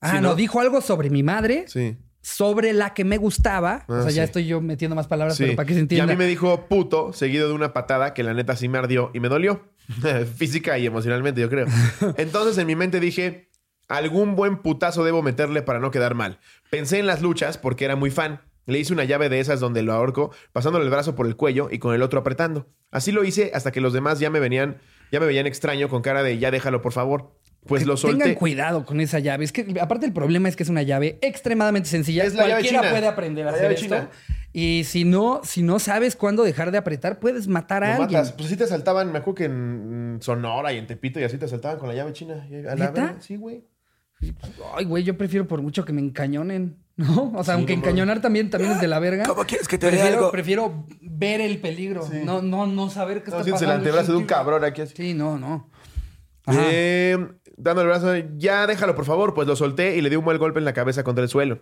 Ah, 0.00 0.10
Sí, 0.10 0.16
no, 0.16 0.30
¿no? 0.30 0.34
dijo 0.34 0.58
algo 0.60 0.80
sobre 0.80 1.10
mi 1.10 1.22
madre, 1.22 1.64
Sí. 1.68 1.98
sobre 2.22 2.72
la 2.72 2.94
que 2.94 3.04
me 3.04 3.18
gustaba. 3.18 3.84
o 3.88 3.94
Ah, 3.94 4.02
sea, 4.02 4.10
ya 4.10 4.22
sí. 4.22 4.26
estoy 4.26 4.46
yo 4.46 4.60
metiendo 4.62 4.94
más 4.96 5.06
palabras, 5.06 5.36
Sí. 5.36 5.44
pero 5.44 5.56
para 5.56 5.66
que 5.66 5.74
se 5.74 5.80
y 5.80 5.82
entienda. 5.82 6.04
a 6.04 6.16
mí 6.16 6.16
me 6.16 6.26
dijo 6.26 6.66
puto, 6.66 7.12
seguido 7.12 7.48
de 7.48 7.54
una 7.54 7.72
patada 7.74 8.14
que 8.14 8.22
la 8.22 8.32
neta 8.32 8.56
sí 8.56 8.68
me 8.68 8.78
ardió 8.78 9.10
y 9.12 9.20
me 9.20 9.28
dolió. 9.28 9.68
Física 10.36 10.78
y 10.78 10.86
emocionalmente, 10.86 11.40
yo 11.42 11.50
creo. 11.50 11.66
Entonces 12.16 12.56
en 12.58 12.66
mi 12.66 12.74
mente 12.76 13.00
dije, 13.00 13.50
algún 13.88 14.34
buen 14.36 14.58
putazo 14.62 15.04
debo 15.04 15.22
meterle 15.22 15.62
para 15.62 15.78
no 15.78 15.90
quedar 15.90 16.14
mal. 16.14 16.38
Pensé 16.70 16.98
en 16.98 17.06
las 17.06 17.22
luchas 17.22 17.58
porque 17.58 17.84
era 17.84 17.96
muy 17.96 18.10
fan. 18.10 18.40
Le 18.66 18.78
hice 18.78 18.92
una 18.92 19.04
llave 19.04 19.28
de 19.28 19.40
esas 19.40 19.58
donde 19.60 19.82
lo 19.82 19.92
ahorco, 19.92 20.30
pasándole 20.52 20.84
el 20.84 20.90
brazo 20.90 21.14
por 21.16 21.26
el 21.26 21.34
cuello 21.36 21.68
y 21.70 21.78
con 21.78 21.94
el 21.94 22.02
otro 22.02 22.20
apretando. 22.20 22.68
Así 22.92 23.10
lo 23.10 23.24
hice 23.24 23.50
hasta 23.54 23.72
que 23.72 23.80
los 23.80 23.92
demás 23.92 24.20
ya 24.20 24.30
me 24.30 24.38
venían, 24.38 24.78
ya 25.10 25.18
me 25.18 25.26
veían 25.26 25.46
extraño 25.46 25.88
con 25.88 26.00
cara 26.02 26.22
de 26.22 26.38
ya 26.38 26.50
déjalo, 26.52 26.80
por 26.80 26.92
favor. 26.92 27.36
Pues 27.66 27.82
Que 27.82 27.86
lo 27.86 27.96
solté. 27.96 28.18
Tengan 28.18 28.34
cuidado 28.38 28.84
con 28.84 29.00
esa 29.00 29.18
llave. 29.20 29.44
Es 29.44 29.52
que 29.52 29.74
aparte 29.80 30.04
el 30.06 30.12
problema 30.12 30.48
es 30.48 30.56
que 30.56 30.62
es 30.64 30.68
una 30.68 30.82
llave 30.82 31.18
extremadamente 31.22 31.88
sencilla. 31.88 32.24
Es 32.24 32.34
la 32.34 32.42
llave 32.42 32.52
Cualquiera 32.54 32.78
china. 32.80 32.90
puede 32.92 33.06
aprender 33.06 33.46
a 33.46 33.50
La 33.52 33.56
hacer 33.56 33.62
llave 33.70 33.74
esto. 33.74 33.86
china. 33.86 34.10
Y 34.52 34.82
si 34.84 35.04
no, 35.04 35.40
si 35.44 35.62
no 35.62 35.78
sabes 35.78 36.14
cuándo 36.16 36.42
dejar 36.42 36.72
de 36.72 36.78
apretar, 36.78 37.18
puedes 37.20 37.46
matar 37.48 37.84
a 37.84 37.96
Lo 37.96 38.02
alguien. 38.02 38.20
matas. 38.20 38.32
Pues 38.32 38.48
sí 38.48 38.56
te 38.56 38.64
asaltaban, 38.64 39.10
me 39.12 39.18
acuerdo 39.18 39.36
que 39.36 39.44
en 39.44 40.18
Sonora 40.20 40.72
y 40.72 40.78
en 40.78 40.86
Tepito 40.88 41.20
y 41.20 41.24
así 41.24 41.38
te 41.38 41.44
asaltaban 41.46 41.78
con 41.78 41.88
la 41.88 41.94
llave 41.94 42.12
china. 42.12 42.46
A 42.68 42.74
la 42.74 43.16
Sí, 43.20 43.36
güey. 43.36 43.64
Ay, 44.76 44.84
güey, 44.84 45.04
yo 45.04 45.16
prefiero 45.16 45.46
por 45.48 45.62
mucho 45.62 45.84
que 45.84 45.92
me 45.92 46.00
encañonen, 46.00 46.78
¿no? 46.96 47.32
O 47.36 47.42
sea, 47.44 47.54
Sí, 47.54 47.58
aunque 47.60 47.76
no 47.76 47.82
encañonar 47.82 48.20
también, 48.20 48.50
también 48.50 48.72
es 48.72 48.80
de 48.80 48.88
la 48.88 48.98
verga. 48.98 49.24
¿Cómo 49.24 49.44
quieres 49.44 49.66
que 49.68 49.78
te 49.78 49.88
prefiero, 49.88 50.16
algo? 50.18 50.30
prefiero 50.30 50.86
ver 51.00 51.40
el 51.40 51.58
peligro, 51.60 52.08
no, 52.24 52.40
no, 52.42 52.66
no 52.66 52.90
saber 52.90 53.22
qué 53.22 53.30
No, 53.30 53.36
está 53.38 53.44
sientes 53.44 53.62
el 53.62 53.68
pasando. 53.68 53.74
antebrazo 53.88 54.12
de 54.12 54.18
un 54.18 54.24
cabrón 54.26 54.64
aquí 54.64 54.82
así. 54.82 54.94
Sí, 54.96 55.14
no, 55.14 55.38
no. 55.38 55.70
Eh, 56.48 57.16
dando 57.56 57.82
el 57.82 57.88
brazo, 57.88 58.16
ya 58.36 58.66
déjalo 58.66 58.94
por 58.94 59.04
favor, 59.04 59.34
pues 59.34 59.46
lo 59.46 59.54
solté 59.56 59.96
y 59.96 60.00
le 60.00 60.10
di 60.10 60.16
un 60.16 60.24
mal 60.24 60.38
golpe 60.38 60.58
en 60.58 60.64
la 60.64 60.72
cabeza 60.72 61.04
contra 61.04 61.22
el 61.22 61.30
suelo. 61.30 61.60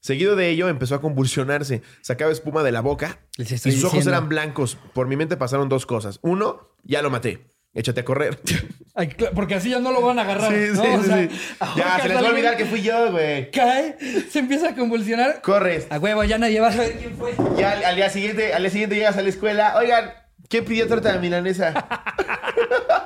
Seguido 0.00 0.36
de 0.36 0.48
ello 0.50 0.68
empezó 0.68 0.96
a 0.96 1.00
convulsionarse, 1.00 1.82
sacaba 2.02 2.32
espuma 2.32 2.62
de 2.62 2.72
la 2.72 2.80
boca 2.80 3.20
y 3.36 3.44
sus 3.44 3.84
ojos 3.84 4.06
eran 4.06 4.28
blancos. 4.28 4.76
Por 4.92 5.06
mi 5.06 5.16
mente 5.16 5.36
pasaron 5.36 5.68
dos 5.68 5.86
cosas. 5.86 6.18
Uno, 6.22 6.68
ya 6.82 7.00
lo 7.00 7.10
maté. 7.10 7.52
Échate 7.74 8.00
a 8.00 8.04
correr. 8.04 8.38
Ay, 8.94 9.10
porque 9.34 9.54
así 9.54 9.70
ya 9.70 9.78
no 9.78 9.92
lo 9.92 10.00
van 10.00 10.18
a 10.18 10.22
agarrar. 10.22 10.50
Sí, 10.52 10.58
¿no? 10.74 10.82
sí, 10.82 10.88
O 10.98 11.02
sea, 11.04 11.28
sí. 11.28 11.28
Ya, 11.76 11.92
ahorcas 11.92 12.02
se 12.02 12.08
les 12.08 12.16
va 12.22 12.26
a 12.26 12.30
olvidar 12.30 12.56
que 12.56 12.64
fui 12.64 12.82
yo, 12.82 13.12
güey. 13.12 13.50
Cae, 13.52 13.96
se 14.30 14.40
empieza 14.40 14.70
a 14.70 14.74
convulsionar. 14.74 15.40
Corres. 15.42 15.86
A 15.90 15.98
huevo, 15.98 16.24
ya 16.24 16.38
nadie 16.38 16.60
va 16.60 16.68
a 16.68 16.72
saber 16.72 16.96
quién 16.98 17.16
fue. 17.16 17.32
Ya 17.56 17.72
al, 17.72 17.84
al 17.84 17.96
día 17.96 18.10
siguiente, 18.10 18.52
al 18.54 18.62
día 18.62 18.70
siguiente 18.70 18.96
llegas 18.96 19.16
a 19.16 19.22
la 19.22 19.28
escuela. 19.28 19.74
Oigan, 19.76 20.10
¿quién 20.48 20.64
pidió 20.64 20.88
torta 20.88 21.12
de 21.12 21.18
milanesa? 21.20 21.74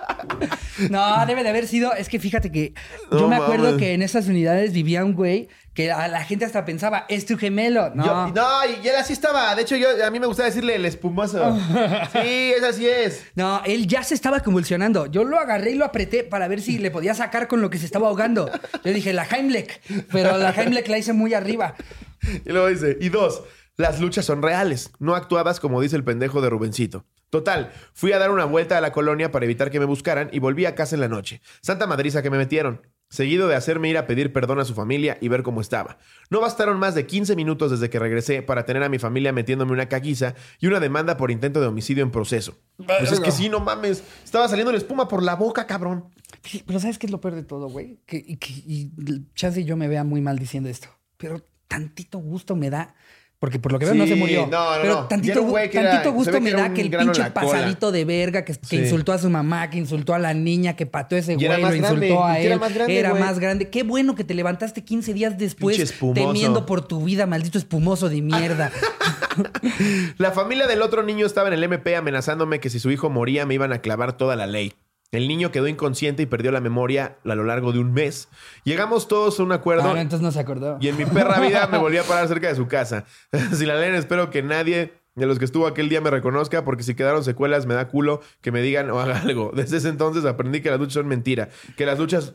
No, 0.91 1.25
debe 1.27 1.43
de 1.43 1.49
haber 1.51 1.67
sido. 1.69 1.95
Es 1.95 2.09
que 2.09 2.19
fíjate 2.19 2.51
que 2.51 2.73
No 3.11 3.21
yo 3.21 3.29
me 3.29 3.37
acuerdo 3.37 3.65
mames. 3.65 3.79
que 3.79 3.93
en 3.93 4.03
esas 4.03 4.27
unidades 4.27 4.73
vivía 4.73 5.05
un 5.05 5.15
güey 5.15 5.49
que 5.75 5.91
a 5.91 6.07
la 6.09 6.23
gente 6.25 6.45
hasta 6.45 6.65
pensaba, 6.65 7.07
es 7.09 7.25
tu 7.27 7.39
gemelo. 7.39 7.91
No. 7.95 8.05
Yo- 8.05 8.33
no, 8.35 8.59
y 8.83 8.87
él 8.87 8.95
así 8.97 9.13
estaba. 9.13 9.55
De 9.55 9.63
hecho, 9.63 9.77
yo, 9.77 9.89
a 10.05 10.11
mí 10.11 10.21
me 10.21 10.27
gusta 10.27 10.45
decirle 10.45 10.75
el 10.77 10.85
espumoso. 10.85 11.59
Sí, 12.13 12.53
es 12.57 12.63
así 12.63 12.87
es. 12.89 13.25
No, 13.35 13.63
él 13.65 13.87
ya 13.87 14.03
se 14.03 14.15
estaba 14.15 14.41
convulsionando. 14.41 15.07
Yo 15.07 15.25
lo 15.25 15.39
agarré 15.39 15.71
y 15.71 15.75
lo 15.77 15.85
apreté 15.85 16.25
para 16.25 16.47
ver 16.49 16.61
si 16.61 16.79
le 16.79 16.91
podía 16.91 17.15
sacar 17.15 17.49
con 17.49 17.61
lo 17.61 17.71
que 17.71 17.79
se 17.79 17.87
estaba 17.87 18.09
ahogando. 18.09 18.51
Yo 18.85 18.93
dije, 18.93 19.13
la 19.13 19.25
Heimlich. 19.25 19.81
Pero 20.11 20.37
la 20.39 20.51
Heimlich 20.51 20.89
la 20.89 20.99
hice 20.99 21.13
muy 21.13 21.35
arriba. 21.35 21.75
Y 22.45 22.51
luego 22.51 22.69
dice, 22.69 22.99
y 23.01 23.09
dos, 23.09 23.43
las 23.77 23.99
luchas 24.01 24.25
son 24.25 24.43
reales, 24.43 24.91
no 24.99 25.15
actuadas 25.15 25.59
como 25.59 25.81
dice 25.81 25.97
el 25.97 26.05
pendejo 26.05 26.41
de 26.41 26.51
Rubencito. 26.51 27.05
Total, 27.31 27.73
fui 27.95 28.13
a 28.13 28.19
dar 28.19 28.31
una 28.31 28.45
vuelta 28.45 28.77
a 28.77 28.81
la 28.83 28.93
colonia 28.93 29.33
para 29.33 29.47
evitar 29.47 29.71
que 29.71 29.81
me 29.81 29.87
buscaran 29.87 30.29
y 30.33 30.39
volví 30.39 30.67
a 30.67 30.75
casa 30.75 30.95
en 30.95 31.01
la 31.01 31.09
noche. 31.09 31.41
Santa 31.63 31.87
madriza 31.87 32.21
que 32.23 32.29
me 32.29 32.37
metieron. 32.37 32.83
Seguido 33.13 33.47
de 33.47 33.55
hacerme 33.57 33.91
ir 33.91 33.99
a 33.99 34.07
pedir 34.07 34.33
perdón 34.33 34.59
a 34.59 34.65
su 34.65 34.73
familia 34.73 35.19
y 35.21 35.29
ver 35.29 35.43
cómo 35.43 35.61
estaba. 35.61 35.99
No 36.31 36.41
bastaron 36.41 36.79
más 36.79 36.95
de 36.95 37.05
15 37.07 37.37
minutos 37.37 37.71
desde 37.71 37.91
que 37.91 37.99
regresé 37.99 38.41
para 38.41 38.65
tener 38.65 38.83
a 38.83 38.89
mi 38.89 38.99
familia 38.99 39.35
metiéndome 39.35 39.73
una 39.73 39.87
caquiza 39.87 40.35
y 40.61 40.67
una 40.67 40.81
demanda 40.81 41.19
por 41.19 41.31
intento 41.31 41.61
de 41.61 41.67
homicidio 41.67 42.03
en 42.03 42.11
proceso. 42.11 42.59
Pues 42.79 43.13
es 43.13 43.21
que 43.21 43.31
sí, 43.31 43.51
no 43.51 43.61
mames. 43.61 44.03
Estaba 44.25 44.49
saliendo 44.49 44.73
la 44.73 44.79
espuma 44.79 45.09
por 45.09 45.23
la 45.23 45.35
boca, 45.37 45.67
cabrón. 45.67 46.07
Pero 46.67 46.81
¿sabes 46.81 46.99
qué 46.99 47.05
es 47.05 47.13
lo 47.13 47.21
peor 47.21 47.35
de 47.35 47.43
todo, 47.43 47.69
güey? 47.69 47.99
Que, 48.07 48.17
y, 48.17 48.39
que- 48.39 48.55
y 48.67 48.91
chance 49.35 49.61
y 49.61 49.65
yo 49.65 49.77
me 49.77 49.89
vea 49.89 50.05
muy 50.05 50.23
mal 50.23 50.39
diciendo 50.39 50.71
esto. 50.71 50.89
Pero 51.19 51.45
tantito 51.69 52.17
gusto 52.17 52.57
me 52.57 52.71
da. 52.71 52.95
Porque 53.43 53.59
por 53.59 53.73
lo 53.73 53.81
que 53.81 53.87
veo 53.87 53.95
no 53.95 54.07
se 54.07 54.15
murió. 54.15 54.47
no, 54.49 54.77
no, 54.77 54.81
pero 54.83 54.95
no. 54.95 55.09
Tantito, 55.09 55.59
era- 55.59 55.91
tantito 55.91 56.13
gusto 56.13 56.41
me 56.41 56.53
da 56.53 56.73
que 56.73 56.81
el 56.83 56.91
pinche 56.91 57.25
pasadito 57.33 57.91
de 57.91 58.05
verga 58.05 58.45
que, 58.45 58.53
que 58.55 58.59
Sí. 58.65 58.77
insultó 58.77 59.13
a 59.13 59.19
su 59.19 59.29
mamá, 59.31 59.69
que 59.69 59.79
insultó 59.79 60.15
a 60.15 60.21
la 60.21 60.33
niña, 60.33 60.77
que 60.77 60.87
pateó 60.87 61.17
a 61.17 61.19
ese 61.19 61.35
güey, 61.35 61.49
lo 61.49 61.59
más 61.59 61.75
grande, 61.75 62.07
insultó 62.07 62.25
a 62.25 62.39
él. 62.39 62.47
era 62.47 62.59
más 62.59 62.73
grande, 62.73 62.97
Era 63.01 63.11
güey. 63.11 63.21
más 63.25 63.39
grande. 63.41 63.69
Qué 63.69 63.83
bueno 63.83 64.15
que 64.15 64.23
te 64.23 64.35
levantaste 64.35 64.85
15 64.85 65.13
días 65.13 65.39
después 65.39 65.93
temiendo 66.15 66.67
por 66.67 66.87
tu 66.87 67.03
vida, 67.05 67.27
maldito 67.27 67.59
espumoso 67.59 68.09
de 68.09 68.23
mierda. 68.23 68.71
La 70.19 70.31
familia 70.31 70.69
del 70.69 70.81
otro 70.83 71.03
niño 71.03 71.27
estaba 71.27 71.49
en 71.49 71.55
el 71.55 71.65
MP 71.65 71.97
amenazándome 71.97 72.61
que 72.61 72.71
si 72.71 72.79
su 72.79 72.93
hijo 72.93 73.11
moría 73.11 73.45
me 73.45 73.55
iban 73.55 73.73
a 73.73 73.79
clavar 73.81 74.17
toda 74.17 74.37
la 74.37 74.47
ley. 74.47 74.73
El 75.13 75.29
niño 75.29 75.53
quedó 75.53 75.69
inconsciente 75.69 76.23
y 76.23 76.27
perdió 76.27 76.51
la 76.53 76.61
memoria 76.63 77.19
a 77.25 77.35
lo 77.35 77.45
largo 77.45 77.73
de 77.73 77.79
un 77.79 77.93
mes. 77.93 78.29
Llegamos 78.65 79.09
todos 79.09 79.39
a 79.39 79.43
un 79.43 79.53
acuerdo 79.53 79.85
Ah, 79.91 79.93
no, 79.93 80.01
entonces 80.01 80.25
no 80.25 80.33
se 80.33 80.41
acordó. 80.41 80.79
y 80.81 80.89
en 80.89 80.97
mi 80.97 81.05
perra 81.05 81.39
vida 81.39 81.67
me 81.71 81.77
volví 81.79 81.99
a 81.99 82.03
parar 82.03 82.27
cerca 82.29 82.49
de 82.49 82.55
su 82.57 82.67
casa. 82.67 83.05
si 83.53 83.67
la 83.67 83.77
leen, 83.79 83.95
espero 83.95 84.31
que 84.31 84.43
nadie 84.43 84.95
de 85.15 85.27
los 85.27 85.39
que 85.39 85.45
estuvo 85.45 85.67
aquel 85.67 85.91
día 85.91 86.01
me 86.01 86.09
reconozca, 86.09 86.65
porque 86.65 86.83
si 86.83 86.95
quedaron 86.95 87.23
secuelas, 87.23 87.67
me 87.67 87.75
da 87.75 87.89
culo 87.89 88.23
que 88.41 88.51
me 88.51 88.63
digan 88.63 88.91
o 88.91 88.99
haga 89.01 89.21
algo. 89.21 89.53
Desde 89.55 89.77
ese 89.77 89.91
entonces 89.91 90.25
aprendí 90.25 90.63
que 90.63 90.71
las 90.71 90.81
luchas 90.81 90.95
son 90.95 91.07
mentira. 91.09 91.51
Que 91.77 91.85
las 91.85 91.99
luchas. 91.99 92.35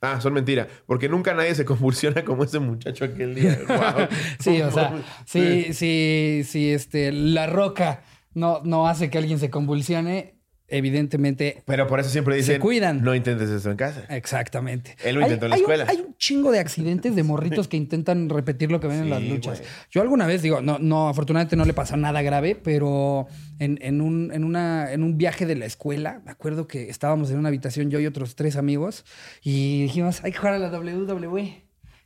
Ah, 0.00 0.18
son 0.22 0.32
mentira. 0.32 0.68
Porque 0.86 1.10
nunca 1.10 1.34
nadie 1.34 1.54
se 1.54 1.66
convulsiona 1.66 2.24
como 2.24 2.42
ese 2.44 2.58
muchacho 2.58 3.04
aquel 3.04 3.34
día. 3.34 3.58
Sí, 4.40 4.62
o 4.62 4.70
sea, 4.70 4.94
sí, 5.26 5.74
sí, 5.74 6.42
sí, 6.48 6.70
este, 6.72 7.12
la 7.12 7.46
roca 7.46 8.02
no, 8.32 8.62
no 8.64 8.88
hace 8.88 9.10
que 9.10 9.18
alguien 9.18 9.38
se 9.38 9.50
convulsione, 9.50 10.40
evidentemente. 10.72 11.62
Pero 11.66 11.86
por 11.86 12.00
eso 12.00 12.10
siempre 12.10 12.36
dicen. 12.36 12.56
Se 12.56 12.60
cuidan. 12.60 13.02
No 13.02 13.14
intentes 13.14 13.48
esto 13.50 13.70
en 13.70 13.76
casa. 13.76 14.04
Exactamente. 14.08 14.96
Él 15.04 15.14
lo 15.16 15.20
Hay- 15.20 15.26
intentó 15.26 15.46
en 15.46 15.50
la 15.50 15.56
hay 15.56 15.60
un- 15.62 15.64
escuela. 15.70 15.86
hay 15.88 15.96
un 15.98 16.16
chingo 16.16 16.50
de 16.50 16.58
accidentes 16.58 17.14
de 17.14 17.22
morritos 17.22 17.68
que 17.68 17.76
intentan 17.84 18.28
repetir 18.28 18.70
lo 18.72 18.80
que 18.80 18.88
ven 18.88 19.02
en 19.02 19.10
las 19.10 19.22
luchas. 19.22 19.62
Yo 19.90 20.02
alguna 20.02 20.26
vez, 20.26 20.42
digo, 20.42 20.60
no, 20.60 20.78
no, 20.78 21.08
afortunadamente 21.08 21.56
no 21.56 21.64
le 21.64 21.74
pasó 21.74 21.96
nada 21.96 22.22
grave, 22.22 22.54
pero 22.56 23.26
en, 23.58 23.78
en 23.82 24.00
un, 24.00 24.32
en, 24.32 24.44
una, 24.44 24.92
en 24.92 25.02
un 25.02 25.16
viaje 25.18 25.46
de 25.46 25.54
la 25.56 25.66
escuela, 25.66 26.20
me 26.24 26.30
acuerdo 26.32 26.66
que 26.66 26.88
estábamos 26.90 27.30
en 27.30 27.38
una 27.38 27.48
habitación 27.48 27.90
yo 27.90 28.00
y 28.00 28.06
otros 28.06 28.34
tres 28.34 28.56
amigos 28.56 29.04
y 29.42 29.82
dijimos, 29.82 30.24
hay 30.24 30.32
que 30.32 30.38
jugar 30.38 30.54
a 30.54 30.58
la 30.58 30.68
WWE. 30.70 31.62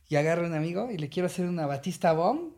Y 0.09 0.15
agarro 0.15 0.45
a 0.45 0.47
un 0.47 0.53
amigo 0.53 0.89
y 0.89 0.97
le 0.97 1.09
quiero 1.09 1.25
hacer 1.25 1.45
una 1.47 1.65
Batista 1.65 2.13
Bomb. 2.13 2.53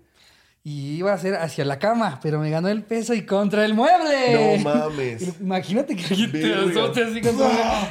Y 0.72 0.98
iba 0.98 1.10
a 1.10 1.16
hacer 1.16 1.34
hacia 1.34 1.66
la 1.66 1.80
cama, 1.80 2.20
pero 2.22 2.40
me 2.40 2.52
ganó 2.52 2.68
el 2.68 2.84
peso 2.84 3.16
y 3.16 3.26
contra 3.26 3.66
el 3.66 3.74
mueble. 3.74 4.60
No 4.62 4.70
mames. 4.70 5.34
Imagínate 5.42 5.96
que 5.96 6.06
alguien 6.14 6.32
te 6.32 6.54
azote 6.54 7.06
así 7.06 7.22
con 7.22 7.36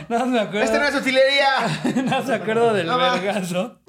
No, 0.09 0.27
me 0.27 0.38
acuerdo. 0.38 0.62
¡Esta 0.62 0.79
no 0.79 0.85
es 0.87 0.95
utilería! 0.95 2.05
no 2.05 2.25
se 2.25 2.35
acuerdo 2.35 2.73
del 2.73 2.87
No, 2.87 2.97
vergazo. 2.97 3.81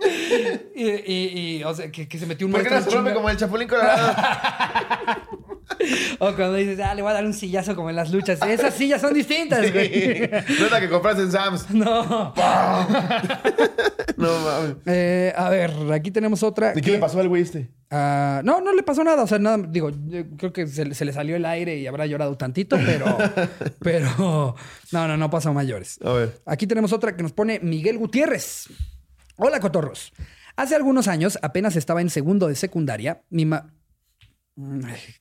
Y, 0.75 0.88
y, 0.88 1.58
y, 1.58 1.63
o 1.63 1.75
sea, 1.75 1.91
que, 1.91 2.08
que 2.08 2.17
se 2.17 2.25
metió 2.25 2.47
un 2.47 2.54
¿Por 2.54 2.63
qué 2.63 2.69
no 2.71 2.82
se 2.82 3.13
como 3.13 3.30
el 3.30 3.38
chapulín 3.38 3.67
colorado? 3.67 4.12
O 6.19 6.34
cuando 6.36 6.55
dices, 6.55 6.79
ah, 6.79 6.93
le 6.95 7.01
voy 7.01 7.12
a 7.12 7.13
dar 7.13 7.25
un 7.25 7.34
sillazo 7.34 7.75
como 7.75 7.89
en 7.89 7.95
las 7.95 8.12
luchas. 8.12 8.39
Esas 8.41 8.73
sillas 8.73 8.99
son 9.01 9.13
distintas, 9.13 9.71
güey. 9.71 10.29
no 10.60 10.65
es 10.65 10.71
la 10.71 10.79
que 10.79 10.89
compraste 10.89 11.21
en 11.23 11.32
Sam's. 11.32 11.69
No. 11.73 12.34
No 14.17 14.38
mames. 14.39 14.75
Eh, 14.86 15.34
a 15.36 15.49
ver, 15.49 15.71
aquí 15.93 16.12
tenemos 16.12 16.43
otra. 16.43 16.73
¿Y 16.75 16.82
qué 16.82 16.91
le 16.91 16.97
pasó 16.99 17.19
al 17.21 17.29
güey 17.29 17.43
este? 17.43 17.69
Ah, 17.89 18.41
no, 18.43 18.60
no 18.60 18.73
le 18.73 18.84
pasó 18.84 19.01
nada. 19.03 19.23
O 19.23 19.27
sea, 19.27 19.39
nada, 19.39 19.58
digo, 19.69 19.91
yo 20.08 20.25
creo 20.38 20.51
que 20.51 20.67
se, 20.67 20.84
le- 20.86 20.93
se 20.93 21.05
le 21.05 21.13
salió 21.13 21.38
el 21.38 21.45
aire 21.45 21.77
y 21.77 21.88
habrá 21.88 22.05
llorado 22.05 22.36
tantito, 22.38 22.77
pero. 22.86 23.17
pero. 23.79 24.55
No, 24.91 25.08
no, 25.08 25.15
no 25.15 25.29
pasó 25.29 25.53
mayores. 25.53 25.99
A 26.03 26.12
ver. 26.12 26.41
Aquí 26.45 26.67
tenemos 26.67 26.91
otra 26.91 27.15
que 27.15 27.23
nos 27.23 27.32
pone 27.32 27.60
Miguel 27.62 27.97
Gutiérrez. 27.97 28.67
Hola, 29.38 29.62
cotorros. 29.62 30.12
Hace 30.58 30.75
algunos 30.75 31.08
años, 31.08 31.39
apenas 31.41 31.77
estaba 31.77 32.01
en 32.01 32.10
segundo 32.10 32.47
de 32.49 32.55
secundaria, 32.55 33.21
mi 33.29 33.45
ma... 33.45 33.71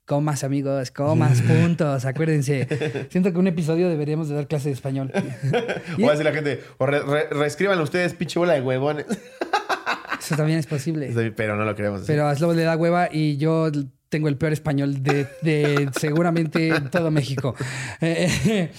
Comas, 0.05 0.43
amigos, 0.45 0.91
comas, 0.91 1.41
puntos, 1.47 2.05
acuérdense. 2.05 2.67
Siento 3.11 3.33
que 3.33 3.39
un 3.39 3.47
episodio 3.47 3.89
deberíamos 3.89 4.29
de 4.29 4.35
dar 4.35 4.49
clase 4.49 4.69
de 4.69 4.75
español. 4.75 5.13
O 5.99 6.03
va 6.03 6.09
a 6.09 6.11
decir 6.13 6.25
la 6.25 6.33
gente, 6.33 6.61
o 6.79 6.87
re- 6.87 7.03
re- 7.03 7.29
reescriban 7.31 7.81
ustedes, 7.81 8.15
pinche 8.15 8.39
bola 8.39 8.55
de 8.55 8.63
huevones. 8.63 9.07
Eso 10.21 10.37
también 10.37 10.59
es 10.59 10.67
posible. 10.67 11.13
Pero 11.37 11.57
no 11.57 11.65
lo 11.65 11.75
queremos 11.75 12.01
decir. 12.01 12.15
Pero 12.15 12.27
a 12.27 12.35
Slobo 12.35 12.53
le 12.55 12.63
da 12.65 12.77
hueva 12.77 13.09
y 13.11 13.37
yo 13.37 13.71
tengo 14.09 14.29
el 14.29 14.37
peor 14.37 14.53
español 14.53 15.03
de, 15.03 15.27
de 15.43 15.89
seguramente 15.99 16.73
todo 16.91 17.11
México. 17.11 17.55
Eh, 18.01 18.71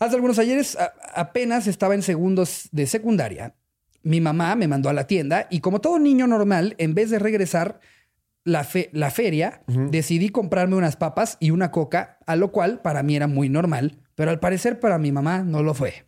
hace 0.00 0.14
algunos 0.16 0.38
ayeres 0.38 0.76
a- 0.76 0.92
apenas 1.14 1.66
estaba 1.66 1.94
en 1.94 2.02
segundos 2.02 2.68
de 2.72 2.86
secundaria. 2.86 3.54
Mi 4.02 4.20
mamá 4.20 4.54
me 4.56 4.68
mandó 4.68 4.88
a 4.90 4.92
la 4.92 5.06
tienda 5.06 5.46
y 5.50 5.60
como 5.60 5.80
todo 5.80 5.98
niño 5.98 6.26
normal, 6.26 6.74
en 6.78 6.94
vez 6.94 7.10
de 7.10 7.18
regresar 7.18 7.80
la, 8.44 8.62
fe- 8.64 8.90
la 8.92 9.10
feria, 9.10 9.62
decidí 9.66 10.28
comprarme 10.28 10.76
unas 10.76 10.96
papas 10.96 11.36
y 11.40 11.50
una 11.50 11.70
coca, 11.70 12.18
a 12.26 12.36
lo 12.36 12.52
cual 12.52 12.80
para 12.82 13.02
mí 13.02 13.16
era 13.16 13.26
muy 13.26 13.48
normal, 13.48 13.98
pero 14.14 14.30
al 14.30 14.38
parecer 14.40 14.80
para 14.80 14.98
mi 14.98 15.12
mamá 15.12 15.42
no 15.42 15.62
lo 15.62 15.74
fue. 15.74 16.04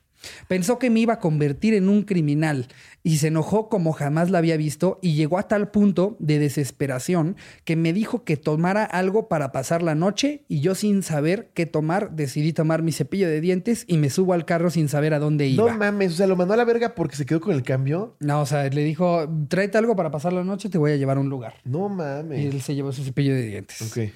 Pensó 0.49 0.79
que 0.79 0.91
me 0.91 1.01
iba 1.01 1.15
a 1.15 1.19
convertir 1.21 1.75
en 1.75 1.89
un 1.89 2.03
criminal 2.03 2.69
y 3.03 3.19
se 3.19 3.29
enojó 3.29 3.69
como 3.69 3.93
jamás 3.93 4.31
la 4.31 4.39
había 4.39 4.57
visto 4.57 4.99
y 5.03 5.15
llegó 5.15 5.39
a 5.39 5.49
tal 5.49 5.71
punto 5.71 6.17
de 6.19 6.39
desesperación 6.39 7.37
que 7.65 7.77
me 7.77 7.93
dijo 7.93 8.25
que 8.25 8.37
tomara 8.37 8.85
algo 8.85 9.29
para 9.29 9.53
pasar 9.53 9.83
la 9.83 9.95
noche 9.95 10.45
y 10.49 10.61
yo 10.61 10.75
sin 10.75 11.03
saber 11.03 11.51
qué 11.55 11.67
tomar 11.67 12.11
decidí 12.13 12.53
tomar 12.53 12.83
mi 12.83 12.93
cepillo 12.93 13.29
de 13.29 13.41
dientes 13.41 13.85
y 13.87 13.97
me 13.99 14.11
subo 14.11 14.33
al 14.33 14.45
carro 14.45 14.71
sin 14.71 14.89
saber 14.89 15.15
a 15.15 15.19
dónde 15.19 15.49
No 15.55 15.67
iba. 15.69 15.77
mames, 15.77 16.13
o 16.15 16.17
sea, 16.17 16.27
lo 16.27 16.37
mandó 16.37 16.55
a 16.55 16.57
la 16.57 16.65
verga 16.65 16.95
porque 16.95 17.17
se 17.17 17.27
quedó 17.27 17.41
con 17.41 17.55
el 17.55 17.63
cambio. 17.63 18.17
No, 18.21 18.41
o 18.41 18.47
sea, 18.47 18.69
le 18.69 18.83
dijo, 18.83 19.29
tráete 19.49 19.79
algo 19.79 19.95
para 19.97 20.11
pasar 20.11 20.33
la 20.33 20.43
noche, 20.45 20.69
te 20.69 20.79
voy 20.79 20.93
a 20.93 20.97
llevar 20.97 21.17
a 21.17 21.21
un 21.21 21.29
lugar. 21.29 21.55
No 21.65 21.87
Y 21.87 21.91
mames. 21.97 22.55
él 22.55 22.61
se 22.63 22.75
llevó 22.75 22.93
su 22.93 23.05
cepillo 23.05 23.35
de 23.35 23.43
dientes. 23.47 23.83
Ok. 23.83 24.11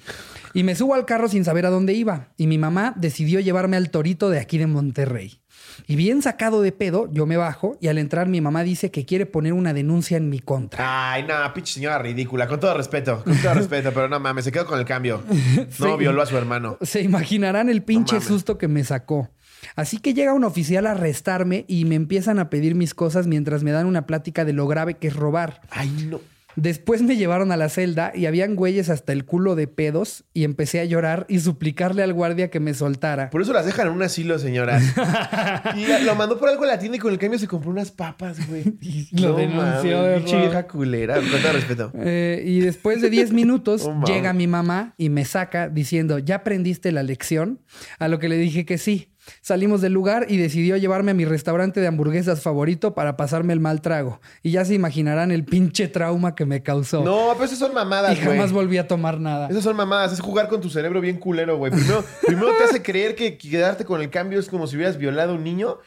Y 0.53 0.63
me 0.63 0.75
subo 0.75 0.93
al 0.95 1.05
carro 1.05 1.27
sin 1.29 1.45
saber 1.45 1.65
a 1.65 1.69
dónde 1.69 1.93
iba. 1.93 2.33
Y 2.37 2.47
mi 2.47 2.57
mamá 2.57 2.93
decidió 2.97 3.39
llevarme 3.39 3.77
al 3.77 3.89
torito 3.89 4.29
de 4.29 4.39
aquí 4.39 4.57
de 4.57 4.67
Monterrey. 4.67 5.40
Y 5.87 5.95
bien 5.95 6.21
sacado 6.21 6.61
de 6.61 6.71
pedo, 6.71 7.09
yo 7.11 7.25
me 7.25 7.37
bajo 7.37 7.77
y 7.81 7.87
al 7.87 7.97
entrar 7.97 8.27
mi 8.27 8.41
mamá 8.41 8.63
dice 8.63 8.91
que 8.91 9.05
quiere 9.05 9.25
poner 9.25 9.53
una 9.53 9.73
denuncia 9.73 10.17
en 10.17 10.29
mi 10.29 10.39
contra. 10.39 11.11
Ay, 11.13 11.23
no, 11.23 11.35
pinche 11.53 11.73
señora 11.73 11.99
ridícula. 11.99 12.47
Con 12.47 12.59
todo 12.59 12.75
respeto, 12.75 13.23
con 13.23 13.35
todo 13.41 13.53
respeto, 13.55 13.91
pero 13.93 14.07
no 14.07 14.19
mames, 14.19 14.45
se 14.45 14.51
quedó 14.51 14.65
con 14.65 14.79
el 14.79 14.85
cambio. 14.85 15.23
No 15.79 15.91
Sí. 15.93 15.97
violó 15.99 16.21
a 16.21 16.25
su 16.25 16.37
hermano. 16.37 16.77
Se 16.81 17.01
imaginarán 17.01 17.69
el 17.69 17.81
pinche 17.83 18.21
susto 18.21 18.57
que 18.57 18.67
me 18.67 18.83
sacó. 18.83 19.29
Así 19.75 19.99
que 19.99 20.13
llega 20.13 20.33
un 20.33 20.43
oficial 20.43 20.87
a 20.87 20.91
arrestarme 20.91 21.65
y 21.67 21.85
me 21.85 21.95
empiezan 21.95 22.39
a 22.39 22.49
pedir 22.49 22.73
mis 22.75 22.93
cosas 22.93 23.27
mientras 23.27 23.63
me 23.63 23.71
dan 23.71 23.85
una 23.85 24.05
plática 24.07 24.43
de 24.45 24.53
lo 24.53 24.67
grave 24.67 24.95
que 24.95 25.07
es 25.07 25.15
robar. 25.15 25.61
Ay, 25.69 25.89
no. 26.09 26.19
Después 26.55 27.01
me 27.01 27.15
llevaron 27.15 27.51
a 27.51 27.57
la 27.57 27.69
celda 27.69 28.11
y 28.13 28.25
habían 28.25 28.55
güeyes 28.55 28.89
hasta 28.89 29.13
el 29.13 29.25
culo 29.25 29.55
de 29.55 29.67
pedos 29.67 30.23
y 30.33 30.43
empecé 30.43 30.79
a 30.79 30.85
llorar 30.85 31.25
y 31.29 31.39
suplicarle 31.39 32.03
al 32.03 32.13
guardia 32.13 32.49
que 32.49 32.59
me 32.59 32.73
soltara. 32.73 33.29
Por 33.29 33.41
eso 33.41 33.53
las 33.53 33.65
dejan 33.65 33.87
en 33.87 33.93
un 33.93 34.03
asilo, 34.03 34.39
señoras. 34.39 34.83
Y 35.75 36.03
lo 36.03 36.15
mandó 36.15 36.37
por 36.37 36.49
algo 36.49 36.63
a 36.63 36.67
la 36.67 36.79
tienda 36.79 36.97
y 36.97 36.99
con 36.99 37.11
el 37.13 37.19
cambio 37.19 37.39
se 37.39 37.47
compró 37.47 37.69
unas 37.69 37.91
papas, 37.91 38.47
güey. 38.47 38.63
Y 38.81 39.07
lo 39.21 39.35
denunció 39.35 39.97
mames, 39.97 40.11
de 40.11 40.17
Pinche 40.17 40.39
vieja 40.39 40.67
culera. 40.67 41.15
Con 41.15 41.41
todo 41.41 41.53
respeto. 41.53 41.91
Eh, 41.95 42.43
y 42.45 42.59
después 42.61 43.01
de 43.01 43.09
10 43.09 43.31
minutos 43.33 43.83
Oh, 43.83 44.03
llega 44.05 44.33
mi 44.33 44.47
mamá 44.47 44.93
y 44.97 45.09
me 45.09 45.25
saca 45.25 45.69
diciendo, 45.69 46.19
¿ya 46.19 46.35
aprendiste 46.35 46.91
la 46.91 47.03
lección? 47.03 47.59
A 47.99 48.07
lo 48.07 48.19
que 48.19 48.29
le 48.29 48.37
dije 48.37 48.65
que 48.65 48.77
sí. 48.77 49.09
Salimos 49.41 49.81
del 49.81 49.93
lugar 49.93 50.25
y 50.29 50.37
decidió 50.37 50.77
llevarme 50.77 51.11
a 51.11 51.13
mi 51.13 51.25
restaurante 51.25 51.79
de 51.79 51.87
hamburguesas 51.87 52.41
favorito 52.41 52.93
para 52.93 53.17
pasarme 53.17 53.53
el 53.53 53.59
mal 53.59 53.81
trago. 53.81 54.19
Y 54.43 54.51
ya 54.51 54.65
se 54.65 54.73
imaginarán 54.73 55.31
el 55.31 55.45
pinche 55.45 55.87
trauma 55.87 56.35
que 56.35 56.45
me 56.45 56.63
causó. 56.63 57.03
No, 57.03 57.29
pero 57.33 57.45
esas 57.45 57.59
son 57.59 57.71
y 57.71 57.75
mamadas, 57.75 58.15
güey. 58.15 58.37
jamás 58.37 58.51
volví 58.51 58.77
a 58.77 58.87
tomar 58.87 59.19
nada. 59.19 59.47
Esas 59.49 59.63
son 59.63 59.75
mamadas, 59.75 60.13
es 60.13 60.19
jugar 60.19 60.47
con 60.47 60.61
tu 60.61 60.69
cerebro 60.69 61.01
bien 61.01 61.17
culero, 61.17 61.57
güey. 61.57 61.71
Primero, 61.71 62.03
primero 62.25 62.51
te 62.57 62.63
hace 62.63 62.81
creer 62.81 63.15
que 63.15 63.37
quedarte 63.37 63.85
con 63.85 64.01
el 64.01 64.09
cambio 64.09 64.39
es 64.39 64.47
como 64.47 64.67
si 64.67 64.75
hubieras 64.75 64.97
violado 64.97 65.33
a 65.33 65.35
un 65.35 65.43
niño. 65.43 65.79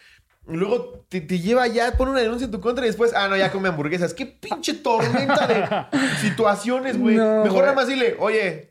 Luego 0.47 1.07
te, 1.09 1.21
te 1.23 1.39
lleva 1.39 1.67
ya, 1.69 1.93
pone 1.97 2.11
una 2.13 2.21
denuncia 2.21 2.45
en 2.45 2.51
tu 2.51 2.61
contra 2.61 2.85
y 2.85 2.89
después, 2.89 3.13
ah, 3.15 3.29
no, 3.29 3.37
ya 3.37 3.51
come 3.51 3.69
hamburguesas. 3.69 4.13
Qué 4.13 4.27
pinche 4.27 4.75
tormenta 4.75 5.47
de 5.47 5.99
situaciones, 6.21 6.99
güey. 6.99 7.17
No, 7.17 7.45
Mejor 7.45 7.63
nada 7.63 7.75
más 7.75 7.89
dile, 7.89 8.17
oye, 8.19 8.71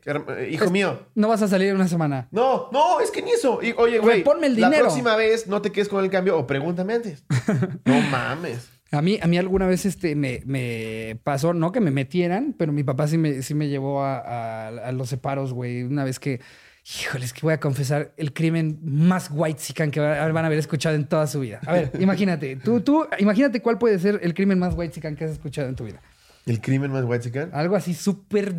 hijo 0.50 0.70
mío. 0.70 1.00
No 1.14 1.28
vas 1.28 1.42
a 1.42 1.48
salir 1.48 1.68
en 1.70 1.76
una 1.76 1.88
semana. 1.88 2.28
No, 2.30 2.68
no, 2.72 3.00
es 3.00 3.10
que 3.10 3.22
ni 3.22 3.32
eso. 3.32 3.60
Y, 3.62 3.74
oye, 3.76 3.98
güey, 3.98 4.22
ponme 4.22 4.46
el 4.46 4.60
la 4.60 4.68
dinero. 4.68 4.84
próxima 4.84 5.16
vez 5.16 5.46
no 5.46 5.60
te 5.62 5.72
quedes 5.72 5.88
con 5.88 6.04
el 6.04 6.10
cambio 6.10 6.38
o 6.38 6.46
pregúntame 6.46 6.94
antes. 6.94 7.24
No 7.84 8.00
mames. 8.02 8.70
A 8.92 9.02
mí, 9.02 9.18
a 9.20 9.26
mí 9.26 9.36
alguna 9.38 9.66
vez 9.66 9.86
este, 9.86 10.14
me, 10.14 10.42
me 10.46 11.18
pasó, 11.24 11.52
no 11.52 11.72
que 11.72 11.80
me 11.80 11.90
metieran, 11.90 12.54
pero 12.56 12.70
mi 12.72 12.84
papá 12.84 13.08
sí 13.08 13.18
me, 13.18 13.42
sí 13.42 13.52
me 13.54 13.66
llevó 13.68 14.02
a, 14.04 14.18
a- 14.18 14.68
a 14.68 14.92
los 14.92 15.08
separos, 15.08 15.52
güey. 15.52 15.82
Una 15.82 16.04
vez 16.04 16.20
que, 16.20 16.40
híjoles, 16.84 17.32
que 17.32 17.40
voy 17.42 17.54
a 17.54 17.60
confesar 17.60 18.12
el 18.16 18.32
crimen 18.32 18.78
más 18.82 19.28
white 19.32 19.90
que 19.90 20.00
va- 20.00 20.30
van 20.32 20.44
a 20.44 20.46
haber 20.46 20.58
escuchado 20.58 20.94
en 20.94 21.06
toda 21.06 21.26
su 21.26 21.40
vida. 21.40 21.60
A 21.66 21.72
ver, 21.72 21.90
imagínate, 22.00 22.56
tú, 22.56 22.80
tú, 22.80 23.06
imagínate 23.18 23.60
cuál 23.62 23.78
puede 23.78 23.98
ser 23.98 24.20
el 24.22 24.34
crimen 24.34 24.58
más 24.58 24.74
white 24.76 25.00
que 25.00 25.24
has 25.24 25.30
escuchado 25.30 25.68
en 25.68 25.76
tu 25.76 25.84
vida. 25.84 26.00
El 26.46 26.60
crimen 26.60 26.92
más 26.92 27.04
white 27.04 27.24
chican. 27.24 27.50
Algo 27.54 27.74
así 27.76 27.94
súper 27.94 28.54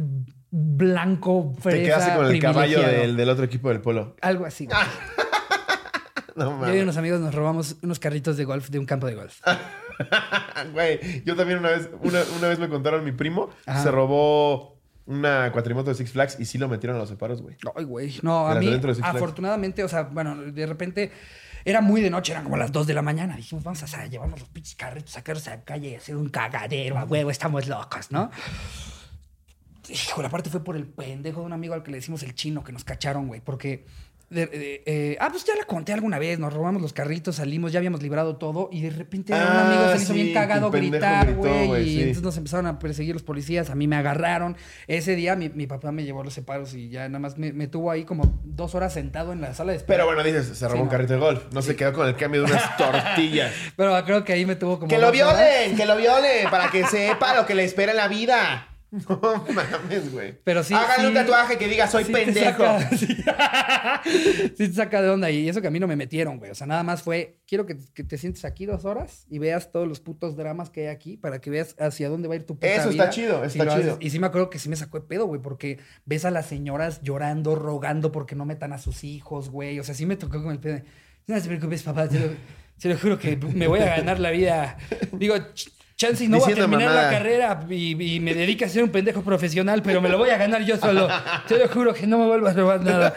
blanco, 0.50 1.54
fresa, 1.60 1.78
Te 1.78 1.84
quedaste 1.84 2.16
con 2.16 2.26
el 2.28 2.40
caballo 2.42 2.82
del, 2.82 3.16
del 3.16 3.30
otro 3.30 3.46
equipo 3.46 3.70
del 3.70 3.82
polo. 3.82 4.16
Algo 4.22 4.46
así. 4.46 4.68
No 6.36 6.50
Yo 6.50 6.52
y 6.52 6.60
mames. 6.60 6.84
unos 6.84 6.98
amigos 6.98 7.22
nos 7.22 7.34
robamos 7.34 7.78
unos 7.82 7.98
carritos 7.98 8.36
de 8.36 8.44
golf 8.44 8.68
de 8.70 8.78
un 8.78 8.86
campo 8.86 9.08
de 9.08 9.16
golf. 9.16 9.40
Güey, 10.74 11.24
yo 11.24 11.34
también 11.38 11.60
una 11.60 11.70
vez, 11.70 11.90
una, 12.02 12.22
una 12.38 12.48
vez 12.50 12.60
me 12.60 12.68
contaron 12.68 13.06
mi 13.06 13.14
primo, 13.14 13.50
Ajá. 13.66 13.84
se 13.84 13.92
robó 13.92 14.75
una 15.08 15.52
cuatrimoto 15.52 15.90
de 15.92 15.96
Six 15.96 16.12
Flags 16.12 16.40
y 16.40 16.46
sí 16.46 16.58
lo 16.58 16.68
metieron 16.68 16.96
a 16.98 17.00
los 17.00 17.10
separos, 17.10 17.42
güey. 17.42 17.56
Ay, 17.76 17.84
güey. 17.84 18.20
No, 18.24 18.48
a 18.48 18.56
mí, 18.56 18.68
afortunadamente, 19.04 19.84
o 19.84 19.88
sea, 19.88 20.04
bueno, 20.04 20.36
de 20.36 20.66
repente 20.66 21.12
era 21.64 21.82
muy 21.82 22.02
de 22.02 22.10
noche, 22.10 22.32
eran 22.32 22.44
como 22.44 22.58
las 22.58 22.72
2 22.72 22.88
de 22.88 22.94
la 22.94 23.02
mañana. 23.02 23.36
Dijimos, 23.36 23.64
vamos 23.64 23.82
a 23.84 23.88
sa- 23.88 24.06
llevarnos 24.08 24.40
los 24.40 24.50
pinches 24.50 24.76
carritos, 24.76 25.12
sacarlos 25.12 25.48
a 25.48 25.52
la 25.58 25.64
calle 25.64 25.90
y 25.90 25.96
hacer 25.96 26.16
un 26.16 26.30
cagadero, 26.30 26.98
a 26.98 27.04
huevo, 27.06 27.30
estamos 27.32 27.68
locos, 27.68 28.12
¿no? 28.12 28.30
Hijo, 29.88 30.22
la 30.24 30.30
parte 30.30 30.50
fue 30.50 30.64
por 30.64 30.76
el 30.76 30.86
pendejo 30.88 31.42
de 31.42 31.46
un 31.46 31.54
amigo 31.54 31.76
al 31.76 31.84
que 31.84 31.92
le 31.92 31.98
decimos 31.98 32.24
el 32.24 32.34
chino 32.34 32.64
que 32.64 32.72
nos 32.72 32.84
cacharon, 32.84 33.28
güey, 33.28 33.42
porque 33.42 33.86
de- 34.30 34.48
de- 34.48 34.84
eh, 34.86 35.18
ah, 35.20 35.30
pues 35.32 35.44
ya 35.46 35.56
la 35.56 35.66
conté 35.66 35.94
alguna 35.94 36.20
vez. 36.20 36.40
Nos 36.40 36.54
robamos 36.54 36.82
los 36.82 36.94
carritos, 36.94 37.36
salimos, 37.38 37.72
ya 37.72 37.80
habíamos 37.80 38.02
librado 38.02 38.38
todo. 38.38 38.70
Y 38.72 38.82
de 38.82 38.90
repente 38.90 39.34
un 39.34 39.40
Ah, 39.40 39.68
amigo 39.68 39.84
se 39.90 39.96
le 39.98 40.02
hizo 40.04 40.14
sí, 40.14 40.22
bien 40.24 40.34
cagado 40.34 40.72
gritar, 40.72 41.34
güey. 41.34 41.82
y 41.82 41.86
sí. 41.96 42.00
entonces 42.02 42.24
nos 42.24 42.38
empezaron 42.38 42.68
a 42.68 42.80
perseguir 42.80 43.14
los 43.14 43.24
policías. 43.24 43.70
A 43.70 43.76
mí 43.76 43.88
me 43.88 43.96
agarraron. 43.96 44.58
Ese 44.88 45.16
día 45.16 45.36
mi, 45.36 45.50
mi 45.50 45.68
papá 45.68 45.92
me 45.92 46.04
llevó 46.04 46.22
a 46.22 46.24
los 46.24 46.34
separos 46.34 46.74
y 46.74 46.90
ya 46.90 47.08
nada 47.08 47.20
más 47.20 47.38
me, 47.38 47.54
me 47.54 47.68
tuvo 47.68 47.92
ahí 47.92 48.04
como 48.04 48.40
dos 48.44 48.76
horas 48.76 48.94
sentado 48.94 49.32
en 49.34 49.42
la 49.42 49.54
sala 49.54 49.72
de 49.72 49.78
espera. 49.78 49.98
Pero 50.04 50.06
bueno, 50.14 50.24
dices, 50.24 50.58
se 50.58 50.66
robó 50.66 50.76
Sí, 50.78 50.82
un 50.82 50.86
no. 50.88 50.92
carrito 50.92 51.14
de 51.14 51.20
golf. 51.20 51.44
No 51.52 51.62
se 51.62 51.76
quedó 51.76 51.94
con 51.94 52.08
el 52.08 52.16
cambio 52.16 52.44
de 52.44 52.52
unas 52.52 52.78
tortillas. 52.78 53.52
Pero 53.76 54.04
creo 54.06 54.24
que 54.24 54.34
ahí 54.34 54.46
me 54.46 54.56
tuvo 54.56 54.80
como. 54.80 54.90
¡Que 54.90 54.98
lo 54.98 55.08
horas. 55.10 55.14
violen! 55.14 55.76
¡Que 55.78 55.86
lo 55.86 55.96
violen! 55.98 56.50
Para 56.50 56.70
que 56.72 56.86
sepa 56.86 57.36
lo 57.36 57.46
que 57.46 57.56
le 57.56 57.64
espera 57.64 57.92
en 57.92 57.98
la 57.98 58.08
vida. 58.08 58.70
No 59.10 59.46
mames, 59.54 60.12
güey. 60.12 60.38
Pero 60.44 60.64
sí, 60.64 60.74
Háganle 60.74 61.08
un 61.10 61.14
tatuaje 61.14 61.58
que 61.58 61.68
diga 61.68 61.88
soy 61.88 62.06
Sí 62.06 62.12
te 62.14 62.26
pendejo. 62.26 62.64
saca- 62.64 62.90
sí. 62.98 63.08
Sí 64.56 64.68
te 64.70 64.74
saca 64.74 65.02
de 65.02 65.10
onda. 65.10 65.30
Y 65.32 65.50
eso 65.50 65.62
que 65.62 65.68
a 65.68 65.72
mí 65.72 65.80
no 65.80 65.88
me 65.88 65.96
metieron, 65.96 66.38
güey. 66.38 66.52
O 66.52 66.56
sea, 66.56 66.68
nada 66.68 66.84
más 66.84 67.02
fue, 67.02 67.38
quiero 67.48 67.66
que, 67.66 67.78
que 67.94 68.04
te 68.04 68.18
sientes 68.18 68.46
aquí 68.46 68.66
dos 68.66 68.86
horas 68.86 69.26
y 69.30 69.40
veas 69.40 69.72
todos 69.72 69.88
los 69.88 70.00
putos 70.00 70.36
dramas 70.36 70.70
que 70.70 70.82
hay 70.82 70.88
aquí 70.88 71.18
para 71.18 71.40
que 71.42 71.50
veas 71.50 71.76
hacia 71.80 72.10
dónde 72.10 72.28
va 72.28 72.36
a 72.36 72.38
ir 72.38 72.46
tu 72.46 72.56
puta 72.56 72.68
Eso 72.68 72.90
vida 72.90 73.04
está 73.06 73.14
chido, 73.14 73.44
está 73.44 73.68
chido. 73.80 73.98
Y 74.00 74.10
sí 74.10 74.20
me 74.20 74.28
acuerdo 74.28 74.50
que 74.50 74.60
sí 74.60 74.70
me 74.70 74.76
sacó 74.76 75.00
de 75.00 75.08
pedo, 75.08 75.26
güey, 75.26 75.42
porque 75.42 75.80
ves 76.06 76.26
a 76.26 76.32
las 76.32 76.46
señoras 76.46 77.02
llorando, 77.02 77.56
rogando 77.56 78.12
porque 78.12 78.36
no 78.36 78.46
metan 78.46 78.74
a 78.74 78.78
sus 78.78 79.04
hijos, 79.04 79.50
güey. 79.50 79.80
O 79.80 79.84
sea, 79.84 79.96
sí 79.96 80.06
me 80.06 80.16
tocó 80.16 80.42
con 80.42 80.52
el 80.52 80.60
pedo. 80.60 80.76
de, 80.76 80.84
No 81.28 81.36
te 81.42 81.48
preocupes, 81.48 81.84
papá, 81.84 82.08
te 82.08 82.20
lo, 82.20 82.28
te 82.80 82.90
lo 82.90 82.98
juro 82.98 83.18
que 83.20 83.36
me 83.38 83.68
voy 83.68 83.80
a 83.82 83.98
ganar 83.98 84.20
la 84.20 84.32
vida. 84.32 84.78
Digo, 85.12 85.36
ch- 85.36 85.72
chance 85.96 86.28
no 86.28 86.40
voy 86.40 86.52
a 86.52 86.56
terminar 86.56 86.94
la 86.94 87.10
carrera 87.10 87.66
y, 87.70 88.16
y 88.16 88.20
me 88.20 88.34
dedico 88.34 88.66
a 88.66 88.70
ser 88.70 88.84
un 88.84 88.90
pendejo 88.90 89.22
profesional, 89.22 89.82
pero 89.82 90.02
me 90.02 90.10
lo 90.10 90.18
voy 90.18 90.30
a 90.30 90.38
ganar 90.38 90.64
yo 90.64 90.78
solo. 90.78 91.08
Te 91.48 91.58
lo 91.58 91.68
juro 91.68 91.94
que 91.94 92.08
no 92.08 92.18
me 92.18 92.26
vuelvas 92.26 92.56
a 92.56 92.60
robar 92.60 92.82
nada. 92.82 93.14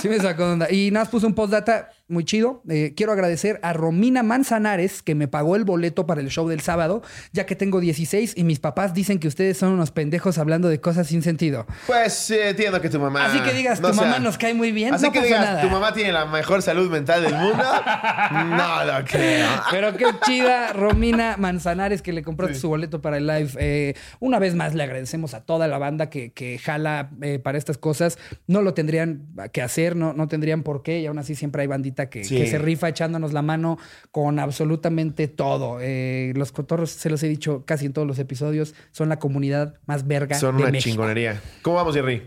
Sí 0.00 0.08
me 0.08 0.18
sacó 0.18 0.44
onda. 0.52 0.70
Y 0.70 0.90
nada, 0.90 1.04
más 1.04 1.10
puse 1.10 1.26
un 1.26 1.34
postdata 1.34 1.90
muy 2.12 2.24
chido. 2.24 2.62
Eh, 2.68 2.92
quiero 2.96 3.12
agradecer 3.12 3.58
a 3.62 3.72
Romina 3.72 4.22
Manzanares, 4.22 5.02
que 5.02 5.14
me 5.14 5.26
pagó 5.28 5.56
el 5.56 5.64
boleto 5.64 6.06
para 6.06 6.20
el 6.20 6.28
show 6.28 6.48
del 6.48 6.60
sábado, 6.60 7.02
ya 7.32 7.46
que 7.46 7.56
tengo 7.56 7.80
16 7.80 8.34
y 8.36 8.44
mis 8.44 8.60
papás 8.60 8.94
dicen 8.94 9.18
que 9.18 9.26
ustedes 9.28 9.56
son 9.56 9.72
unos 9.72 9.90
pendejos 9.90 10.38
hablando 10.38 10.68
de 10.68 10.80
cosas 10.80 11.06
sin 11.08 11.22
sentido. 11.22 11.66
Pues 11.86 12.30
eh, 12.30 12.50
entiendo 12.50 12.80
que 12.80 12.88
tu 12.90 13.00
mamá. 13.00 13.24
Así 13.26 13.40
que 13.40 13.52
digas, 13.52 13.80
no 13.80 13.88
tu 13.88 13.94
sea- 13.94 14.04
mamá 14.04 14.18
nos 14.18 14.38
cae 14.38 14.54
muy 14.54 14.70
bien, 14.72 14.94
Así 14.94 15.06
no 15.06 15.12
que 15.12 15.18
pasa 15.20 15.26
digas, 15.26 15.44
nada. 15.44 15.62
tu 15.62 15.68
mamá 15.70 15.92
tiene 15.92 16.12
la 16.12 16.26
mejor 16.26 16.62
salud 16.62 16.90
mental 16.90 17.22
del 17.22 17.34
mundo. 17.34 17.62
no 18.32 18.84
lo 18.84 19.04
creo. 19.04 19.48
Pero 19.70 19.96
qué 19.96 20.06
chida, 20.24 20.72
Romina 20.72 21.36
Manzanares, 21.38 22.02
que 22.02 22.12
le 22.12 22.22
compraste 22.22 22.54
Sí. 22.54 22.60
su 22.60 22.68
boleto 22.68 23.00
para 23.00 23.16
el 23.16 23.26
live. 23.26 23.50
Eh, 23.58 23.94
una 24.20 24.38
vez 24.38 24.54
más 24.54 24.74
le 24.74 24.82
agradecemos 24.82 25.32
a 25.34 25.40
toda 25.40 25.68
la 25.68 25.78
banda 25.78 26.10
que, 26.10 26.32
que 26.32 26.58
jala 26.58 27.10
eh, 27.22 27.38
para 27.38 27.56
estas 27.58 27.78
cosas. 27.78 28.18
No 28.46 28.60
lo 28.62 28.74
tendrían 28.74 29.22
que 29.52 29.62
hacer, 29.62 29.96
no, 29.96 30.12
no 30.12 30.28
tendrían 30.28 30.62
por 30.62 30.82
qué. 30.82 31.00
Y 31.00 31.06
aún 31.06 31.18
así 31.18 31.34
siempre 31.34 31.62
hay 31.62 31.68
bandita 31.68 32.01
que, 32.10 32.24
Sí. 32.24 32.36
que 32.36 32.46
se 32.46 32.58
rifa 32.58 32.88
echándonos 32.88 33.32
la 33.32 33.42
mano 33.42 33.78
con 34.10 34.38
absolutamente 34.38 35.28
todo. 35.28 35.78
Eh, 35.80 36.32
los 36.36 36.52
cotorros, 36.52 36.90
se 36.90 37.10
los 37.10 37.22
he 37.22 37.28
dicho 37.28 37.64
casi 37.66 37.86
en 37.86 37.92
todos 37.92 38.06
los 38.08 38.18
episodios, 38.18 38.74
son 38.90 39.08
la 39.08 39.18
comunidad 39.18 39.74
más 39.86 40.06
verga 40.06 40.36
Son 40.38 40.56
de 40.56 40.62
una 40.62 40.72
México. 40.72 40.90
chingonería. 40.90 41.40
¿Cómo 41.62 41.76
vamos, 41.76 41.94
Jerry? 41.94 42.22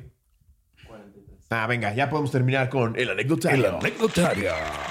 Ah, 1.51 1.67
venga, 1.67 1.93
ya 1.93 2.09
podemos 2.09 2.31
terminar 2.31 2.69
con 2.69 2.97
el 2.97 3.07
anecdotario. 3.11 3.71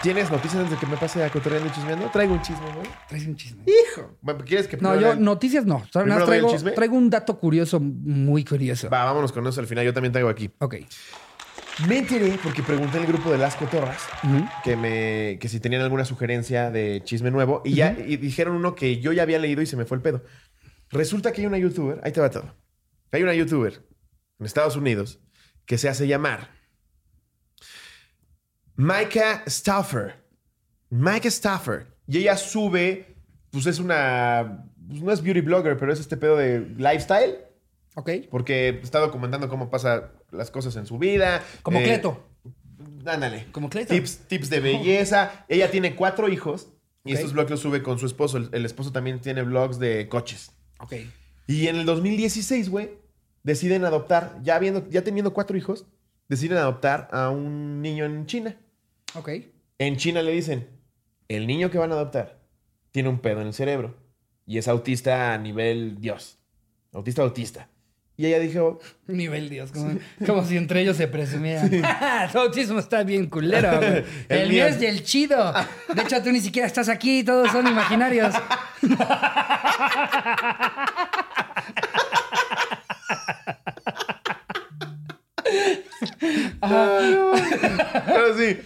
¿Tienes 0.02 0.30
noticias 0.30 0.62
antes 0.62 0.70
de 0.70 0.76
que 0.78 0.86
me 0.86 0.96
pase 0.96 1.22
a 1.22 1.28
cotorreando 1.28 1.68
y 1.68 1.72
chismeando? 1.72 2.08
Traigo 2.10 2.32
un 2.34 2.42
chisme, 2.42 2.64
güey. 2.76 2.86
Traes 3.08 3.26
un 3.26 3.34
chisme. 3.36 3.64
Hijo. 3.66 4.16
Bueno, 4.22 4.44
¿Quieres 4.46 4.68
que 4.68 4.76
No, 4.76 4.98
yo 4.98 5.12
el- 5.12 5.22
noticias 5.22 5.66
no. 5.66 5.78
Nada 5.78 5.88
¿Primero 5.92 6.20
más 6.20 6.26
doy 6.28 6.36
el 6.36 6.42
traigo, 6.42 6.56
chisme? 6.56 6.70
traigo 6.70 6.96
un 6.96 7.10
dato 7.10 7.38
curioso, 7.40 7.80
muy 7.80 8.44
curioso. 8.44 8.88
Va, 8.88 9.04
vámonos 9.04 9.32
con 9.32 9.44
eso 9.48 9.60
al 9.60 9.66
final. 9.66 9.84
Yo 9.84 9.92
también 9.92 10.12
traigo 10.12 10.28
aquí. 10.28 10.48
Ok. 10.60 10.76
Me 11.88 11.98
enteré 11.98 12.38
porque 12.40 12.62
pregunté 12.62 12.98
en 12.98 13.02
el 13.02 13.08
grupo 13.08 13.32
de 13.32 13.38
las 13.38 13.56
cotorras 13.56 14.00
que 14.62 14.76
me 14.76 15.38
que 15.40 15.48
si 15.48 15.58
tenían 15.58 15.82
alguna 15.82 16.04
sugerencia 16.04 16.70
de 16.70 17.02
chisme 17.04 17.32
nuevo 17.32 17.62
y 17.64 17.74
ya 17.74 17.96
y 17.98 18.16
dijeron 18.16 18.54
uno 18.54 18.76
que 18.76 19.00
yo 19.00 19.12
ya 19.12 19.22
había 19.24 19.40
leído 19.40 19.60
y 19.60 19.66
se 19.66 19.76
me 19.76 19.84
fue 19.84 19.96
el 19.96 20.02
pedo. 20.02 20.22
Resulta 20.90 21.32
que 21.32 21.40
hay 21.40 21.48
una 21.48 21.58
youtuber, 21.58 22.00
ahí 22.04 22.12
te 22.12 22.20
va 22.20 22.30
todo. 22.30 22.54
Hay 23.10 23.24
una 23.24 23.34
youtuber 23.34 23.84
en 24.38 24.46
Estados 24.46 24.76
Unidos 24.76 25.18
que 25.66 25.76
se 25.76 25.88
hace 25.88 26.06
llamar 26.06 26.50
Micah 28.76 29.42
Staffer. 29.48 30.14
Micah 30.90 31.30
Staffer. 31.30 31.86
Y 32.06 32.18
ella 32.18 32.36
sube, 32.36 33.16
pues 33.50 33.66
es 33.66 33.80
una, 33.80 34.68
pues 34.86 35.02
no 35.02 35.10
es 35.10 35.22
beauty 35.22 35.40
blogger, 35.40 35.76
pero 35.76 35.92
es 35.92 35.98
este 35.98 36.16
pedo 36.16 36.36
de 36.36 36.60
lifestyle. 36.76 37.38
Ok. 37.96 38.10
Porque 38.30 38.80
está 38.82 39.00
documentando 39.00 39.48
cómo 39.48 39.70
pasa 39.70 40.12
las 40.34 40.50
cosas 40.50 40.76
en 40.76 40.86
su 40.86 40.98
vida. 40.98 41.42
Como 41.62 41.80
Eh, 41.80 41.84
Cleto. 41.84 42.22
Ándale. 43.06 43.46
Como 43.52 43.68
Cleto. 43.70 43.94
Tips, 43.94 44.18
tips 44.28 44.50
de 44.50 44.60
belleza. 44.60 45.44
Ella 45.48 45.70
tiene 45.70 45.94
cuatro 45.94 46.28
hijos 46.28 46.68
y 47.04 47.12
estos 47.12 47.32
blogs 47.32 47.50
los 47.50 47.60
sube 47.60 47.82
con 47.82 47.98
su 47.98 48.06
esposo. 48.06 48.38
El, 48.38 48.48
el 48.52 48.64
esposo 48.64 48.92
también 48.92 49.20
tiene 49.20 49.42
blogs 49.42 49.78
de 49.78 50.08
coches. 50.08 50.52
Ok. 50.80 50.94
Y 51.46 51.68
en 51.68 51.76
el 51.76 51.86
2016, 51.86 52.70
güey, 52.70 52.90
deciden 53.42 53.84
adoptar, 53.84 54.38
ya, 54.42 54.56
habiendo, 54.56 54.88
ya 54.88 55.04
teniendo 55.04 55.34
cuatro 55.34 55.56
hijos, 55.56 55.86
deciden 56.28 56.56
adoptar 56.58 57.08
a 57.12 57.30
un 57.30 57.82
niño 57.82 58.06
en 58.06 58.26
China. 58.26 58.56
Ok. 59.14 59.30
En 59.78 59.96
China 59.96 60.22
le 60.22 60.32
dicen, 60.32 60.68
el 61.28 61.46
niño 61.46 61.70
que 61.70 61.78
van 61.78 61.92
a 61.92 61.94
adoptar 61.96 62.40
tiene 62.90 63.08
un 63.10 63.18
pedo 63.18 63.40
en 63.42 63.48
el 63.48 63.52
cerebro 63.54 63.94
y 64.46 64.58
es 64.58 64.68
autista 64.68 65.34
a 65.34 65.38
nivel 65.38 66.00
Dios. 66.00 66.38
Autista 66.92 67.22
autista. 67.22 67.68
Y 68.16 68.26
ella 68.26 68.38
dijo, 68.38 68.78
Nivel 69.08 69.48
Dios, 69.50 69.72
como, 69.72 69.98
como 70.24 70.44
si 70.44 70.56
entre 70.56 70.80
ellos 70.82 70.96
se 70.96 71.08
presumieran. 71.08 71.68
¡Ah, 71.84 72.28
tu 72.32 72.38
autismo 72.38 72.78
está 72.78 73.02
bien 73.02 73.26
culero, 73.26 73.76
güey. 73.78 74.04
El 74.28 74.38
El, 74.42 74.48
mío 74.50 74.66
es- 74.66 74.78
del 74.78 75.02
chido. 75.02 75.52
De 75.94 76.02
hecho, 76.02 76.22
tú 76.22 76.30
ni 76.30 76.40
siquiera 76.40 76.66
estás 76.68 76.88
aquí, 76.88 77.24
todos 77.24 77.50
son 77.50 77.66
imaginarios. 77.66 78.32
Pero 88.06 88.36
sí. 88.38 88.58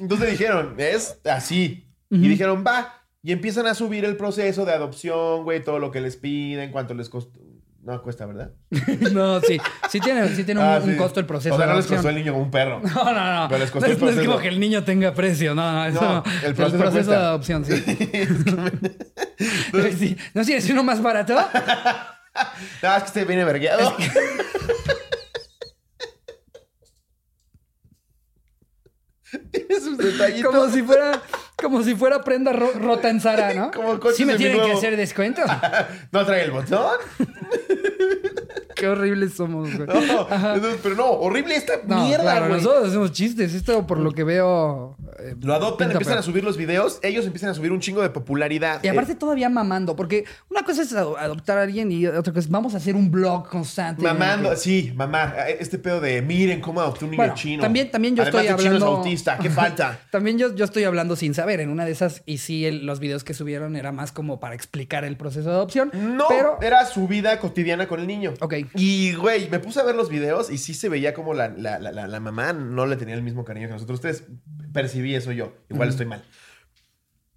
Entonces 0.00 0.30
dijeron, 0.30 0.74
es 0.78 1.18
así. 1.24 1.86
Y 2.10 2.28
dijeron, 2.28 2.64
va. 2.66 3.02
Y 3.22 3.32
empiezan 3.32 3.66
a 3.66 3.74
subir 3.74 4.04
el 4.04 4.16
proceso 4.16 4.64
de 4.64 4.72
adopción, 4.72 5.42
güey, 5.44 5.62
todo 5.62 5.78
lo 5.80 5.90
que 5.90 6.00
les 6.00 6.16
piden, 6.16 6.70
cuánto 6.70 6.94
les 6.94 7.08
costó. 7.08 7.40
No 7.86 8.02
cuesta, 8.02 8.26
¿verdad? 8.26 8.50
No, 9.12 9.40
sí. 9.40 9.60
Sí 9.88 10.00
tiene, 10.00 10.26
sí 10.34 10.42
tiene 10.42 10.60
un, 10.60 10.66
Ah, 10.66 10.80
un 10.82 10.90
sí. 10.90 10.96
costo 10.96 11.20
el 11.20 11.26
proceso. 11.26 11.54
O 11.54 11.58
sea, 11.58 11.68
no 11.68 11.76
les 11.76 11.86
costó 11.86 12.08
el 12.08 12.16
niño 12.16 12.32
como 12.32 12.44
un 12.46 12.50
perro. 12.50 12.80
No, 12.82 13.12
no, 13.14 13.34
no. 13.42 13.48
Pero 13.48 13.60
les 13.60 13.70
costó 13.70 13.86
no, 13.86 13.88
el 13.92 13.92
es, 13.96 14.02
no 14.02 14.08
es 14.08 14.14
proceso. 14.14 14.32
como 14.32 14.42
que 14.42 14.48
el 14.48 14.58
niño 14.58 14.82
tenga 14.82 15.14
precio, 15.14 15.54
no, 15.54 15.70
no. 15.72 15.86
Eso 15.86 16.00
No, 16.02 16.14
no. 16.16 16.24
el 16.42 16.54
proceso 16.54 17.10
de 17.12 17.16
adopción, 17.16 17.64
sí. 17.64 17.80
Sí. 19.98 20.16
¿No 20.34 20.44
tienes 20.44 20.68
uno 20.70 20.82
más 20.82 21.00
barato? 21.00 21.34
No, 22.82 22.96
es 22.96 23.02
que 23.02 23.06
este 23.06 23.24
viene 23.24 23.44
vergueado. 23.44 23.96
Tiene 29.50 29.80
sus 29.80 29.98
detallitos. 29.98 30.54
Como 30.54 30.68
si 30.70 30.82
fuera, 30.82 31.20
como 31.56 31.82
si 31.82 31.94
fuera 31.94 32.22
prenda 32.22 32.52
ro- 32.52 32.72
rota 32.74 33.08
en 33.08 33.20
Zara, 33.20 33.54
¿no? 33.54 33.70
Como 33.74 33.98
coches 33.98 34.16
sí 34.18 34.24
me 34.24 34.36
tienen 34.36 34.60
que 34.62 34.72
hacer 34.72 34.96
descuento. 34.96 35.42
No 36.12 36.24
trae 36.26 36.44
el 36.44 36.50
botón. 36.52 36.96
Qué 38.76 38.86
horribles 38.88 39.32
somos, 39.34 39.74
güey. 39.74 39.88
No, 40.06 40.28
entonces, 40.54 40.78
pero 40.82 40.94
no, 40.94 41.06
horrible 41.10 41.56
esta 41.56 41.72
No, 41.86 42.04
mierda, 42.04 42.22
claro, 42.24 42.48
güey. 42.48 42.60
nosotros 42.60 42.88
hacemos 42.88 43.12
chistes. 43.12 43.54
Esto, 43.54 43.86
por 43.86 43.98
lo 43.98 44.12
que 44.12 44.22
veo... 44.22 44.96
eh, 45.18 45.34
Lo 45.40 45.54
adoptan, 45.54 45.90
empiezan 45.90 46.12
peor. 46.14 46.20
a 46.20 46.22
subir 46.22 46.44
los 46.44 46.56
videos, 46.56 46.98
ellos 47.02 47.24
empiezan 47.26 47.50
a 47.50 47.54
subir 47.54 47.72
un 47.72 47.80
chingo 47.80 48.02
de 48.02 48.10
popularidad. 48.10 48.80
Y 48.84 48.88
aparte 48.88 49.12
Eh, 49.12 49.16
todavía 49.16 49.48
mamando, 49.48 49.96
porque 49.96 50.24
una 50.50 50.62
cosa 50.62 50.82
es 50.82 50.92
ado- 50.92 51.16
adoptar 51.18 51.58
a 51.58 51.62
alguien 51.62 51.90
y 51.90 52.06
otra 52.06 52.32
cosa 52.32 52.40
es 52.40 52.50
vamos 52.50 52.74
a 52.74 52.76
hacer 52.76 52.94
un 52.94 53.10
blog 53.10 53.48
constante. 53.48 54.02
mamando, 54.02 54.50
Que- 54.50 54.56
sí, 54.56 54.92
mamá, 54.94 55.34
este 55.58 55.78
pedo 55.78 56.00
de 56.00 56.20
miren 56.22 56.60
cómo 56.60 56.80
adoptó 56.80 57.06
un 57.06 57.12
niño 57.12 57.22
Bueno, 57.22 57.34
chino. 57.34 57.62
también- 57.62 57.90
también 57.90 58.14
yo 58.14 58.22
Además 58.22 58.42
estoy 58.44 58.56
de 58.56 58.62
chino 58.62 58.76
es 58.76 58.82
hablando- 58.82 58.96
autista, 58.98 59.38
¿qué 59.38 59.50
falta? 59.50 59.98
También 60.10 60.38
yo, 60.38 60.54
yo 60.54 60.64
estoy 60.64 60.84
hablando 60.84 61.16
sin 61.16 61.32
saber. 61.34 61.60
En 61.60 61.70
una 61.70 61.84
de 61.86 61.92
esas, 61.92 62.22
y 62.26 62.38
sí, 62.38 62.66
el- 62.66 62.84
los 62.84 63.00
videos 63.00 63.24
que 63.24 63.32
subieron 63.34 63.76
era 63.76 63.92
más 63.92 64.12
como 64.12 64.38
para 64.40 64.54
explicar 64.54 65.04
el 65.04 65.16
proceso 65.16 65.48
de 65.48 65.54
adopción. 65.54 65.90
No, 65.94 66.26
Pero, 66.28 66.58
era 66.60 66.84
su 66.84 67.08
vida 67.08 67.38
cotidiana 67.38 67.88
con 67.88 68.00
el 68.00 68.06
niño. 68.06 68.34
ok. 68.40 68.54
Y, 68.74 69.14
güey, 69.14 69.48
me 69.50 69.58
puse 69.58 69.80
a 69.80 69.84
ver 69.84 69.94
los 69.94 70.08
videos 70.08 70.50
y 70.50 70.58
sí 70.58 70.74
se 70.74 70.88
veía 70.88 71.14
como 71.14 71.34
la, 71.34 71.48
la- 71.48 71.78
la- 71.78 72.20
mamá 72.20 72.52
no 72.52 72.86
le 72.86 72.96
tenía 72.96 73.14
el 73.14 73.22
mismo 73.22 73.44
cariño 73.44 73.66
que 73.68 73.74
nosotros 73.74 74.00
tres. 74.00 74.24
Percibí 74.72 75.14
eso 75.14 75.32
yo. 75.32 75.54
Igual 75.70 75.88
estoy 75.88 76.06
mal. 76.06 76.22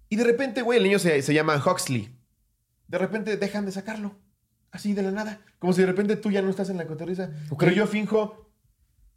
Y 0.08 0.16
de 0.16 0.24
repente, 0.24 0.62
güey, 0.62 0.78
el 0.78 0.84
niño 0.84 0.98
se, 0.98 1.22
se 1.22 1.34
llama 1.34 1.62
Huxley. 1.64 2.14
De 2.88 2.98
repente 2.98 3.36
dejan 3.36 3.64
de 3.66 3.72
sacarlo. 3.72 4.18
Así 4.72 4.92
de 4.94 5.02
la 5.02 5.10
nada. 5.10 5.40
Como 5.58 5.72
si 5.72 5.80
de 5.80 5.86
repente 5.86 6.16
tú 6.16 6.30
ya 6.30 6.42
no 6.42 6.50
estás 6.50 6.70
en 6.70 6.76
la 6.76 6.86
cotorriza. 6.86 7.30
Ok. 7.50 7.60
Pero 7.60 7.72
yo 7.72 7.86
finjo 7.86 8.52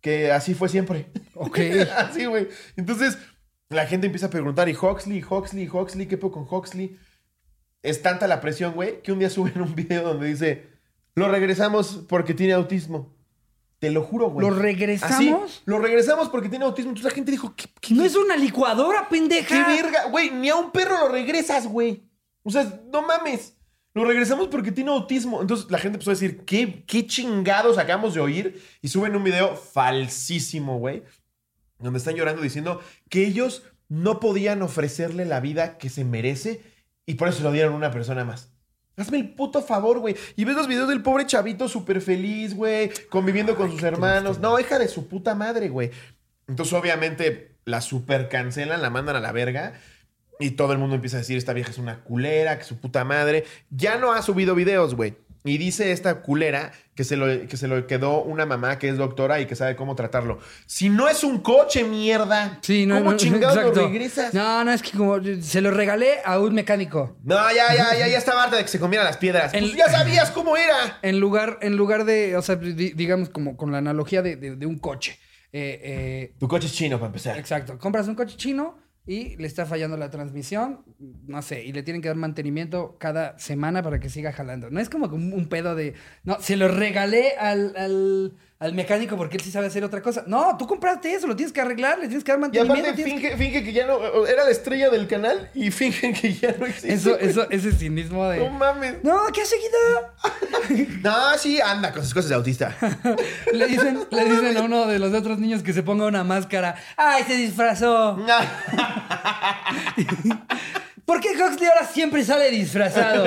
que 0.02 0.32
así 0.32 0.54
fue 0.54 0.70
siempre. 0.70 1.12
Ok. 1.36 1.60
así, 1.98 2.26
güey. 2.26 2.48
Entonces, 2.76 3.18
la 3.70 3.86
gente 3.88 4.08
empieza 4.08 4.28
a 4.28 4.30
preguntar, 4.30 4.70
¿y 4.70 4.76
Huxley, 4.76 5.24
Huxley, 5.28 5.68
Huxley? 5.70 6.08
¿Qué 6.08 6.18
poco 6.18 6.46
con 6.46 6.60
Huxley? 6.60 6.98
Es 7.82 8.02
tanta 8.02 8.28
la 8.28 8.40
presión, 8.42 8.74
güey, 8.74 9.02
que 9.02 9.12
un 9.12 9.20
día 9.20 9.30
suben 9.30 9.62
un 9.62 9.76
video 9.76 10.04
donde 10.04 10.28
dice, 10.28 10.68
lo 11.16 11.30
regresamos 11.30 12.04
porque 12.08 12.34
tiene 12.34 12.54
autismo. 12.54 13.14
Te 13.80 13.92
lo 13.92 14.02
juro, 14.04 14.30
güey. 14.30 14.48
¿Lo 14.48 14.56
regresamos? 14.56 15.14
Así, 15.14 15.62
lo 15.66 15.80
regresamos 15.80 16.30
porque 16.30 16.48
tiene 16.48 16.64
autismo. 16.64 16.92
Entonces 16.92 17.12
la 17.12 17.16
gente 17.16 17.32
dijo, 17.32 17.54
¿qué, 17.56 17.66
qué, 17.82 17.94
No 17.94 18.06
es 18.06 18.16
una 18.16 18.38
licuadora, 18.38 19.10
pendeja. 19.10 19.48
qué 19.48 19.82
verga? 19.82 20.06
Güey, 20.06 20.32
ni 20.32 20.50
a 20.50 20.56
un 20.56 20.72
perro 20.72 20.98
lo 21.00 21.10
regresas, 21.10 21.68
güey. 21.68 22.04
O 22.44 22.50
sea, 22.50 22.82
no 22.92 23.02
mames. 23.02 23.58
Lo 23.94 24.06
regresamos 24.06 24.48
porque 24.48 24.72
tiene 24.72 24.90
autismo. 24.90 25.42
Entonces 25.42 25.70
la 25.70 25.80
gente 25.80 25.98
empezó 25.98 26.12
a 26.12 26.14
decir, 26.14 26.46
¿qué, 26.46 26.84
qué 26.88 27.06
chingados 27.06 27.78
acabamos 27.78 28.14
de 28.14 28.22
oír? 28.22 28.62
Y 28.82 28.88
suben 28.88 29.16
un 29.16 29.24
video 29.24 29.56
falsísimo, 29.56 30.80
güey. 30.80 31.04
Donde 31.78 32.00
están 32.00 32.16
llorando 32.16 32.42
diciendo 32.42 32.80
que 33.10 33.26
ellos 33.28 33.64
no 33.90 34.22
podían 34.22 34.62
ofrecerle 34.62 35.26
la 35.26 35.42
vida 35.42 35.78
que 35.78 35.90
se 35.90 36.06
merece 36.06 36.62
y 37.06 37.16
por 37.16 37.28
eso 37.28 37.40
se 37.40 37.44
lo 37.44 37.52
dieron 37.52 37.74
a 37.74 37.78
una 37.78 37.92
persona 37.92 38.24
más. 38.24 38.53
Hazme 38.96 39.18
el 39.18 39.34
puto 39.34 39.62
favor, 39.62 40.00
güey. 40.00 40.16
Y 40.36 40.46
ves 40.46 40.56
los 40.56 40.68
videos 40.68 40.88
del 40.88 41.02
pobre 41.02 41.26
chavito 41.26 41.68
súper 41.68 42.02
feliz, 42.02 42.56
güey, 42.56 42.92
conviviendo 43.10 43.56
con 43.56 43.72
sus 43.72 43.82
hermanos. 43.84 44.40
No, 44.40 44.60
hija 44.60 44.78
de 44.78 44.88
su 44.88 45.08
puta 45.08 45.34
madre, 45.34 45.70
güey. 45.70 45.92
Entonces, 46.48 46.74
obviamente, 46.74 47.56
la 47.66 47.82
super 47.82 48.30
cancelan, 48.30 48.82
la 48.82 48.90
mandan 48.90 49.16
a 49.16 49.20
la 49.20 49.32
verga. 49.32 49.74
Y 50.40 50.52
todo 50.52 50.74
el 50.74 50.80
mundo 50.80 50.96
empieza 50.96 51.18
a 51.18 51.20
decir, 51.22 51.38
esta 51.38 51.54
vieja 51.54 51.72
es 51.72 51.78
una 51.78 52.04
culera, 52.04 52.58
que 52.58 52.66
su 52.66 52.78
puta 52.78 53.04
madre. 53.04 53.46
Ya 53.70 53.98
no 53.98 54.12
ha 54.12 54.22
subido 54.22 54.56
videos, 54.56 54.96
güey. 54.96 55.16
Y 55.46 55.58
dice 55.58 55.92
esta 55.92 56.22
culera 56.22 56.72
que 56.96 57.04
se, 57.04 57.18
lo, 57.18 57.26
que 57.48 57.58
se 57.58 57.68
lo 57.68 57.86
quedó 57.86 58.22
una 58.24 58.46
mamá 58.46 58.80
que 58.80 58.88
es 58.88 58.98
doctora 58.98 59.42
y 59.42 59.46
que 59.46 59.56
sabe 59.56 59.76
cómo 59.76 59.94
tratarlo. 59.96 60.40
Si 60.68 60.88
no 60.90 61.10
es 61.10 61.24
un 61.24 61.40
coche, 61.40 61.84
mierda. 61.84 62.60
Sí, 62.62 62.86
no, 62.86 63.00
¿Cómo 63.00 63.12
no, 63.12 63.18
chingados 63.18 63.56
lo 63.56 63.62
exacto. 63.62 63.88
regresas? 63.88 64.34
No, 64.34 64.64
no, 64.64 64.72
es 64.72 64.82
que 64.82 64.92
como 64.98 65.18
se 65.42 65.60
lo 65.60 65.72
regalé 65.72 66.20
a 66.24 66.40
un 66.40 66.54
mecánico. 66.54 67.18
No, 67.24 67.36
ya, 67.54 67.76
ya, 67.76 67.94
ya, 67.98 68.08
ya 68.08 68.18
estaba 68.18 68.44
harta 68.44 68.56
de 68.56 68.62
que 68.64 68.70
se 68.70 68.80
comiera 68.80 69.04
las 69.04 69.18
piedras. 69.18 69.54
El- 69.54 69.66
Pues 69.66 69.76
ya 69.76 69.90
sabías 69.90 70.32
cómo 70.32 70.56
era. 70.56 71.00
En 71.02 71.20
lugar, 71.20 71.58
en 71.62 71.76
lugar 71.76 72.06
de, 72.06 72.38
o 72.38 72.42
sea, 72.42 72.56
di- 72.56 72.94
digamos 72.94 73.28
como 73.30 73.58
con 73.58 73.72
la 73.72 73.80
analogía 73.80 74.22
de, 74.22 74.38
de- 74.38 74.56
de 74.56 74.66
un 74.66 74.80
coche. 74.80 75.20
Eh, 75.52 75.80
eh, 75.84 76.34
Tu 76.40 76.48
coche 76.48 76.68
es 76.68 76.74
chino, 76.74 76.98
para 76.98 77.08
empezar. 77.08 77.38
exacto. 77.38 77.78
Compras 77.78 78.08
un 78.08 78.16
coche 78.16 78.38
chino 78.38 78.80
y 79.06 79.36
le 79.36 79.48
está 79.48 79.66
fallando 79.66 79.98
la 79.98 80.10
transmisión, 80.10 80.86
no 81.28 81.42
sé, 81.42 81.66
y 81.66 81.74
le 81.74 81.84
tienen 81.84 82.02
que 82.02 82.08
dar 82.08 82.16
mantenimiento 82.16 82.96
cada 83.00 83.38
semana 83.38 83.84
para 83.84 84.00
que 84.00 84.10
siga 84.10 84.32
jalando. 84.32 84.70
No 84.70 84.80
es 84.80 84.90
como 84.90 85.08
un 85.08 85.48
pedo 85.50 85.76
de, 85.76 85.94
no, 86.24 86.40
se 86.40 86.56
lo 86.56 86.70
regalé 86.70 87.32
al, 87.38 87.76
al, 87.76 88.34
al 88.60 88.74
mecánico 88.74 89.18
porque 89.18 89.36
él 89.38 89.44
sí 89.44 89.52
sabe 89.52 89.68
hacer 89.68 89.84
otra 89.84 90.02
cosa. 90.02 90.24
No, 90.26 90.56
tú 90.58 90.66
compraste 90.68 91.14
eso, 91.14 91.28
lo 91.28 91.36
tienes 91.36 91.52
que 91.52 91.60
arreglar, 91.60 92.00
le 92.00 92.08
tienes 92.08 92.24
que 92.24 92.32
dar 92.32 92.40
Y 92.40 92.42
mantenimiento. 92.42 92.82
aparte 92.90 93.04
tienes 93.04 93.22
que- 93.22 93.30
finge, 93.32 93.38
finge 93.38 93.64
que 93.66 93.74
ya 93.74 93.86
no... 93.86 94.26
Era 94.26 94.46
la 94.46 94.52
estrella 94.52 94.90
del 94.90 95.06
canal 95.08 95.50
y 95.54 95.70
fingen 95.70 96.14
que 96.14 96.34
ya 96.34 96.56
no 96.58 96.66
existe. 96.66 96.94
Eso, 96.94 97.18
eso, 97.20 97.46
ese 97.50 97.74
cinismo 97.74 98.26
de... 98.30 98.40
No 98.40 98.50
mames. 98.52 99.04
No, 99.04 99.24
¿qué 99.34 99.42
has 99.42 99.50
seguido? 99.50 99.74
No, 101.04 101.38
sí, 101.38 101.60
anda 101.60 101.92
con 101.92 102.04
sus 102.04 102.14
cosas 102.14 102.30
de 102.30 102.36
autista. 102.36 102.74
Le 103.54 103.68
dicen, 103.68 104.00
le 104.10 104.24
dicen 104.26 104.56
a 104.56 104.62
uno 104.62 104.86
de 104.88 104.98
los 104.98 105.14
otros 105.14 105.38
niños 105.40 105.62
que 105.62 105.74
se 105.74 105.84
ponga 105.84 106.06
una 106.06 106.24
máscara. 106.24 106.76
¡Ay, 106.96 107.24
se 107.24 107.36
disfrazó! 107.36 108.18
¿Por 111.06 111.20
qué 111.20 111.30
Huxley 111.32 111.68
ahora 111.70 111.86
siempre 111.86 112.24
sale 112.24 112.50
disfrazado? 112.50 113.26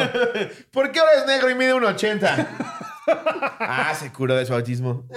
¿Por 0.71 0.91
qué 0.93 0.99
ahora 1.01 1.13
es 1.21 1.27
negro 1.27 1.51
y 1.51 1.55
mide 1.55 1.75
un 1.75 1.85
80? 1.85 2.49
Ah, 3.07 3.95
se 3.99 4.13
curó 4.13 4.35
de 4.37 4.47
su 4.47 4.55
autismo. 4.55 5.05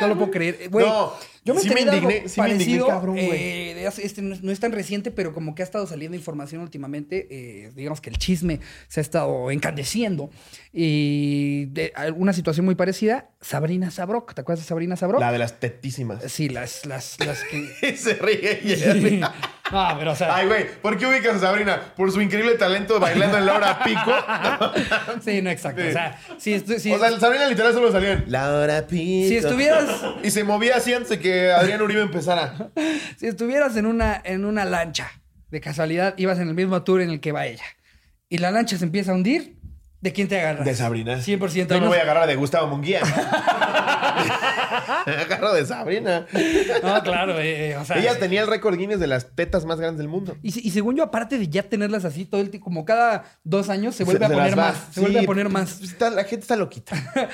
No 0.00 0.06
lo 0.06 0.16
puedo 0.16 0.30
creer. 0.30 0.68
Güey, 0.70 0.86
No, 0.86 1.12
yo 1.44 1.54
me 1.54 1.60
sí 1.60 1.70
me 1.70 1.80
indigné- 1.82 2.26
sí 2.28 2.40
me 2.40 2.50
indigné, 2.50 2.78
parecido, 2.80 2.86
cabrón, 2.88 3.14
güey. 3.16 3.30
eh, 3.30 3.88
este 4.02 4.22
no 4.22 4.34
es, 4.34 4.42
no 4.42 4.52
es 4.52 4.60
tan 4.60 4.72
reciente, 4.72 5.10
pero 5.10 5.32
como 5.32 5.54
que 5.54 5.62
ha 5.62 5.64
estado 5.64 5.86
saliendo 5.86 6.16
información 6.16 6.60
últimamente, 6.62 7.26
eh, 7.30 7.72
digamos 7.74 8.00
que 8.00 8.10
el 8.10 8.18
chisme 8.18 8.60
se 8.88 9.00
ha 9.00 9.02
estado 9.02 9.50
encandeciendo. 9.50 10.30
Y 10.72 11.66
de 11.66 11.92
alguna 11.96 12.32
situación 12.32 12.64
muy 12.66 12.74
parecida, 12.74 13.30
Sabrina 13.40 13.90
Sabrok. 13.90 14.34
¿Te 14.34 14.40
acuerdas 14.42 14.64
de 14.64 14.68
Sabrina 14.68 14.96
Sabrok? 14.96 15.20
La 15.20 15.32
de 15.32 15.38
las 15.38 15.58
tetísimas. 15.60 16.22
Sí, 16.30 16.48
las, 16.48 16.86
las, 16.86 17.18
las 17.24 17.42
que... 17.44 17.96
se 17.96 18.14
ríe 18.14 18.56
Jerry. 18.62 19.20
No, 19.20 19.96
pero 19.98 20.12
o 20.12 20.16
sea... 20.16 20.34
Ay, 20.34 20.46
güey, 20.46 20.66
¿por 20.80 20.96
qué 20.96 21.06
ubicas 21.06 21.36
a 21.36 21.40
Sabrina? 21.40 21.92
¿Por 21.96 22.10
su 22.12 22.20
increíble 22.22 22.54
talento 22.54 22.98
bailando 23.00 23.36
en 23.38 23.46
la 23.46 23.54
hora 23.54 23.82
pico? 23.84 24.00
Sí, 25.24 25.42
no, 25.42 25.50
exacto. 25.50 25.82
O 25.86 25.92
sea, 25.92 26.18
si- 26.38 26.54
O 26.54 26.98
sea, 26.98 27.18
Sabrina 27.18 27.46
literal 27.48 27.72
solo 27.72 27.90
salía 27.92 28.12
en 28.12 28.24
la 28.30 28.52
hora 28.54 28.86
pico. 28.86 29.28
si 29.28 29.36
estuvieras... 29.36 29.88
Y 30.22 30.30
se 30.30 30.44
movía 30.44 30.76
así 30.76 30.92
antes 30.94 31.10
de 31.10 31.18
que 31.18 31.27
Adrián 31.58 31.82
Uribe 31.82 32.02
empezara. 32.02 32.70
Si 33.18 33.26
estuvieras 33.26 33.76
en 33.76 33.86
una, 33.86 34.20
en 34.24 34.44
una 34.44 34.64
lancha, 34.64 35.10
de 35.50 35.60
casualidad, 35.60 36.14
ibas 36.18 36.38
en 36.38 36.48
el 36.48 36.54
mismo 36.54 36.82
tour 36.82 37.00
en 37.00 37.10
el 37.10 37.20
que 37.20 37.32
va 37.32 37.46
ella, 37.46 37.64
y 38.28 38.38
la 38.38 38.50
lancha 38.50 38.76
se 38.76 38.84
empieza 38.84 39.12
a 39.12 39.14
hundir, 39.14 39.56
¿de 40.00 40.12
quién 40.12 40.28
te 40.28 40.38
agarras? 40.40 40.64
De 40.66 40.74
Sabrina. 40.74 41.16
100%. 41.18 41.38
No 41.68 41.74
Ahí 41.74 41.80
me 41.80 41.80
nos- 41.80 41.88
voy 41.88 41.98
a 41.98 42.02
agarrar 42.02 42.26
de 42.28 42.36
Gustavo 42.36 42.66
Munguía. 42.68 43.00
me 45.06 45.12
agarro 45.14 45.52
de 45.54 45.64
Sabrina. 45.66 46.26
No, 46.82 47.02
claro, 47.02 47.38
eh, 47.40 47.70
eh, 47.70 47.76
o 47.76 47.84
sea... 47.84 47.98
Ella 47.98 48.18
tenía 48.18 48.42
el 48.42 48.46
récord 48.46 48.76
Guinness 48.76 49.00
de 49.00 49.06
las 49.06 49.34
tetas 49.34 49.64
más 49.64 49.78
grandes 49.80 49.98
del 49.98 50.08
mundo. 50.08 50.36
Y, 50.42 50.70
según 50.70 50.96
yo, 50.96 51.04
aparte 51.04 51.38
de 51.38 51.48
ya 51.48 51.62
tenerlas 51.62 52.04
así 52.04 52.24
todo 52.24 52.40
el 52.40 52.50
tiempo, 52.50 52.64
como 52.64 52.84
cada 52.84 53.24
dos 53.44 53.68
años 53.70 53.94
se 53.94 54.04
vuelve 54.04 54.26
Se- 54.26 54.32
a 54.32 54.36
poner 54.36 54.56
más. 54.56 54.76
Se 54.90 54.94
Sí, 54.94 55.00
vuelve 55.00 55.20
a 55.20 55.22
poner 55.22 55.48
más. 55.48 55.74
pues, 55.78 55.90
está- 55.92 56.10
la 56.10 56.24
gente 56.24 56.42
está 56.42 56.56
loquita. 56.56 56.94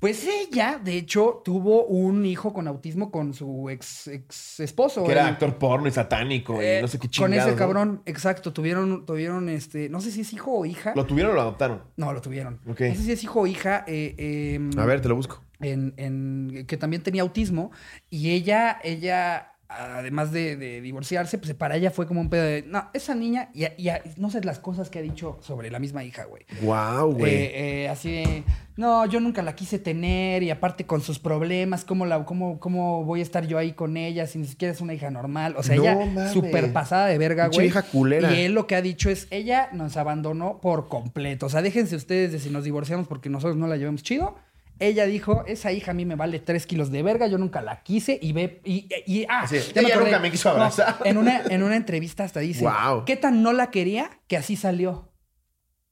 Pues 0.00 0.24
ella, 0.26 0.80
de 0.82 0.96
hecho, 0.96 1.42
tuvo 1.44 1.84
un 1.86 2.24
hijo 2.24 2.52
con 2.52 2.68
autismo 2.68 3.10
con 3.10 3.34
su 3.34 3.68
ex, 3.68 4.06
ex 4.06 4.60
esposo. 4.60 5.04
que 5.04 5.10
era 5.12 5.22
el- 5.22 5.28
actor 5.34 5.56
porno 5.58 5.88
y 5.88 5.90
satánico 5.90 6.62
y 6.62 6.66
eh, 6.66 6.78
no 6.80 6.86
sé 6.88 6.98
qué 6.98 7.08
Con 7.08 7.10
chingados. 7.10 7.44
ese 7.46 7.50
¿no? 7.52 7.56
cabrón, 7.56 8.02
exacto. 8.06 8.52
Tuvieron, 8.52 9.04
tuvieron 9.06 9.48
este. 9.48 9.88
No 9.88 10.00
sé 10.00 10.10
si 10.12 10.20
es 10.20 10.32
hijo 10.32 10.52
o 10.52 10.64
hija. 10.64 10.92
¿Lo 10.94 11.04
tuvieron 11.04 11.32
o 11.32 11.34
lo 11.34 11.40
adoptaron? 11.40 11.82
No, 11.96 12.12
lo 12.12 12.20
tuvieron. 12.20 12.60
Ok. 12.68 12.80
No 12.82 12.94
sé 12.94 13.02
si 13.02 13.12
es 13.12 13.24
hijo 13.24 13.40
o 13.40 13.46
hija. 13.48 13.84
eh, 13.88 14.14
eh, 14.18 14.70
A 14.78 14.84
ver, 14.84 15.00
te 15.00 15.08
lo 15.08 15.16
busco. 15.16 15.42
en, 15.60 15.94
en- 15.96 16.64
que 16.68 16.76
también 16.76 17.02
tenía 17.02 17.22
autismo 17.22 17.72
y 18.08 18.30
ella, 18.30 18.78
ella, 18.84 19.54
además 19.68 20.32
de, 20.32 20.56
de 20.56 20.80
divorciarse, 20.80 21.38
pues 21.38 21.52
para 21.54 21.76
ella 21.76 21.90
fue 21.90 22.06
como 22.06 22.20
un 22.20 22.30
pedo 22.30 22.44
de, 22.44 22.64
no, 22.66 22.88
esa 22.94 23.14
niña, 23.14 23.50
y, 23.54 23.64
y- 23.64 23.90
no 24.16 24.30
sé 24.30 24.42
las 24.42 24.58
cosas 24.58 24.88
que 24.90 24.98
ha 24.98 25.02
dicho 25.02 25.38
sobre 25.42 25.70
la 25.70 25.78
misma 25.78 26.04
hija, 26.04 26.24
güey. 26.24 26.44
Wow, 26.62 27.12
güey. 27.14 27.34
Eh, 27.34 27.82
eh, 27.84 27.88
así 27.88 28.10
de, 28.12 28.44
no, 28.76 29.04
yo 29.06 29.20
nunca 29.20 29.42
la 29.42 29.54
quise 29.54 29.78
tener 29.78 30.42
y 30.42 30.50
aparte 30.50 30.86
con 30.86 31.00
sus 31.02 31.18
problemas, 31.18 31.84
¿cómo, 31.84 32.06
la, 32.06 32.24
cómo, 32.24 32.58
¿cómo 32.60 33.04
voy 33.04 33.20
a 33.20 33.22
estar 33.22 33.46
yo 33.46 33.58
ahí 33.58 33.72
con 33.72 33.96
ella 33.96 34.26
si 34.26 34.38
ni 34.38 34.46
siquiera 34.46 34.72
es 34.72 34.80
una 34.80 34.94
hija 34.94 35.10
normal? 35.10 35.54
O 35.58 35.62
sea, 35.62 35.76
No 35.76 35.82
ella 35.82 36.32
súper 36.32 36.72
pasada 36.72 37.06
de 37.08 37.18
verga, 37.18 37.48
güey. 37.48 37.60
vieja 37.60 37.82
culera. 37.82 38.34
Y 38.34 38.42
él 38.42 38.52
lo 38.52 38.66
que 38.66 38.74
ha 38.76 38.82
dicho 38.82 39.10
es, 39.10 39.26
ella 39.30 39.68
nos 39.72 39.96
abandonó 39.96 40.60
por 40.62 40.88
completo. 40.88 41.46
O 41.46 41.48
sea, 41.50 41.60
déjense 41.60 41.96
ustedes 41.96 42.32
de 42.32 42.38
si 42.38 42.50
nos 42.50 42.64
divorciamos 42.64 43.06
porque 43.06 43.28
nosotros 43.28 43.56
no 43.56 43.66
la 43.66 43.76
llevamos 43.76 44.02
chido. 44.02 44.36
Ella 44.80 45.06
dijo, 45.06 45.44
esa 45.46 45.72
hija 45.72 45.90
a 45.90 45.94
mí 45.94 46.04
me 46.04 46.14
vale 46.14 46.38
tres 46.38 46.66
kilos 46.66 46.90
de 46.90 47.02
verga, 47.02 47.26
yo 47.26 47.36
nunca 47.38 47.60
la 47.62 47.82
quise 47.82 48.18
y 48.22 48.32
ve... 48.32 48.60
Y, 48.64 48.88
y- 49.06 49.26
ah, 49.28 49.46
ya 49.50 49.80
ella 49.80 49.96
nunca 49.98 50.18
me 50.20 50.30
quiso 50.30 50.50
abrazar. 50.50 50.96
No, 51.00 51.06
en, 51.06 51.16
una, 51.18 51.42
en 51.48 51.62
una 51.62 51.76
entrevista 51.76 52.24
hasta 52.24 52.40
dice, 52.40 52.60
Guau. 52.60 53.04
¿qué 53.04 53.16
tan 53.16 53.42
no 53.42 53.52
la 53.52 53.70
quería 53.70 54.20
que 54.28 54.36
así 54.36 54.54
salió? 54.56 55.12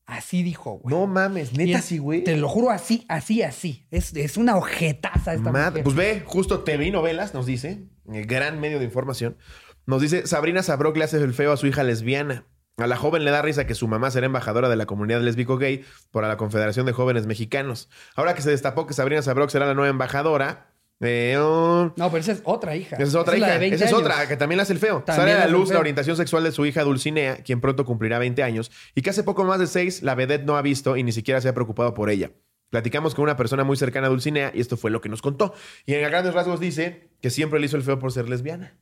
Así 0.06 0.44
dijo, 0.44 0.78
güey. 0.78 0.94
no 0.94 1.06
mames, 1.08 1.52
neta 1.52 1.82
sí, 1.82 1.98
güey. 1.98 2.22
Te 2.22 2.36
lo 2.36 2.48
juro, 2.48 2.70
así, 2.70 3.04
así, 3.08 3.42
así. 3.42 3.88
Es, 3.90 4.14
es 4.14 4.36
una 4.36 4.56
ojetaza 4.56 5.34
esta 5.34 5.50
Madre- 5.50 5.82
mujer. 5.82 5.84
Pues 5.84 5.96
ve, 5.96 6.22
justo 6.24 6.60
TV 6.60 6.92
novelas 6.92 7.34
nos 7.34 7.44
dice, 7.44 7.88
el 8.12 8.24
gran 8.26 8.60
medio 8.60 8.78
de 8.78 8.84
información, 8.84 9.36
nos 9.84 10.00
dice, 10.00 10.26
Sabrina 10.28 10.62
Sabrok 10.62 10.96
le 10.96 11.04
hace 11.04 11.16
el 11.16 11.34
feo 11.34 11.50
a 11.52 11.56
su 11.56 11.66
hija 11.66 11.82
lesbiana. 11.82 12.46
A 12.78 12.86
la 12.86 12.96
joven 12.96 13.24
le 13.24 13.30
da 13.30 13.40
risa 13.40 13.66
que 13.66 13.74
su 13.74 13.88
mamá 13.88 14.10
será 14.10 14.26
embajadora 14.26 14.68
de 14.68 14.76
la 14.76 14.84
comunidad 14.84 15.22
lésbico 15.22 15.56
gay 15.56 15.82
por 16.10 16.24
la 16.24 16.36
Confederación 16.36 16.84
de 16.84 16.92
Jóvenes 16.92 17.26
Mexicanos. 17.26 17.88
Ahora 18.14 18.34
que 18.34 18.42
se 18.42 18.50
destapó 18.50 18.86
que 18.86 18.92
Sabrina 18.92 19.22
Sabrok 19.22 19.48
será 19.48 19.64
la 19.64 19.72
nueva 19.72 19.88
embajadora, 19.88 20.74
eh, 21.00 21.36
oh, 21.38 21.92
No, 21.96 22.10
pero 22.10 22.18
esa 22.18 22.32
es 22.32 22.42
otra 22.44 22.76
hija. 22.76 22.96
esa 22.96 23.04
es 23.04 23.14
otra 23.14 23.32
la 23.32 23.38
hija. 23.38 23.52
de 23.54 23.58
20 23.58 23.76
Esa 23.76 23.84
es 23.86 23.92
otra, 23.94 24.28
que 24.28 24.36
también 24.36 24.58
le 24.58 24.62
hace 24.62 24.74
el 24.74 24.78
feo. 24.78 25.02
También 25.02 25.28
Sale 25.28 25.42
a 25.42 25.46
la 25.46 25.50
luz 25.50 25.70
la 25.70 25.78
orientación 25.78 26.18
sexual 26.18 26.44
de 26.44 26.52
su 26.52 26.66
hija 26.66 26.82
Dulcinea, 26.84 27.36
quien 27.38 27.62
pronto 27.62 27.86
cumplirá 27.86 28.18
20 28.18 28.42
años, 28.42 28.70
y 28.94 29.00
que 29.00 29.08
hace 29.08 29.22
poco 29.22 29.44
más 29.44 29.58
de 29.58 29.66
6 29.68 30.02
la 30.02 30.14
vedette 30.14 30.44
no 30.44 30.56
ha 30.58 30.62
visto 30.62 30.98
y 30.98 31.02
ni 31.02 31.12
siquiera 31.12 31.40
se 31.40 31.48
ha 31.48 31.54
preocupado 31.54 31.94
por 31.94 32.10
ella. 32.10 32.30
Platicamos 32.68 33.14
con 33.14 33.22
una 33.22 33.36
persona 33.36 33.64
muy 33.64 33.78
cercana 33.78 34.08
a 34.08 34.10
Dulcinea 34.10 34.52
y 34.54 34.60
esto 34.60 34.76
fue 34.76 34.90
lo 34.90 35.00
que 35.00 35.08
nos 35.08 35.22
contó. 35.22 35.54
Y 35.86 35.94
en 35.94 36.02
grandes 36.02 36.34
rasgos 36.34 36.60
dice 36.60 37.08
que 37.22 37.30
siempre 37.30 37.60
le 37.60 37.66
hizo 37.66 37.76
el 37.76 37.82
feo 37.82 37.98
por 37.98 38.12
ser 38.12 38.28
lesbiana. 38.28 38.76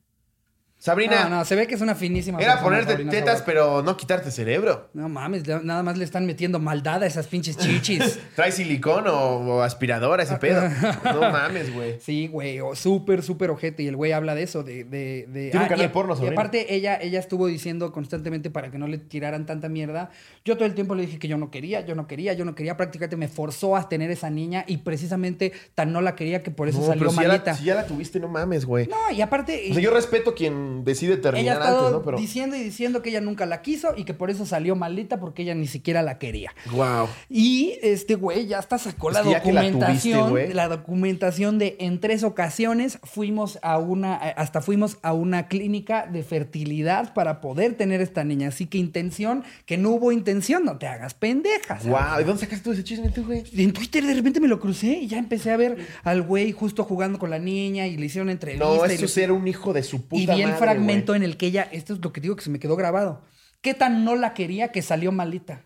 Sabrina, 0.85 1.25
No, 1.31 1.37
no, 1.37 1.45
se 1.47 1.57
ve 1.57 1.67
que 1.67 1.75
es 1.77 1.81
una 1.81 1.95
finísima. 1.95 2.39
era 2.39 2.53
persona, 2.57 2.63
ponerte 2.65 2.93
Sabrina 2.93 3.11
tetas, 3.11 3.41
pero 3.41 3.81
no 3.83 3.97
quitarte 3.97 4.31
cerebro. 4.31 4.91
No 4.93 5.09
mames, 5.09 5.43
nada 5.47 5.83
más 5.83 5.97
le 5.97 6.05
están 6.05 6.27
metiendo 6.27 6.59
maldad 6.59 7.03
a 7.03 7.07
esas 7.07 7.27
pinches 7.27 7.57
chichis. 7.57 8.19
Trae 8.37 8.53
silicón 8.53 9.07
o, 9.09 9.13
o 9.15 9.63
aspiradora 9.63 10.25
ese 10.25 10.37
pedo. 10.37 10.61
No 11.05 11.21
mames, 11.33 11.73
güey. 11.73 11.97
Sí, 12.01 12.27
güey, 12.29 12.61
o 12.61 12.75
súper, 12.75 13.23
súper 13.23 13.49
ojete. 13.51 13.83
Y 13.83 13.87
el 13.87 13.97
güey 13.97 14.13
habla 14.13 14.35
de 14.35 14.43
eso, 14.43 14.63
de... 14.63 14.85
de, 14.85 15.27
de- 15.29 15.51
Tiene 15.51 15.63
un 15.65 15.69
canal 15.71 15.87
y, 15.87 15.89
porno, 15.89 16.17
Y 16.23 16.27
aparte, 16.27 16.75
ella, 16.75 16.99
ella 17.01 17.19
estuvo 17.19 17.47
diciendo 17.47 17.91
constantemente 17.91 18.51
para 18.51 18.71
que 18.71 18.77
no 18.77 18.87
le 18.87 18.99
tiraran 18.99 19.47
tanta 19.47 19.71
mierda. 19.71 20.11
Yo 20.45 20.57
todo 20.57 20.67
el 20.67 20.75
tiempo 20.75 20.95
le 20.95 21.07
dije 21.07 21.19
que 21.19 21.29
yo 21.29 21.39
no 21.39 21.51
quería, 21.51 21.81
yo 21.87 21.95
no 21.95 22.07
quería, 22.07 22.35
yo 22.35 22.45
no 22.45 22.55
quería. 22.55 22.77
Prácticamente 22.77 23.17
me 23.17 23.29
forzó 23.29 23.75
a 23.77 23.89
tener 23.89 24.11
esa 24.11 24.29
niña 24.29 24.65
y 24.67 24.79
precisamente 24.79 25.53
tan 25.75 25.93
no 25.95 26.03
la 26.03 26.15
quería 26.15 26.43
que 26.43 26.51
por 26.51 26.69
eso 26.69 26.81
No, 26.81 26.87
salió 26.89 26.99
pero 27.01 27.11
si 27.11 27.17
ya, 27.17 27.23
la, 27.23 27.29
malita. 27.29 27.55
si 27.55 27.65
ya 27.65 27.75
la 27.75 27.87
tuviste, 27.87 28.21
no 28.21 28.29
mames, 28.29 28.67
güey. 28.67 28.87
No, 28.87 28.97
y 29.15 29.23
aparte... 29.23 29.69
O 29.71 29.75
sea, 29.75 29.83
yo 29.83 29.91
respeto 29.91 30.35
quien 30.35 30.74
decide 30.83 31.13
Ella 31.15 31.23
terminar 31.23 31.57
estado 31.59 31.79
antes, 31.79 31.93
¿no? 31.93 32.03
Pero. 32.03 32.19
diciendo 32.19 32.57
y 32.57 32.63
diciendo 32.63 33.03
que 33.03 33.11
ella 33.11 33.21
nunca 33.21 33.47
la 33.47 33.63
quiso 33.63 33.95
y 33.97 34.05
que 34.05 34.15
por 34.15 34.31
eso 34.31 34.47
salió 34.47 34.75
maldita 34.77 35.21
porque 35.21 35.43
ella 35.43 35.55
ni 35.55 35.67
siquiera 35.67 36.03
la 36.03 36.19
quería. 36.19 36.53
Wow. 36.73 37.09
Y 37.29 37.79
este 37.83 38.15
güey 38.17 38.47
ya 38.47 38.59
hasta 38.59 38.79
sacó 38.79 39.11
Es 39.11 39.15
la 39.17 39.23
que 39.43 39.53
la 39.53 39.61
tuviste, 39.63 40.11
documentación, 40.15 40.57
la 40.57 40.69
documentación 40.69 41.59
de 41.59 41.77
en 41.81 42.01
tres 42.01 42.25
ocasiones 42.25 42.99
fuimos 43.03 43.59
a 43.63 43.79
una, 43.79 44.15
hasta 44.15 44.61
fuimos 44.61 44.99
a 45.03 45.13
una 45.13 45.49
clínica 45.49 46.07
de 46.07 46.23
fertilidad 46.23 47.13
para 47.15 47.41
poder 47.41 47.75
tener 47.75 48.01
esta 48.01 48.25
niña. 48.25 48.49
Así 48.49 48.67
que 48.67 48.79
intención, 48.79 49.45
que 49.67 49.77
no 49.79 49.91
hubo 49.91 50.13
intención, 50.13 50.65
no 50.65 50.79
te 50.79 50.87
hagas 50.87 51.15
pendejas. 51.15 51.87
Wow. 51.87 52.21
¿Y 52.21 52.25
dónde 52.25 52.41
sacaste 52.43 52.65
tú 52.65 52.73
ese 52.73 52.85
chisme 52.85 53.11
tú, 53.11 53.25
güey? 53.25 53.43
En 53.57 53.73
Twitter 53.73 54.05
de 54.05 54.15
repente 54.15 54.41
me 54.41 54.49
lo 54.49 54.61
crucé 54.61 54.99
y 54.99 55.07
ya 55.09 55.19
empecé 55.19 55.51
a 55.51 55.57
ver 55.57 55.77
al 56.05 56.23
güey 56.23 56.53
justo 56.53 56.85
jugando 56.85 57.19
con 57.19 57.31
la 57.31 57.39
niña 57.39 57.87
y 57.87 57.97
le 57.97 58.07
hicieron 58.07 58.31
entrevista. 58.31 58.65
No, 58.65 58.75
y 58.87 58.93
eso 58.93 59.03
le- 59.03 59.09
sí 59.09 59.21
era 59.21 59.33
un 59.33 59.47
hijo 59.49 59.73
de 59.73 59.83
su 59.83 60.07
puta 60.07 60.23
y 60.23 60.27
madre, 60.27 60.43
fragmento 60.65 61.15
en 61.15 61.23
el 61.23 61.37
que 61.37 61.47
ella, 61.47 61.69
esto 61.73 61.95
es 61.95 62.01
lo 62.03 62.13
que 62.13 62.21
digo 62.21 62.37
que 62.37 62.43
se 62.43 62.51
me 62.51 62.59
quedó 62.59 62.77
grabado. 62.77 63.23
¿Qué 63.61 63.75
tan 63.75 64.05
no 64.05 64.15
la 64.17 64.35
quería 64.35 64.73
que 64.73 64.83
salió 64.83 65.11
malita? 65.13 65.63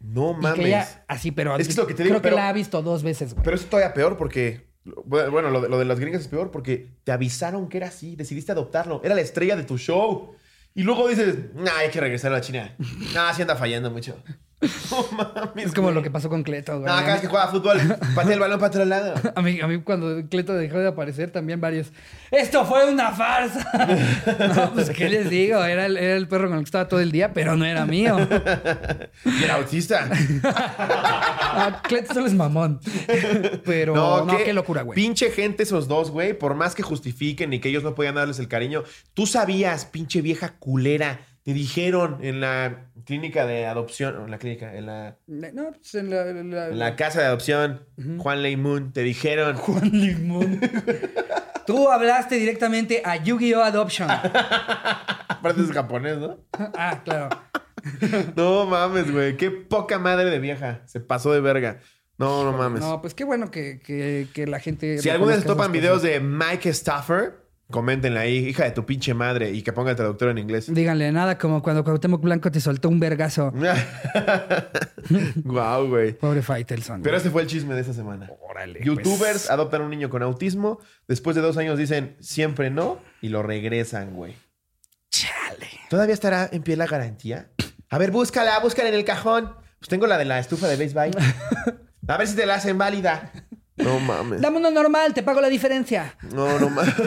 No 0.00 0.32
Y 0.38 0.42
mames. 0.42 0.60
que 0.60 0.66
ella, 0.68 1.04
así, 1.08 1.32
pero 1.32 1.56
Es 1.56 1.66
que 1.66 1.72
es 1.72 1.76
lo 1.76 1.86
que 1.86 1.94
te 1.94 2.02
digo, 2.04 2.14
creo 2.14 2.22
pero- 2.22 2.36
que 2.36 2.40
la 2.42 2.48
ha 2.48 2.52
visto 2.52 2.80
dos 2.82 3.02
veces, 3.02 3.34
güey. 3.34 3.42
Pero 3.44 3.56
eso 3.56 3.64
es 3.64 3.70
todavía 3.70 3.94
peor 3.94 4.16
porque. 4.16 4.68
Bueno, 5.04 5.50
lo 5.50 5.60
de, 5.60 5.68
lo 5.68 5.78
de 5.78 5.84
las 5.84 6.00
gringas 6.00 6.22
es 6.22 6.28
peor 6.28 6.50
porque 6.50 6.88
te 7.04 7.12
avisaron 7.12 7.68
que 7.68 7.76
era 7.76 7.88
así, 7.88 8.16
decidiste 8.16 8.52
adoptarlo. 8.52 9.02
Era 9.04 9.14
la 9.14 9.20
estrella 9.20 9.54
de 9.56 9.64
tu 9.64 9.76
show. 9.76 10.34
Y 10.74 10.82
luego 10.82 11.08
dices, 11.08 11.36
nah, 11.54 11.78
hay 11.78 11.90
que 11.90 12.00
regresar 12.00 12.30
a 12.32 12.36
la 12.36 12.40
China. 12.40 12.74
Nah, 13.14 13.32
sí 13.34 13.42
anda 13.42 13.56
fallando 13.56 13.90
mucho. 13.90 14.16
No 14.90 15.06
mames. 15.12 15.66
Es 15.66 15.72
como 15.72 15.88
güey. 15.88 15.94
lo 15.94 16.02
que 16.02 16.10
pasó 16.10 16.28
con 16.28 16.42
Cleto, 16.42 16.80
güey. 16.80 16.92
No, 16.92 16.98
cada 16.98 17.12
vez 17.12 17.20
que 17.20 17.28
juega 17.28 17.48
fútbol, 17.48 17.78
patea 18.14 18.34
el 18.34 18.40
balón 18.40 18.58
para 18.58 18.68
otro 18.68 18.84
lado. 18.84 19.14
a, 19.34 19.42
mí, 19.42 19.60
a 19.60 19.66
mí 19.66 19.80
cuando 19.82 20.26
Cleto 20.28 20.54
dejó 20.54 20.78
de 20.78 20.88
aparecer, 20.88 21.30
también 21.30 21.60
varios. 21.60 21.88
¡Esto 22.30 22.64
fue 22.64 22.90
una 22.90 23.12
farsa! 23.12 23.70
no, 24.56 24.72
pues, 24.72 24.90
¿qué 24.90 25.08
les 25.08 25.30
digo? 25.30 25.62
Era 25.62 25.86
el, 25.86 25.96
era 25.96 26.16
el 26.16 26.26
perro 26.26 26.48
con 26.48 26.58
el 26.58 26.64
que 26.64 26.68
estaba 26.68 26.88
todo 26.88 27.00
el 27.00 27.12
día, 27.12 27.32
pero 27.32 27.56
no 27.56 27.64
era 27.64 27.86
mío. 27.86 28.16
Y 29.24 29.44
era 29.44 29.54
autista. 29.54 30.08
Ah, 30.44 31.80
Cleto 31.82 32.14
solo 32.14 32.26
es 32.26 32.34
mamón. 32.34 32.80
Pero 33.64 33.94
no, 33.94 34.26
qué, 34.36 34.52
locura, 34.52 34.82
güey. 34.82 34.96
Pinche 34.96 35.30
gente 35.30 35.62
esos 35.62 35.88
dos, 35.88 36.10
güey. 36.10 36.36
Por 36.36 36.54
más 36.54 36.74
que 36.74 36.82
justifiquen 36.82 37.52
y 37.52 37.60
que 37.60 37.68
ellos 37.68 37.82
no 37.82 37.94
podían 37.94 38.16
darles 38.16 38.38
el 38.38 38.48
cariño. 38.48 38.82
Tú 39.14 39.26
sabías, 39.26 39.86
pinche 39.86 40.20
vieja 40.20 40.54
culera. 40.58 41.20
Te 41.44 41.54
dijeron 41.54 42.18
en 42.22 42.40
la 42.40 42.90
clínica 43.04 43.46
de 43.46 43.66
adopción. 43.66 44.16
o 44.16 44.24
En 44.26 44.30
la 44.30 44.38
clínica, 44.38 44.74
en 44.74 44.86
la, 44.86 45.16
No, 45.26 45.70
pues 45.72 45.94
en 45.94 46.10
la... 46.10 46.28
en 46.28 46.50
la- 46.50 46.68
en 46.68 46.78
la 46.78 46.96
casa 46.96 47.20
de 47.20 47.26
adopción. 47.26 47.86
Juan 48.18 48.60
Moon. 48.60 48.92
Te 48.92 49.02
dijeron. 49.02 49.56
Juan 49.56 49.90
Limón. 49.92 50.60
Tú 51.66 51.90
hablaste 51.90 52.36
directamente 52.36 53.02
a 53.04 53.16
Yu-Gi-Oh! 53.16 53.62
Adoption. 53.62 54.08
Aparte 54.10 55.62
es 55.62 55.70
japonés, 55.72 56.18
¿no? 56.18 56.38
Ah, 56.76 57.00
claro. 57.04 57.28
No 58.36 58.66
mames, 58.66 59.10
güey. 59.10 59.36
Qué 59.36 59.50
poca 59.50 59.98
madre 59.98 60.30
de 60.30 60.38
vieja. 60.40 60.82
Se 60.86 61.00
pasó 61.00 61.32
de 61.32 61.40
verga. 61.40 61.80
No, 62.18 62.42
no 62.44 62.52
mames. 62.52 62.80
No, 62.80 63.00
pues 63.00 63.14
qué 63.14 63.24
bueno 63.24 63.50
que, 63.50 63.78
que- 63.80 64.26
que 64.34 64.46
la 64.46 64.58
gente. 64.60 64.98
si 64.98 65.08
alguna 65.08 65.36
vez 65.36 65.44
topan 65.44 65.70
videos 65.72 66.02
de 66.02 66.18
Mike 66.20 66.72
Staffer, 66.74 67.47
coméntenle 67.70 68.18
ahí, 68.18 68.48
hija 68.48 68.64
de 68.64 68.70
tu 68.70 68.86
pinche 68.86 69.14
madre, 69.14 69.50
y 69.50 69.62
que 69.62 69.72
ponga 69.72 69.90
el 69.90 69.96
traductor 69.96 70.30
en 70.30 70.38
inglés. 70.38 70.72
Díganle 70.72 71.12
nada 71.12 71.38
como 71.38 71.62
cuando 71.62 71.84
Cuauhtémoc 71.84 72.22
Blanco 72.22 72.50
te 72.50 72.60
soltó 72.60 72.88
un 72.88 72.98
vergazo. 72.98 73.52
Guau, 75.36 75.88
güey. 75.88 76.12
Pobre 76.12 76.42
Faitelson. 76.42 77.02
Pero 77.02 77.16
ese 77.16 77.30
fue 77.30 77.42
el 77.42 77.48
chisme 77.48 77.74
de 77.74 77.82
esta 77.82 77.92
semana. 77.92 78.30
Órale. 78.48 78.80
Youtubers 78.82 79.32
pues. 79.32 79.50
adoptan 79.50 79.82
a 79.82 79.84
un 79.84 79.90
niño 79.90 80.10
con 80.10 80.22
autismo. 80.22 80.80
Después 81.06 81.36
de 81.36 81.42
dos 81.42 81.56
años 81.56 81.78
dicen 81.78 82.16
siempre 82.20 82.70
no 82.70 82.98
y 83.20 83.28
lo 83.28 83.42
regresan, 83.42 84.14
güey. 84.14 84.34
Chale. 85.10 85.68
¿Todavía 85.88 86.14
estará 86.14 86.48
en 86.50 86.62
pie 86.62 86.76
la 86.76 86.86
garantía? 86.86 87.50
A 87.90 87.98
ver, 87.98 88.10
búscala, 88.10 88.58
búscala 88.60 88.88
en 88.88 88.94
el 88.94 89.04
cajón. 89.04 89.54
Pues 89.78 89.88
tengo 89.88 90.06
la 90.06 90.18
de 90.18 90.24
la 90.24 90.38
estufa 90.38 90.68
de 90.68 90.76
béisbol. 90.76 91.10
A 92.08 92.16
ver 92.16 92.26
si 92.26 92.34
te 92.34 92.46
la 92.46 92.54
hacen 92.54 92.78
válida. 92.78 93.32
No 93.84 93.98
mames. 94.00 94.40
Dame 94.40 94.58
uno 94.58 94.70
normal, 94.70 95.14
te 95.14 95.22
pago 95.22 95.40
la 95.40 95.48
diferencia. 95.48 96.14
No, 96.34 96.58
no 96.58 96.68
mames. 96.70 96.94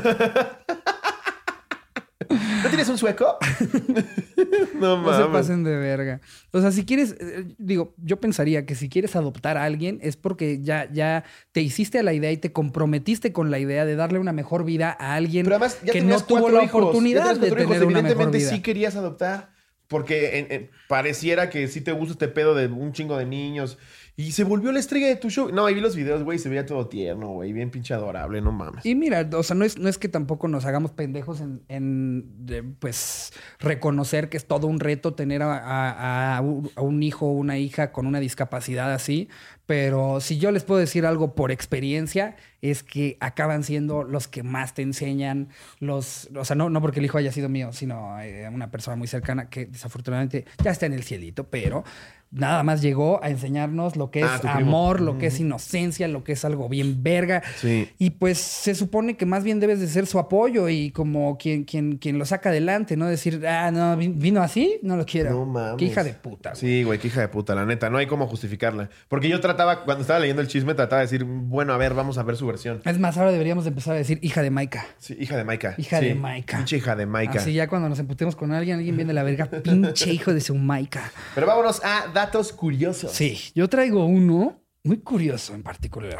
¿No 2.63 2.69
tienes 2.69 2.87
un 2.87 2.97
sueco? 2.97 3.37
no 4.79 4.97
No 5.01 5.11
se 5.13 5.19
mames. 5.19 5.27
pasen 5.27 5.63
de 5.63 5.75
verga. 5.75 6.21
O 6.51 6.61
sea, 6.61 6.71
si 6.71 6.85
quieres, 6.85 7.15
eh, 7.19 7.45
digo, 7.57 7.93
yo 7.97 8.19
pensaría 8.21 8.65
que 8.65 8.75
si 8.75 8.87
quieres 8.87 9.15
adoptar 9.15 9.57
a 9.57 9.63
alguien 9.65 9.99
es 10.01 10.15
porque 10.15 10.61
ya, 10.61 10.87
ya 10.93 11.25
te 11.51 11.61
hiciste 11.61 11.99
a 11.99 12.03
la 12.03 12.13
idea 12.13 12.31
y 12.31 12.37
te 12.37 12.53
comprometiste 12.53 13.33
con 13.33 13.51
la 13.51 13.59
idea 13.59 13.83
de 13.85 13.95
darle 13.95 14.19
una 14.19 14.31
mejor 14.31 14.63
vida 14.63 14.95
a 14.97 15.15
alguien 15.15 15.43
Pero 15.45 15.55
además 15.57 15.79
ya 15.83 15.91
que 15.91 16.01
no 16.01 16.19
tuvo 16.23 16.49
la 16.49 16.63
hijos, 16.63 16.81
oportunidad 16.81 17.33
de 17.33 17.39
cuatro 17.39 17.63
hijos. 17.63 17.71
tener 17.73 17.83
una 17.87 18.01
mejor 18.01 18.11
Evidentemente 18.11 18.37
vida. 18.37 18.49
sí 18.49 18.61
querías 18.61 18.95
adoptar. 18.95 19.49
Porque 19.87 20.39
en- 20.39 20.47
en- 20.51 20.69
pareciera 20.87 21.49
que 21.49 21.67
sí 21.67 21.81
te 21.81 21.91
gusta 21.91 22.13
este 22.13 22.29
pedo 22.29 22.55
de 22.55 22.67
un 22.67 22.93
chingo 22.93 23.17
de 23.17 23.25
niños. 23.25 23.77
Y 24.21 24.33
se 24.33 24.43
volvió 24.43 24.71
la 24.71 24.79
estrella 24.79 25.07
de 25.07 25.15
tu 25.15 25.29
show. 25.29 25.49
No, 25.51 25.65
ahí 25.65 25.73
vi 25.73 25.81
los 25.81 25.95
videos, 25.95 26.23
güey, 26.23 26.37
se 26.37 26.47
veía 26.47 26.65
todo 26.65 26.87
tierno, 26.87 27.29
güey. 27.29 27.53
Bien 27.53 27.71
pinche 27.71 27.93
adorable, 27.93 28.39
no 28.39 28.51
mames. 28.51 28.85
Y 28.85 28.93
mira, 28.93 29.27
o 29.33 29.41
sea, 29.41 29.55
no 29.55 29.65
es, 29.65 29.79
no 29.79 29.89
es 29.89 29.97
que 29.97 30.09
tampoco 30.09 30.47
nos 30.47 30.65
hagamos 30.65 30.91
pendejos 30.91 31.41
en, 31.41 31.63
en, 31.69 32.75
pues, 32.79 33.33
reconocer 33.59 34.29
que 34.29 34.37
es 34.37 34.45
todo 34.45 34.67
un 34.67 34.79
reto 34.79 35.15
tener 35.15 35.41
a, 35.41 36.37
a 36.37 36.41
un 36.41 37.03
hijo 37.03 37.25
o 37.27 37.31
una 37.31 37.57
hija 37.57 37.91
con 37.91 38.05
una 38.05 38.19
discapacidad 38.19 38.93
así, 38.93 39.27
pero 39.71 40.19
si 40.19 40.37
yo 40.37 40.51
les 40.51 40.65
puedo 40.65 40.81
decir 40.81 41.05
algo 41.05 41.33
por 41.33 41.49
experiencia, 41.49 42.35
es 42.61 42.83
que 42.83 43.15
acaban 43.21 43.63
siendo 43.63 44.03
los 44.03 44.27
que 44.27 44.43
más 44.43 44.73
te 44.73 44.81
enseñan, 44.81 45.47
los, 45.79 46.29
o 46.35 46.43
sea, 46.43 46.57
no, 46.57 46.69
no 46.69 46.81
porque 46.81 46.99
el 46.99 47.05
hijo 47.05 47.17
haya 47.17 47.31
sido 47.31 47.47
mío, 47.47 47.71
sino 47.71 48.19
eh, 48.21 48.49
una 48.49 48.69
persona 48.69 48.97
muy 48.97 49.07
cercana 49.07 49.49
que 49.49 49.67
desafortunadamente 49.67 50.43
ya 50.61 50.71
está 50.71 50.87
en 50.87 50.93
el 50.93 51.03
cielito, 51.03 51.45
pero 51.45 51.85
nada 52.31 52.63
más 52.63 52.81
llegó 52.81 53.23
a 53.23 53.29
enseñarnos 53.29 53.95
lo 53.95 54.09
que 54.09 54.21
es 54.21 54.25
Ah, 54.25 54.39
primo. 54.41 54.55
amor, 54.59 55.01
lo 55.01 55.17
que 55.17 55.27
es 55.27 55.39
inocencia, 55.39 56.07
lo 56.07 56.23
que 56.23 56.31
es 56.33 56.45
algo 56.45 56.69
bien 56.69 57.03
verga. 57.03 57.41
Sí. 57.57 57.89
Y 57.99 58.11
pues 58.11 58.37
se 58.39 58.73
supone 58.75 59.17
que 59.17 59.25
más 59.25 59.43
bien 59.43 59.59
debes 59.59 59.79
de 59.79 59.87
ser 59.87 60.07
su 60.07 60.17
apoyo 60.19 60.69
y 60.69 60.91
como 60.91 61.37
quien, 61.37 61.63
quien, 61.65 61.97
quien 61.97 62.17
lo 62.17 62.25
saca 62.25 62.49
adelante, 62.49 62.95
¿no? 62.97 63.07
Decir, 63.07 63.45
ah, 63.47 63.71
no, 63.71 63.97
vi- 63.97 64.07
vino 64.09 64.41
así, 64.41 64.79
no 64.83 64.95
lo 64.97 65.05
quiero. 65.05 65.31
No 65.31 65.45
mames. 65.45 65.77
Qué 65.77 65.85
hija 65.85 66.03
de 66.03 66.13
puta. 66.13 66.51
güey. 66.51 66.59
Sí, 66.59 66.83
güey, 66.83 66.99
qué 66.99 67.07
hija 67.07 67.21
de 67.21 67.27
puta, 67.27 67.53
la 67.55 67.65
neta. 67.65 67.89
No 67.89 67.97
hay 67.97 68.07
cómo 68.07 68.27
justificarla. 68.27 68.89
Porque 69.07 69.27
yo 69.29 69.39
trataba, 69.41 69.83
cuando 69.83 70.01
estaba 70.01 70.19
leyendo 70.19 70.41
el 70.41 70.47
chisme, 70.47 70.73
trataba 70.73 71.01
de 71.01 71.05
decir, 71.07 71.23
bueno, 71.25 71.73
a 71.73 71.77
ver, 71.77 71.93
vamos 71.93 72.17
a 72.17 72.23
ver 72.23 72.37
su 72.37 72.47
versión. 72.47 72.81
Es 72.85 72.97
más, 72.99 73.17
ahora 73.17 73.31
deberíamos 73.31 73.65
de 73.65 73.69
empezar 73.69 73.95
a 73.95 73.97
decir 73.97 74.19
hija 74.21 74.41
de 74.41 74.49
Maika. 74.51 74.85
Sí, 74.99 75.17
hija 75.19 75.35
de 75.37 75.43
Maika. 75.43 75.75
Hija 75.77 75.99
Sí, 75.99 76.05
de 76.05 76.15
Maika. 76.15 76.57
Pinche 76.57 76.77
hija 76.77 76.95
de 76.95 77.05
Maika. 77.05 77.39
Así 77.39 77.53
ya 77.53 77.67
cuando 77.67 77.89
nos 77.89 77.99
emputemos 77.99 78.35
con 78.35 78.51
alguien, 78.53 78.77
alguien 78.77 78.95
viene 78.95 79.09
de 79.09 79.13
la 79.13 79.23
verga, 79.23 79.45
pinche 79.47 80.13
hijo 80.13 80.33
de 80.33 80.41
su 80.41 80.55
Maika. 80.55 81.11
Pero 81.35 81.45
vámonos 81.47 81.81
a 81.83 82.11
datos 82.25 82.53
curiosos. 82.53 83.11
Sí, 83.11 83.39
yo 83.55 83.67
traigo 83.67 84.05
uno 84.05 84.61
muy 84.83 84.99
curioso 84.99 85.55
en 85.55 85.63
particular. 85.63 86.19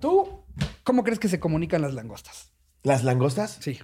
¿Tú 0.00 0.44
cómo 0.82 1.04
crees 1.04 1.18
que 1.18 1.28
se 1.28 1.38
comunican 1.38 1.82
las 1.82 1.94
langostas? 1.94 2.52
¿Las 2.82 3.04
langostas? 3.04 3.58
Sí. 3.60 3.78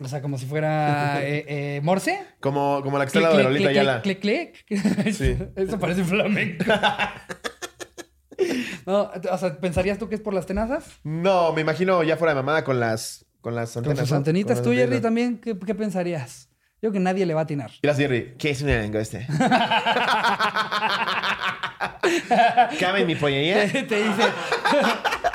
O 0.00 0.08
sea, 0.08 0.22
como 0.22 0.38
si 0.38 0.46
fuera 0.46 1.22
eh, 1.26 1.44
eh, 1.48 1.80
Morse. 1.82 2.18
Como, 2.40 2.80
como 2.82 2.98
la 2.98 3.04
que 3.04 3.08
está 3.08 3.20
lado 3.20 3.36
de 3.36 3.44
Lolita 3.44 3.68
Ayala. 3.68 4.02
clic, 4.02 4.20
clic, 4.20 4.64
clic. 4.64 5.12
Sí. 5.12 5.36
Eso 5.56 5.78
parece 5.78 6.04
flamenco. 6.04 6.64
no, 8.86 9.10
o 9.30 9.38
sea, 9.38 9.60
¿pensarías 9.60 9.98
tú 9.98 10.08
que 10.08 10.14
es 10.14 10.20
por 10.20 10.32
las 10.32 10.46
tenazas? 10.46 10.86
No, 11.04 11.52
me 11.52 11.60
imagino 11.60 12.02
ya 12.04 12.16
fuera 12.16 12.32
de 12.32 12.36
mamada 12.36 12.64
con 12.64 12.80
las, 12.80 13.26
con 13.42 13.54
las 13.54 13.74
Con 13.74 13.96
sus 13.96 14.12
antenitas. 14.12 14.60
Con 14.60 14.64
Tú, 14.64 14.72
Jerry, 14.72 15.00
también, 15.00 15.38
¿qué, 15.38 15.58
qué 15.58 15.74
pensarías? 15.74 16.47
Yo 16.80 16.92
que 16.92 17.00
nadie 17.00 17.26
le 17.26 17.34
va 17.34 17.40
a 17.40 17.44
atinar. 17.44 17.72
Y 17.82 17.86
las 17.86 17.96
Jerry, 17.96 18.34
¿qué 18.38 18.50
es 18.50 18.62
una 18.62 18.76
langosta? 18.78 19.18
¿Cabe 22.78 23.00
en 23.00 23.06
mi 23.06 23.16
pollería? 23.16 23.66
te 23.70 23.80
dice, 23.82 24.22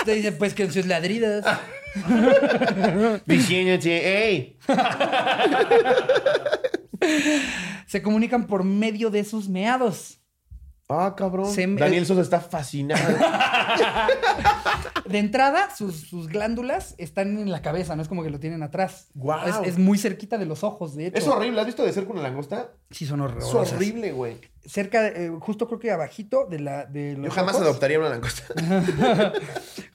te 0.05 0.13
dice, 0.15 0.31
pues 0.31 0.53
que 0.53 0.63
en 0.63 0.71
sus 0.71 0.85
ladridos. 0.85 1.43
Diciéndote, 3.25 4.27
¡ey! 4.29 4.57
Se 7.87 8.01
comunican 8.01 8.47
por 8.47 8.63
medio 8.63 9.09
de 9.09 9.25
sus 9.25 9.49
meados. 9.49 10.22
Ah, 10.89 11.15
cabrón. 11.17 11.51
Se 11.51 11.65
me- 11.65 11.79
Daniel 11.79 12.05
Sosa 12.05 12.21
está 12.21 12.39
fascinado. 12.41 13.01
De 15.05 15.17
entrada, 15.19 15.69
sus, 15.75 15.95
sus 16.01 16.27
glándulas 16.27 16.95
están 16.97 17.37
en 17.37 17.51
la 17.51 17.61
cabeza, 17.61 17.95
no 17.95 18.01
es 18.01 18.07
como 18.07 18.23
que 18.23 18.29
lo 18.29 18.39
tienen 18.39 18.63
atrás. 18.63 19.07
Guau. 19.13 19.63
Es, 19.63 19.69
es 19.73 19.77
muy 19.77 19.97
cerquita 19.97 20.37
de 20.37 20.45
los 20.45 20.63
ojos, 20.63 20.95
de 20.95 21.07
hecho. 21.07 21.17
es 21.17 21.27
horrible. 21.27 21.59
¿Has 21.59 21.65
visto 21.67 21.83
de 21.83 21.91
cerca 21.91 22.11
una 22.13 22.21
langosta? 22.21 22.71
Sí, 22.89 23.05
son 23.05 23.19
Es 23.21 23.25
horrorosas. 23.25 23.73
horrible, 23.73 24.11
güey. 24.11 24.37
Cerca, 24.65 25.01
de- 25.01 25.25
eh, 25.25 25.31
justo 25.39 25.67
creo 25.67 25.79
que 25.79 25.91
abajito 25.91 26.47
de 26.49 26.59
la 26.59 26.85
de 26.85 27.13
los 27.17 27.25
Yo 27.27 27.31
jamás 27.31 27.55
ojos. 27.55 27.67
adoptaría 27.67 27.99
una 27.99 28.09
langosta. 28.09 28.43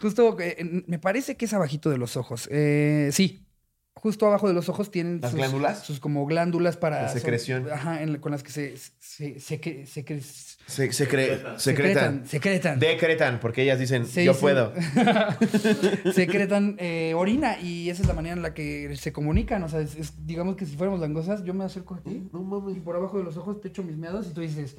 Justo, 0.01 0.39
eh, 0.41 0.57
en- 0.59 0.85
me 0.87 0.99
parece 0.99 1.37
que 1.37 1.47
es 1.47 1.53
abajito 1.55 1.91
de 1.91 1.99
los 1.99 2.17
ojos. 2.17 2.49
Eh, 2.53 3.11
sí, 3.13 3.47
justo 3.95 4.27
abajo 4.27 4.47
de 4.47 4.55
los 4.55 4.69
ojos 4.69 4.91
tienen 4.91 5.21
¿Las 5.21 5.31
sus, 5.33 5.39
glándulas? 5.39 5.83
sus 5.85 5.99
como 6.01 6.25
glándulas 6.27 6.77
para... 6.77 7.03
La 7.03 7.09
secreción. 7.09 7.69
ajá, 7.73 8.03
en- 8.03 8.19
con 8.21 8.31
las 8.33 8.43
que 8.43 8.51
se... 8.53 8.77
se, 8.77 9.41
se, 9.41 9.59
se- 9.87 9.87
se- 9.87 10.48
se- 10.69 10.93
Se, 10.93 11.05
secre- 11.05 11.39
Secretan. 11.57 11.59
secretan. 11.59 12.27
Secretan. 12.29 12.79
Decretan, 12.79 13.41
porque 13.41 13.63
ellas 13.63 13.79
dicen, 13.79 14.07
Se 14.07 14.25
yo 14.25 14.33
dicen- 14.33 14.41
puedo. 14.41 14.73
secretan 16.13 16.77
eh, 16.79 17.15
orina 17.17 17.59
y 17.61 17.91
esa 17.91 18.03
es 18.03 18.09
la 18.09 18.15
manera 18.15 18.35
en 18.37 18.43
la 18.43 18.55
que 18.55 18.95
se 18.97 19.13
comunican. 19.13 19.63
O 19.63 19.69
sea, 19.69 19.81
es- 19.81 19.97
es- 19.97 20.27
digamos 20.27 20.57
que 20.57 20.67
si 20.67 20.77
fuéramos 20.77 21.01
langosas, 21.01 21.43
yo 21.45 21.55
me 21.55 21.65
acerco 21.65 21.95
a 21.95 22.01
ti 22.01 22.29
No 22.33 22.41
mames. 22.43 22.77
y 22.77 22.81
por 22.81 22.97
abajo 22.97 23.19
de 23.19 23.25
los 23.25 23.37
ojos 23.37 23.61
te 23.61 23.69
echo 23.69 23.83
mis 23.83 23.97
meados 23.97 24.27
y 24.31 24.35
tú 24.35 24.41
dices, 24.41 24.77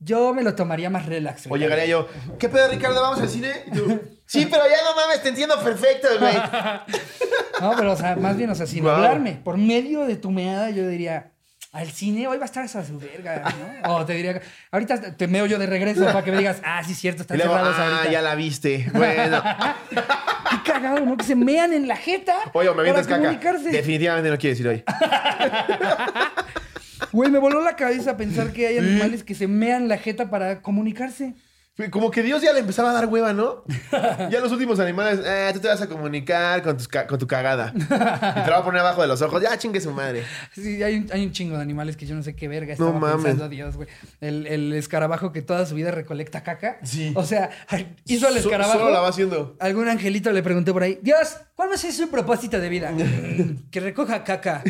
yo 0.00 0.34
me 0.34 0.42
lo 0.42 0.54
tomaría 0.54 0.90
más 0.90 1.06
relax. 1.06 1.42
O 1.46 1.54
Ricardo". 1.54 1.56
llegaría 1.56 1.86
yo, 1.86 2.08
¿qué 2.38 2.48
pedo, 2.48 2.68
Ricardo? 2.68 3.00
¿Vamos 3.00 3.20
al 3.20 3.28
cine? 3.28 3.50
Y 3.66 3.70
tú, 3.70 4.00
sí, 4.26 4.46
pero 4.50 4.64
ya 4.64 4.76
no 4.84 4.94
mames, 4.96 5.22
te 5.22 5.30
entiendo 5.30 5.54
perfecto, 5.62 6.08
güey. 6.20 6.34
No, 7.60 7.72
pero 7.76 7.92
o 7.92 7.96
sea, 7.96 8.16
más 8.16 8.36
bien, 8.36 8.50
o 8.50 8.54
sea, 8.56 8.66
sin 8.66 8.84
hablarme, 8.86 9.40
por 9.42 9.56
medio 9.56 10.04
de 10.06 10.16
tu 10.16 10.30
meada, 10.32 10.70
yo 10.70 10.86
diría, 10.88 11.30
al 11.74 11.90
cine 11.90 12.28
hoy 12.28 12.38
va 12.38 12.44
a 12.44 12.46
estar 12.46 12.64
esa 12.64 12.84
su 12.84 12.98
verga, 13.00 13.42
¿no? 13.82 13.94
O 13.94 14.06
te 14.06 14.14
diría, 14.14 14.40
ahorita 14.70 15.16
te 15.16 15.26
meo 15.26 15.44
yo 15.46 15.58
de 15.58 15.66
regreso 15.66 16.04
para 16.04 16.22
que 16.22 16.30
me 16.30 16.38
digas, 16.38 16.60
ah, 16.64 16.82
sí, 16.84 16.94
cierto, 16.94 17.22
están 17.22 17.36
luego, 17.36 17.52
cerrados 17.52 17.76
ah, 17.76 17.96
ahorita. 17.96 18.12
ya 18.12 18.22
la 18.22 18.36
viste. 18.36 18.88
Bueno. 18.92 19.42
Qué 19.90 20.72
cagado, 20.72 21.00
¿no? 21.00 21.16
Que 21.16 21.24
se 21.24 21.34
mean 21.34 21.72
en 21.72 21.88
la 21.88 21.96
jeta. 21.96 22.36
Oye, 22.52 22.72
me 22.72 22.80
avientas 22.80 23.06
para 23.08 23.16
caca. 23.16 23.28
comunicarse. 23.28 23.70
Definitivamente 23.70 24.30
no 24.30 24.38
quiere 24.38 24.54
decir 24.54 24.68
hoy. 24.68 24.84
Güey, 27.12 27.30
me 27.30 27.38
voló 27.38 27.60
la 27.62 27.76
cabeza 27.76 28.16
pensar 28.16 28.52
que 28.52 28.66
hay 28.66 28.78
animales 28.78 29.22
que 29.22 29.36
se 29.36 29.46
mean 29.46 29.86
la 29.86 29.98
jeta 29.98 30.30
para 30.30 30.62
comunicarse. 30.62 31.34
Como 31.90 32.10
que 32.12 32.22
Dios 32.22 32.40
ya 32.40 32.52
le 32.52 32.60
empezaba 32.60 32.90
a 32.90 32.92
dar 32.92 33.06
hueva, 33.06 33.32
¿no? 33.32 33.64
Ya 34.30 34.38
los 34.40 34.52
últimos 34.52 34.78
animales, 34.78 35.20
eh, 35.24 35.50
tú 35.52 35.58
te 35.60 35.66
vas 35.68 35.80
a 35.82 35.88
comunicar 35.88 36.62
con, 36.62 36.76
tus 36.76 36.86
ca- 36.86 37.06
con 37.06 37.18
tu 37.18 37.26
cagada. 37.26 37.72
Y 37.74 37.80
te 37.80 37.88
la 37.98 38.50
va 38.50 38.58
a 38.58 38.64
poner 38.64 38.80
abajo 38.80 39.02
de 39.02 39.08
los 39.08 39.20
ojos. 39.22 39.42
Ya 39.42 39.58
chingue 39.58 39.80
su 39.80 39.90
madre. 39.90 40.22
Sí, 40.52 40.82
hay 40.84 40.98
un, 40.98 41.08
hay 41.12 41.24
un 41.26 41.32
chingo 41.32 41.56
de 41.56 41.62
animales 41.62 41.96
que 41.96 42.06
yo 42.06 42.14
no 42.14 42.22
sé 42.22 42.36
qué 42.36 42.46
verga 42.46 42.74
No 42.78 42.86
estaba 42.86 42.92
mames. 43.00 43.24
pensando 43.24 43.48
Dios, 43.48 43.74
güey. 43.76 43.88
El, 44.20 44.46
el 44.46 44.72
escarabajo 44.74 45.32
que 45.32 45.42
toda 45.42 45.66
su 45.66 45.74
vida 45.74 45.90
recolecta 45.90 46.42
caca. 46.44 46.78
Sí. 46.84 47.12
O 47.16 47.24
sea, 47.24 47.50
hizo 48.06 48.28
So- 48.28 48.36
escarabajo. 48.38 48.78
Solo 48.78 48.90
la 48.92 49.00
va 49.00 49.08
haciendo. 49.08 49.56
Algún 49.58 49.88
angelito 49.88 50.30
le 50.30 50.42
preguntó 50.44 50.72
por 50.72 50.84
ahí, 50.84 51.00
Dios, 51.02 51.36
¿cuál 51.56 51.70
va 51.70 51.74
a 51.74 51.78
ser 51.78 51.92
su 51.92 52.08
propósito 52.08 52.60
de 52.60 52.68
vida? 52.68 52.92
"Mm, 52.92 53.68
que 53.72 53.80
recoja 53.80 54.22
caca. 54.22 54.62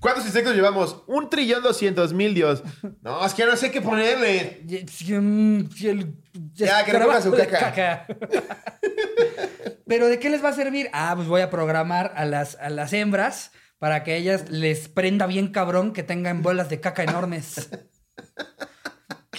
¿Cuántos 0.00 0.24
insectos 0.24 0.54
llevamos? 0.54 1.02
Un 1.06 1.28
trillón 1.28 1.62
doscientos 1.62 2.14
mil, 2.14 2.32
Dios. 2.34 2.62
No, 3.02 3.24
es 3.26 3.34
que 3.34 3.44
no 3.44 3.56
sé 3.56 3.70
qué 3.70 3.82
ponerle. 3.82 4.62
Y- 4.66 5.12
mm, 5.12 5.68
y 5.76 5.86
el- 5.88 6.14
Ya, 6.54 6.84
que 6.84 6.92
recoja 6.92 7.22
su 7.22 7.30
de 7.30 7.46
caca. 7.46 8.06
Pero 9.86 10.08
¿de 10.08 10.18
qué 10.18 10.30
les 10.30 10.44
va 10.44 10.50
a 10.50 10.52
servir? 10.52 10.90
Ah, 10.92 11.12
pues 11.14 11.28
voy 11.28 11.40
a 11.40 11.50
programar 11.50 12.12
a 12.16 12.24
las, 12.24 12.56
a 12.56 12.70
las 12.70 12.92
hembras 12.92 13.52
para 13.78 14.02
que 14.04 14.16
ellas 14.16 14.48
les 14.50 14.88
prenda 14.88 15.26
bien 15.26 15.48
cabrón 15.48 15.92
que 15.92 16.02
tengan 16.02 16.42
bolas 16.42 16.68
de 16.68 16.80
caca 16.80 17.04
enormes. 17.04 17.68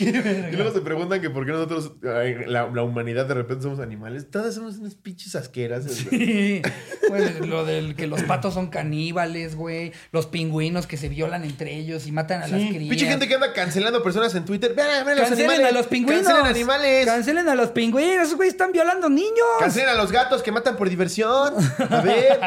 Y 0.52 0.56
luego 0.56 0.72
se 0.72 0.82
preguntan 0.82 1.22
que 1.22 1.30
por 1.30 1.46
qué 1.46 1.52
nosotros, 1.52 1.94
la, 2.02 2.68
la 2.68 2.84
humanidad, 2.84 3.26
de 3.26 3.34
repente 3.34 3.64
somos 3.64 3.80
animales. 3.80 4.30
Todas 4.30 4.56
somos 4.56 4.78
unas 4.78 4.96
pinches 4.96 5.36
asqueras. 5.36 5.86
Sí. 5.86 6.62
Güey, 7.10 7.48
lo 7.48 7.66
del 7.66 7.96
que 7.96 8.08
los 8.08 8.22
patos 8.24 8.54
son 8.54 8.68
caníbales, 8.68 9.56
güey. 9.56 9.92
Los 10.12 10.26
pingüinos 10.28 10.88
que 10.88 10.98
se 10.98 11.10
violan 11.10 11.44
entre 11.44 11.76
ellos 11.76 12.08
y 12.08 12.12
matan 12.12 12.42
a 12.44 12.48
las 12.48 12.62
crías. 12.62 12.90
pinche 12.90 13.08
gente 13.08 13.28
que 13.28 13.36
anda 13.36 13.54
cancelando 13.54 14.04
personas 14.04 14.34
en 14.36 14.46
Twitter. 14.46 14.74
Vean, 14.76 15.06
vean 15.06 15.18
los 15.18 15.28
Cancelen 15.30 15.50
animales. 15.52 15.72
a 15.74 15.78
los 15.78 15.88
pingüinos. 15.88 16.24
Cancelen 16.24 16.46
animales. 16.48 17.06
Cancelen 17.06 17.50
a 17.50 17.56
los 17.56 17.70
pingüinos. 17.72 18.36
Güey 18.36 18.50
están 18.50 18.72
violando 18.72 19.10
niños. 19.10 19.46
Cancelen 19.60 19.90
a 19.90 19.96
los 19.96 20.12
gatos 20.12 20.44
que 20.44 20.52
matan 20.52 20.76
por 20.76 20.90
diversión. 20.90 21.54
A 21.90 22.02
ver. 22.02 22.40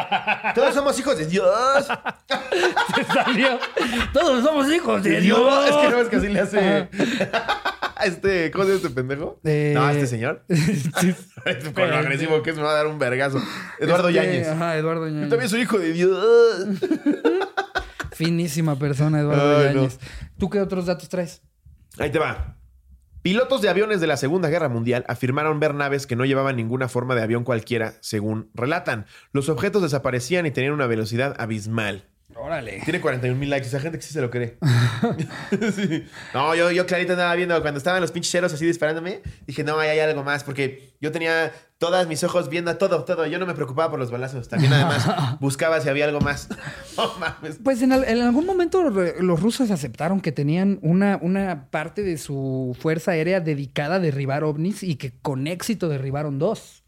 Todos 0.55 0.74
somos 0.74 0.98
hijos 0.98 1.18
de 1.18 1.26
Dios. 1.26 1.86
Se 2.96 3.05
salió. 3.05 3.59
Todos 4.12 4.44
somos 4.44 4.70
hijos 4.72 5.03
de 5.03 5.20
Dios. 5.20 5.38
No, 5.40 5.64
es 5.64 5.76
que 5.76 5.88
no 5.90 6.01
es 6.03 6.09
que 6.09 6.16
así 6.16 6.28
le 6.28 6.40
hace. 6.40 6.88
este, 8.05 8.51
¿cómo 8.51 8.64
se 8.64 8.70
llama 8.70 8.82
este 8.82 8.91
pendejo? 8.95 9.41
Eh, 9.45 9.72
No, 9.74 9.88
este 9.91 10.07
señor. 10.07 10.45
Sí. 10.49 11.14
Con 11.74 11.88
lo 11.91 11.97
agresivo 11.97 12.43
que 12.43 12.51
es, 12.51 12.57
me 12.57 12.62
va 12.62 12.70
a 12.72 12.74
dar 12.74 12.86
un 12.86 12.99
vergazo. 12.99 13.41
Eduardo 13.78 14.09
Este, 14.09 14.20
Yáñez. 14.22 14.49
Ajá, 14.49 14.76
Eduardo 14.76 15.07
Yo 15.09 15.14
Yáñez. 15.14 15.28
también 15.30 15.49
soy 15.49 15.62
hijo 15.62 15.78
de 15.78 15.93
Dios. 15.93 16.66
Finísima 18.12 18.76
persona, 18.78 19.20
Eduardo 19.20 19.59
Ay, 19.68 19.74
no. 19.74 19.88
¿Tú 20.38 20.51
qué 20.51 20.61
otros 20.61 20.86
datos 20.86 21.09
traes? 21.09 21.43
Ahí 21.99 22.11
te 22.11 22.18
va. 22.18 22.57
Pilotos 23.22 23.61
de 23.61 23.68
aviones 23.68 24.01
de 24.01 24.07
la 24.07 24.16
Segunda 24.16 24.49
Guerra 24.49 24.68
Mundial 24.68 25.05
afirmaron 25.09 25.61
ver 25.61 25.74
naves 25.74 26.07
que 26.07 26.16
no 26.16 26.24
llevaban 26.24 26.57
ninguna 26.57 26.88
forma 26.88 27.14
de 27.14 27.22
avión 27.22 27.45
cualquiera, 27.45 27.95
según 28.01 28.51
relatan. 28.55 29.07
Los 29.32 29.49
objetos 29.51 29.82
desaparecían 29.82 30.47
y 30.47 30.51
tenían 30.51 30.72
una 30.72 30.86
velocidad 30.86 31.36
abismal. 31.38 32.09
Órale. 32.37 32.81
Tiene 32.85 33.01
41 33.01 33.39
mil 33.39 33.51
likes. 33.51 33.66
Esa 33.68 33.81
gente 33.81 33.99
que 33.99 34.03
sí 34.05 34.12
se 34.12 34.20
lo 34.20 34.31
cree. 34.31 34.57
Sí. 35.74 36.05
No, 36.35 36.55
yo, 36.55 36.70
yo 36.70 36.87
clarito 36.87 37.12
andaba 37.12 37.35
viendo 37.35 37.61
cuando 37.61 37.78
estaban 37.78 38.01
los 38.01 38.12
pinches 38.12 38.31
ceros 38.31 38.53
así 38.53 38.64
disparándome. 38.66 39.20
Dije, 39.47 39.64
no, 39.64 39.78
ahí 39.78 39.91
hay 39.91 39.99
algo 40.01 40.22
más. 40.22 40.45
Porque 40.45 40.95
yo 41.01 41.12
tenía 41.12 41.53
todos 41.78 42.07
mis 42.07 42.22
ojos 42.24 42.49
viendo 42.49 42.70
a 42.70 42.78
todo, 42.78 43.05
todo. 43.05 43.26
Yo 43.26 43.39
no 43.39 43.47
me 43.47 43.55
preocupaba 43.55 43.91
por 43.91 43.99
los 43.99 44.11
balazos. 44.11 44.49
También 44.49 44.72
además 44.72 45.07
buscaba 45.41 45.81
si 45.81 45.89
había 45.89 46.05
algo 46.07 46.20
más. 46.20 46.49
Mames. 47.20 47.59
Pues 47.62 47.83
en, 47.83 47.93
al- 47.93 48.05
en 48.05 48.20
algún 48.22 48.47
momento 48.47 48.83
los 48.89 49.41
rusos 49.41 49.70
aceptaron 49.70 50.20
que 50.20 50.33
tenían 50.33 50.78
una, 50.83 51.18
una 51.20 51.70
parte 51.70 52.03
de 52.03 52.16
su 52.18 52.76
fuerza 52.81 53.12
aérea 53.12 53.41
dedicada 53.41 53.97
a 53.97 54.01
derribar 54.01 54.45
ovnis 54.45 54.83
y 54.83 54.97
que 54.97 55.12
con 55.20 55.47
éxito 55.47 55.89
derribaron 55.89 56.39
dos. 56.39 56.85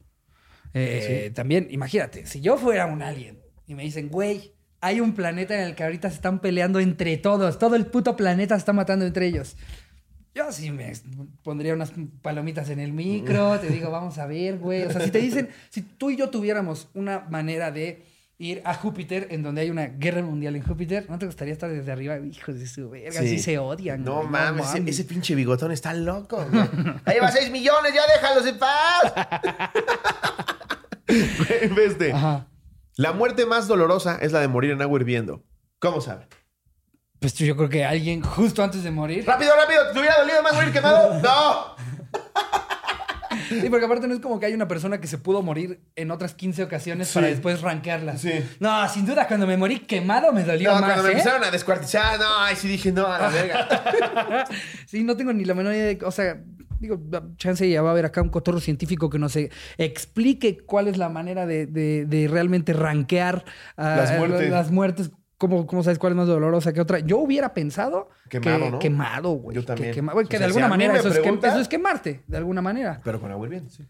Eh, 0.75 1.31
También, 1.35 1.69
imagínate, 1.71 2.25
si 2.27 2.41
yo 2.41 2.57
fuera 2.57 2.87
un 2.87 3.03
alien 3.03 3.39
y 3.67 3.75
me 3.75 3.83
dicen, 3.83 4.09
güey, 4.09 4.55
hay 4.83 5.01
un 5.01 5.15
planeta 5.15 5.55
en 5.55 5.63
el 5.69 5.75
que 5.75 5.85
ahorita 5.85 6.11
se 6.11 6.17
están 6.17 6.41
peleando 6.41 6.79
entre 6.81 7.17
todos, 7.17 7.59
todo 7.59 7.77
el 7.77 7.87
puto 7.87 8.17
planeta 8.17 8.57
se 8.57 8.59
está 8.59 8.73
matando 8.75 9.07
entre 9.07 9.27
ellos. 9.29 9.57
Yo 10.35 10.51
sí 10.51 10.71
me 10.71 10.93
pondría 11.43 11.73
unas 11.73 11.93
palomitas 12.21 12.69
en 12.71 12.81
el 12.81 12.93
micro, 12.93 13.59
te 13.61 13.69
digo, 13.69 13.91
vamos 13.91 14.19
a 14.19 14.27
ver, 14.27 14.59
güey. 14.59 14.83
O 14.83 14.91
sea, 14.91 15.01
si 15.03 15.11
te 15.11 15.19
dicen, 15.19 15.49
si 15.71 15.83
tú 15.83 16.11
y 16.11 16.17
yo 16.17 16.31
tuviéramos 16.31 16.89
una 16.95 17.21
manera 17.31 17.71
de 17.71 18.05
ir 18.39 18.61
a 18.65 18.75
Júpiter, 18.75 19.29
en 19.31 19.43
donde 19.45 19.61
hay 19.61 19.71
una 19.71 19.87
guerra 19.87 20.23
mundial 20.23 20.57
en 20.57 20.63
Júpiter, 20.63 21.07
¿no 21.09 21.17
te 21.19 21.27
gustaría 21.27 21.53
estar 21.53 21.71
desde 21.71 21.93
arriba? 21.93 22.19
Hijos 22.19 22.59
de 22.59 22.67
su 22.67 22.91
verga, 22.91 23.13
Sí. 23.21 23.27
así 23.27 23.39
se 23.39 23.59
odian. 23.59 24.03
No 24.03 24.17
güey, 24.17 24.29
mames, 24.31 24.67
ese, 24.67 24.79
mames. 24.81 24.95
ese 24.99 25.05
pinche 25.05 25.35
bigotón 25.37 25.71
está 25.71 25.95
loco. 25.95 26.45
güey. 26.51 26.65
Ahí 27.05 27.19
va 27.21 27.31
6 27.31 27.51
millones, 27.53 27.93
ya 27.95 28.03
déjalos 28.17 28.47
en 28.47 28.59
paz. 28.59 29.13
Güey, 31.07 31.69
ve 31.75 31.85
este. 31.87 32.13
Ajá. 32.13 32.47
La 32.97 33.13
muerte 33.13 33.47
más 33.47 33.69
dolorosa 33.69 34.19
es 34.21 34.33
la 34.33 34.41
de 34.41 34.49
morir 34.49 34.71
en 34.73 34.83
agua 34.83 34.99
hirviendo. 35.01 35.43
¿Cómo 35.79 36.01
saben? 36.01 36.27
Pues 37.21 37.35
yo 37.35 37.57
creo 37.57 37.69
que 37.69 37.85
alguien 37.85 38.21
justo 38.23 38.63
antes 38.63 38.83
de 38.83 38.91
morir. 38.91 39.25
Rápido, 39.27 39.53
rápido. 39.57 39.81
¿Te 39.93 39.99
hubiera 40.01 40.19
dolido 40.19 40.43
más 40.43 40.55
morir 40.55 40.73
quemado? 40.73 41.21
No. 41.23 41.77
Sí, 43.49 43.69
porque 43.69 43.85
aparte 43.85 44.07
no 44.09 44.15
es 44.15 44.21
como 44.21 44.39
que 44.41 44.47
hay 44.47 44.55
una 44.55 44.67
persona 44.69 44.99
que 45.01 45.07
se 45.07 45.19
pudo 45.19 45.43
morir 45.43 45.81
en 45.97 46.11
otras 46.11 46.33
15 46.35 46.63
ocasiones 46.63 47.09
Sí. 47.09 47.15
para 47.15 47.27
después 47.27 47.61
rankearla. 47.61 48.17
Sí. 48.17 48.33
No, 48.61 48.89
sin 48.89 49.05
duda, 49.05 49.27
cuando 49.27 49.47
me 49.47 49.57
morí 49.59 49.81
quemado 49.81 50.33
me 50.33 50.43
dolió 50.45 50.71
No, 50.75 50.81
más. 50.81 50.85
cuando 50.85 51.03
me 51.03 51.09
¿eh? 51.11 51.13
empezaron 51.13 51.45
a 51.45 51.51
descuartizar, 51.51 52.19
no, 52.19 52.25
ay, 52.39 52.57
sí 52.57 52.69
dije, 52.69 52.93
no, 52.93 53.07
a 53.07 53.19
la 53.19 53.29
verga. 53.29 54.45
sí, 54.87 55.03
no 55.03 55.17
tengo 55.17 55.33
ni 55.33 55.45
la 55.45 55.55
menor 55.55 55.75
idea 55.75 55.87
de. 55.87 55.99
O 56.05 56.11
sea, 56.11 56.41
digo, 56.83 57.01
chance 57.37 57.69
ya 57.69 57.81
va 57.81 57.89
a 57.89 57.93
haber 57.93 58.05
acá 58.05 58.21
un 58.21 58.29
cotorro 58.29 58.61
científico 58.61 59.09
que 59.09 59.19
nos 59.19 59.35
eh, 59.37 59.51
explique 59.79 60.59
cuál 60.59 60.89
es 60.89 60.99
la 60.99 61.09
manera 61.09 61.47
de, 61.47 61.67
de- 61.67 62.05
de 62.05 62.29
realmente 62.29 62.73
rankear 62.75 63.45
ah, 63.77 63.95
Las 63.97 64.19
muertes. 64.19 64.51
las 64.51 64.71
muertes. 64.71 65.11
¿Cómo, 65.39 65.67
¿Cómo 65.67 65.83
sabes 65.83 65.99
cuál 65.99 66.13
es 66.13 66.17
más 66.19 66.29
dolorosa 66.29 66.73
que 66.73 66.81
otra? 66.81 67.01
Yo 67.01 67.19
hubiera 67.19 67.53
pensado 67.55 68.11
Quemado, 68.29 68.65
que 68.65 68.71
¿no? 68.71 68.79
quemado, 68.79 69.31
güey. 69.31 69.55
Yo 69.57 69.63
Que 69.63 69.67
también. 69.67 69.95
quema- 69.95 70.13
güey, 70.13 70.27
O 70.27 70.29
que 70.29 70.37
sea, 70.39 70.47
de 70.47 70.53
si 70.53 70.59
alguna 70.61 70.67
a 70.75 70.77
mí 70.77 70.85
manera 70.85 70.99
eso, 71.01 71.09
es 71.09 71.15
que- 71.17 71.21
pregunta- 71.23 71.49
eso 71.49 71.59
es 71.61 71.69
quemarte, 71.69 72.23
de 72.27 72.37
alguna 72.37 72.61
manera. 72.63 73.01
Pero 73.03 73.21
con 73.21 73.33
agua 73.33 73.47
hirviendo, 73.47 73.71
sí. 73.71 73.85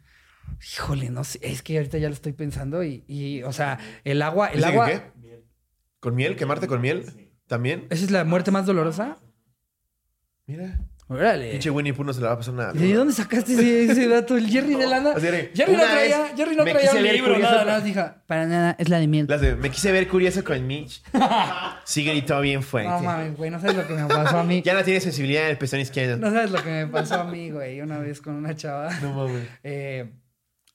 Híjole, 0.75 1.11
no 1.11 1.25
sé. 1.25 1.41
Es 1.43 1.61
que 1.63 1.77
ahorita 1.77 1.99
ya 1.99 2.09
lo 2.09 2.15
estoy 2.15 2.33
pensando 2.33 2.83
y, 2.85 3.05
y, 3.09 3.43
o 3.43 3.53
sea, 3.53 3.79
el 4.05 4.23
agua, 4.23 4.49
el 4.49 4.59
¿Dice 4.59 4.69
que 4.69 4.73
agua. 4.73 4.87
qué? 4.87 5.03
¿Con 6.01 6.15
miel? 6.15 6.37
¿Quemarte 6.37 6.69
con 6.69 6.81
miel? 6.81 7.31
¿También? 7.49 7.87
¿Esa 7.91 8.05
es 8.05 8.11
la 8.11 8.25
muerte 8.25 8.51
más 8.51 8.65
dolorosa? 8.67 9.19
Mira. 10.47 10.81
Órale. 11.09 11.51
Pinche 11.51 11.69
Winnie 11.71 11.93
Pooh 11.93 12.05
no 12.05 12.13
se 12.13 12.21
le 12.21 12.27
va 12.27 12.33
a 12.33 12.37
pasar 12.39 12.55
nada. 12.55 12.73
¿Y 12.75 12.89
de 12.89 12.95
dónde 12.95 13.13
sacaste 13.13 13.53
ese, 13.53 13.85
ese 13.93 14.09
dato? 14.09 14.37
El 14.37 14.49
Jerry 14.49 14.75
de 14.75 14.87
lana. 14.87 15.13
Jerry 15.21 15.73
no 15.73 15.79
traía, 15.79 16.23
vez 16.23 16.37
Jerry 16.37 16.57
no 16.57 16.65
me 16.65 16.71
traía 16.71 16.89
quise 16.89 16.97
un 16.97 17.03
ver 17.03 17.13
libro, 17.15 17.33
curioso 17.35 17.53
nada, 17.53 17.65
nada. 17.65 17.81
Dijo, 17.81 18.01
para 18.27 18.47
nada, 18.47 18.77
es 18.79 18.89
la 18.89 18.99
de 18.99 19.07
miel. 19.09 19.27
De, 19.27 19.57
me 19.57 19.71
quise 19.71 19.93
ver 19.93 20.09
curioso 20.09 20.43
con 20.43 20.67
Mitch. 20.67 21.03
Sí 21.85 22.05
gritó 22.05 22.41
bien 22.41 22.63
fuerte. 22.63 22.91
No 22.91 23.01
mames, 23.01 23.37
güey, 23.37 23.51
no 23.51 23.61
sabes 23.61 23.77
lo 23.77 23.87
que 23.87 23.95
me 23.95 24.07
pasó 24.07 24.39
a 24.39 24.45
mí. 24.45 24.63
Ya 24.65 24.75
no 24.75 24.85
tiene 24.85 25.01
sensibilidad 25.01 25.45
en 25.45 25.51
el 25.51 25.59
pezón 25.59 25.81
izquierdo. 25.81 26.17
No 26.17 26.31
sabes 26.31 26.51
lo 26.51 26.63
que 26.63 26.71
me 26.71 26.87
pasó 26.87 27.17
a 27.17 27.25
mí, 27.25 27.51
güey, 27.51 27.81
una 27.81 27.99
vez 27.99 28.21
con 28.21 28.35
una 28.35 28.55
chava. 28.55 28.89
No 29.01 29.13
mames. 29.13 29.49
Eh, 29.65 30.11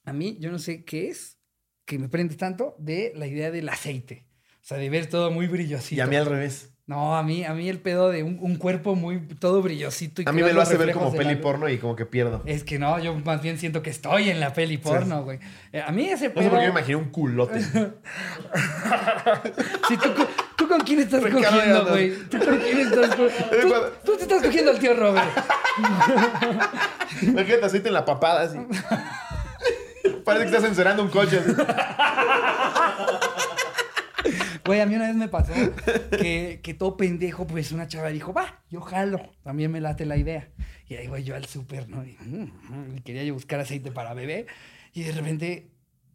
a 0.04 0.12
mí, 0.12 0.36
yo 0.38 0.50
no 0.50 0.58
sé 0.58 0.84
qué 0.84 1.08
es 1.08 1.38
que 1.84 1.98
me 1.98 2.08
prende 2.08 2.36
tanto 2.36 2.76
de 2.78 3.12
la 3.16 3.26
idea 3.26 3.50
del 3.50 3.68
aceite. 3.68 4.26
O 4.62 4.64
sea, 4.68 4.76
de 4.76 4.90
ver 4.90 5.06
todo 5.06 5.30
muy 5.30 5.46
brillosito. 5.46 5.96
Y 5.96 6.00
a 6.00 6.06
mí 6.06 6.14
al 6.16 6.26
revés. 6.26 6.74
No, 6.88 7.16
a 7.18 7.22
mí, 7.22 7.44
a 7.44 7.52
mí 7.52 7.68
el 7.68 7.78
pedo 7.80 8.08
de 8.08 8.22
un, 8.22 8.38
un 8.40 8.56
cuerpo 8.56 8.94
muy 8.94 9.18
todo 9.20 9.60
brillosito. 9.60 10.22
Y 10.22 10.24
A 10.26 10.32
mí 10.32 10.42
me 10.42 10.54
lo 10.54 10.62
hace 10.62 10.78
ver 10.78 10.92
como 10.92 11.12
peli 11.12 11.36
porno 11.36 11.68
y 11.68 11.76
como 11.76 11.94
que 11.94 12.06
pierdo. 12.06 12.42
Es 12.46 12.64
que 12.64 12.78
no, 12.78 12.98
yo 12.98 13.14
más 13.14 13.42
bien 13.42 13.58
siento 13.58 13.82
que 13.82 13.90
estoy 13.90 14.30
en 14.30 14.40
la 14.40 14.54
peli 14.54 14.78
porno, 14.78 15.22
güey. 15.22 15.38
Eh, 15.70 15.82
a 15.86 15.92
mí 15.92 16.08
ese 16.08 16.28
No 16.28 16.34
pedo... 16.34 16.44
sé 16.44 16.48
por 16.50 16.58
qué 16.60 16.64
me 16.64 16.70
imaginé 16.72 16.96
un 16.96 17.10
culote. 17.10 17.60
Sí, 19.88 19.96
¿tú, 19.98 20.14
con- 20.14 20.26
tú 20.56 20.68
con 20.68 20.80
quién 20.80 21.00
estás 21.00 21.22
Ricardo 21.22 21.56
cogiendo, 21.58 21.86
güey? 21.88 22.14
¿Tú 22.30 22.38
con 22.38 22.56
quién 22.58 22.78
estás 22.80 23.14
cogiendo? 23.14 23.56
Tú, 23.60 23.68
cuando- 23.68 23.88
tú 24.04 24.16
te 24.16 24.22
estás 24.22 24.42
cogiendo 24.42 24.70
al 24.70 24.78
tío 24.78 24.94
Robert. 24.94 25.28
Imagínate 27.22 27.64
aceite 27.66 27.88
en 27.88 27.94
la 27.94 28.04
papada 28.04 28.42
así. 28.42 28.58
Parece 30.24 30.44
que 30.46 30.56
estás 30.56 30.64
encerando 30.68 31.02
un 31.02 31.10
coche. 31.10 31.38
así. 31.38 31.52
Güey, 34.68 34.80
a 34.80 34.86
mí 34.86 34.94
una 34.94 35.06
vez 35.08 35.16
me 35.16 35.28
pasó 35.28 35.52
que, 36.10 36.60
que 36.62 36.74
todo 36.74 36.96
pendejo, 36.96 37.46
pues 37.46 37.72
una 37.72 37.88
chava 37.88 38.08
dijo, 38.10 38.32
va, 38.32 38.62
yo 38.70 38.80
jalo. 38.80 39.20
También 39.42 39.70
me 39.72 39.80
late 39.80 40.06
la 40.06 40.16
idea. 40.16 40.48
Y 40.86 40.94
ahí 40.94 41.08
voy 41.08 41.24
yo 41.24 41.34
al 41.34 41.44
súper, 41.46 41.88
¿no? 41.88 42.04
Y, 42.04 42.16
mm, 42.20 42.42
mm, 42.70 42.96
y 42.98 43.00
quería 43.00 43.24
yo 43.24 43.34
buscar 43.34 43.60
aceite 43.60 43.90
para 43.90 44.14
bebé. 44.14 44.46
Y 44.94 45.02
de 45.02 45.12
repente, 45.12 45.70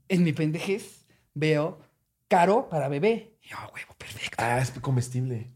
en 0.07 0.23
mi 0.23 0.33
pendejez, 0.33 1.05
veo 1.33 1.79
caro 2.27 2.69
para 2.69 2.87
bebé. 2.87 3.37
Y 3.43 3.49
yo, 3.49 3.55
"Ah, 3.59 3.69
huevo, 3.73 3.93
perfecto. 3.97 4.35
Ah, 4.39 4.59
es 4.59 4.71
comestible. 4.71 5.51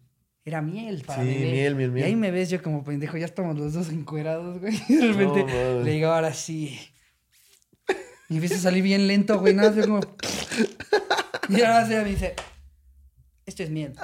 Era 0.46 0.62
miel 0.62 1.04
para 1.06 1.24
Sí, 1.24 1.28
bebé. 1.30 1.52
miel, 1.52 1.76
miel, 1.76 1.92
miel. 1.92 2.06
Y 2.06 2.08
ahí 2.10 2.16
me 2.16 2.32
ves 2.32 2.50
yo 2.50 2.62
como 2.62 2.84
pendejo, 2.84 3.18
ya 3.18 3.26
estamos 3.26 3.58
los 3.58 3.74
dos 3.74 3.90
encuerados, 3.90 4.60
güey. 4.60 4.80
Y 4.90 4.96
de 4.96 5.08
repente 5.14 5.44
No, 5.44 5.84
le 5.84 5.92
digo, 5.92 6.08
ahora 6.10 6.34
sí. 6.34 6.80
Y 8.30 8.36
empieza 8.36 8.56
a 8.56 8.60
salir 8.60 8.84
bien 8.84 9.08
lento, 9.08 9.40
güey. 9.40 9.54
Nada, 9.54 9.70
veo 9.72 9.86
como... 9.88 10.00
Y 11.50 11.62
ahora 11.62 11.86
se 11.88 11.96
me 12.04 12.10
dice, 12.10 12.34
esto 13.48 13.64
es 13.64 13.70
miel. 13.72 13.94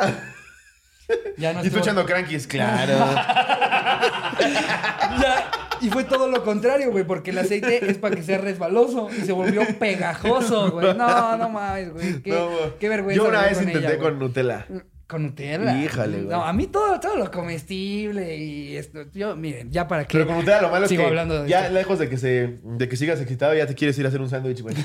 Ya 1.38 1.52
no 1.52 1.62
Y 1.62 1.68
estuvo- 1.68 1.82
echando 1.82 2.06
crankies, 2.06 2.48
claro. 2.48 2.94
Ya, 4.39 5.52
Y 5.82 5.89
fue 5.89 6.06
todo 6.06 6.28
lo 6.30 6.44
contrario, 6.46 6.91
güey, 6.91 7.04
porque 7.04 7.32
el 7.32 7.38
aceite 7.39 7.91
es 7.91 7.98
para 7.98 8.16
que 8.16 8.24
sea 8.24 8.38
resbaloso 8.38 9.10
y 9.12 9.22
se 9.26 9.34
volvió 9.34 9.62
pegajoso, 9.80 10.72
güey. 10.72 10.96
No, 10.96 11.36
no 11.38 11.50
mames, 11.50 11.91
güey. 11.94 12.22
Qué, 12.22 12.32
No, 12.32 12.50
qué 12.80 12.88
vergüenza. 12.89 13.22
Yo 13.22 13.28
una 13.30 13.41
vez 13.44 13.58
con 13.58 13.68
intenté 13.68 13.88
ella, 13.89 14.00
con 14.00 14.18
Nutella. 14.18 14.66
Con 15.06 15.24
Nutella. 15.24 15.78
Híjale, 15.84 16.18
güey. 16.24 16.30
No, 16.30 16.46
a 16.46 16.54
mí 16.54 16.68
todo, 16.68 16.98
todo 17.02 17.18
lo 17.18 17.30
comestible 17.30 18.38
y 18.38 18.78
esto. 18.78 19.04
Yo, 19.14 19.36
miren, 19.36 19.72
ya 19.72 19.88
para 19.89 20.06
qué. 20.06 20.18
Pero 20.18 20.28
con 20.28 20.38
Nutella 20.38 20.62
lo 20.62 20.70
malo 20.70 20.86
es 20.86 20.89
sigo 20.89 21.04
que 21.04 21.08
hablando 21.10 21.44
de 21.44 21.50
ya 21.50 21.64
esto. 21.64 21.74
lejos 21.74 22.00
de 22.00 22.10
que 22.10 22.18
se 22.18 22.60
de 22.64 22.88
que 22.89 22.96
sigas 22.96 23.20
excitado 23.20 23.54
ya 23.54 23.68
te 23.68 23.76
quieres 23.76 23.98
ir 24.00 24.06
a 24.06 24.08
hacer 24.08 24.22
un 24.22 24.30
sándwich, 24.30 24.62
güey. 24.62 24.76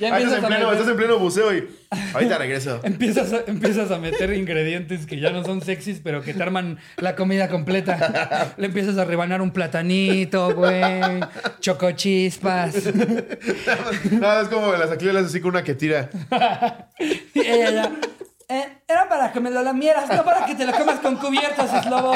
Ya 0.00 0.14
Ah, 0.14 0.18
estás, 0.18 0.38
en 0.38 0.44
a 0.44 0.48
pleno, 0.48 0.64
meter- 0.66 0.72
estás 0.74 0.88
en 0.90 0.96
pleno 0.96 1.18
buceo 1.18 1.54
y 1.54 1.68
ahorita 2.14 2.38
regreso. 2.38 2.80
Empiezas 2.84 3.32
a, 3.32 3.40
empiezas 3.46 3.90
a 3.90 3.98
meter 3.98 4.32
ingredientes 4.34 5.06
que 5.06 5.18
ya 5.20 5.30
no 5.30 5.44
son 5.44 5.62
sexys, 5.62 6.00
pero 6.02 6.22
que 6.22 6.34
te 6.34 6.42
arman 6.42 6.78
la 6.98 7.14
comida 7.16 7.48
completa. 7.48 8.54
Le 8.56 8.66
empiezas 8.66 8.98
a 8.98 9.04
rebanar 9.04 9.40
un 9.42 9.50
platanito, 9.52 10.54
güey. 10.54 11.20
Chocochispas. 11.60 12.74
No, 14.10 14.40
es 14.40 14.48
como 14.48 14.72
las 14.72 14.90
acrilas 14.90 15.24
así 15.26 15.40
con 15.40 15.50
una 15.50 15.62
que 15.64 15.74
tira. 15.74 16.08
Y 17.34 17.40
ella 17.40 17.70
ya. 17.70 17.92
"Eh, 18.48 18.78
era 18.86 19.08
para 19.08 19.32
que 19.32 19.40
me 19.40 19.50
lo 19.50 19.62
lamieras, 19.62 20.08
no 20.08 20.24
para 20.24 20.46
que 20.46 20.54
te 20.54 20.64
lo 20.66 20.72
comas 20.72 21.00
con 21.00 21.16
cubiertos, 21.16 21.68
es 21.72 21.86
lobo. 21.86 22.14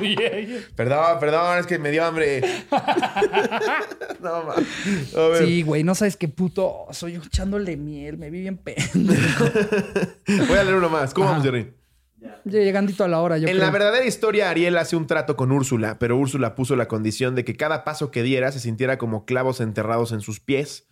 Y 0.00 0.20
ella- 0.22 0.60
Perdón, 0.76 1.18
perdón, 1.18 1.58
es 1.58 1.66
que 1.66 1.78
me 1.78 1.90
dio 1.90 2.04
hambre. 2.04 2.40
no, 4.20 4.44
ma. 4.44 4.54
A 4.54 5.28
ver. 5.28 5.44
Sí, 5.46 5.62
güey, 5.62 5.82
no 5.84 5.94
sabes 5.94 6.16
qué 6.16 6.28
puto 6.28 6.86
soy 6.90 7.14
yo 7.14 7.22
echándole 7.22 7.76
miel, 7.76 8.18
me 8.18 8.30
vi 8.30 8.40
bien 8.42 8.58
pendejo. 8.58 9.44
Voy 10.48 10.58
a 10.58 10.64
leer 10.64 10.74
uno 10.76 10.88
más. 10.88 11.12
¿Cómo 11.14 11.26
Ajá. 11.26 11.38
vamos, 11.38 11.44
Jerry? 11.46 11.72
Ya 12.20 12.40
Llegandito 12.44 13.04
a 13.04 13.08
la 13.08 13.20
hora, 13.20 13.38
yo 13.38 13.46
En 13.46 13.54
creo. 13.54 13.64
la 13.66 13.70
verdadera 13.70 14.04
historia, 14.04 14.50
Ariel 14.50 14.76
hace 14.76 14.96
un 14.96 15.06
trato 15.06 15.36
con 15.36 15.52
Úrsula, 15.52 15.98
pero 16.00 16.16
Úrsula 16.16 16.54
puso 16.56 16.74
la 16.74 16.88
condición 16.88 17.34
de 17.36 17.44
que 17.44 17.56
cada 17.56 17.84
paso 17.84 18.10
que 18.10 18.22
diera 18.24 18.50
se 18.50 18.58
sintiera 18.60 18.98
como 18.98 19.24
clavos 19.24 19.60
enterrados 19.60 20.10
en 20.12 20.20
sus 20.20 20.40
pies. 20.40 20.88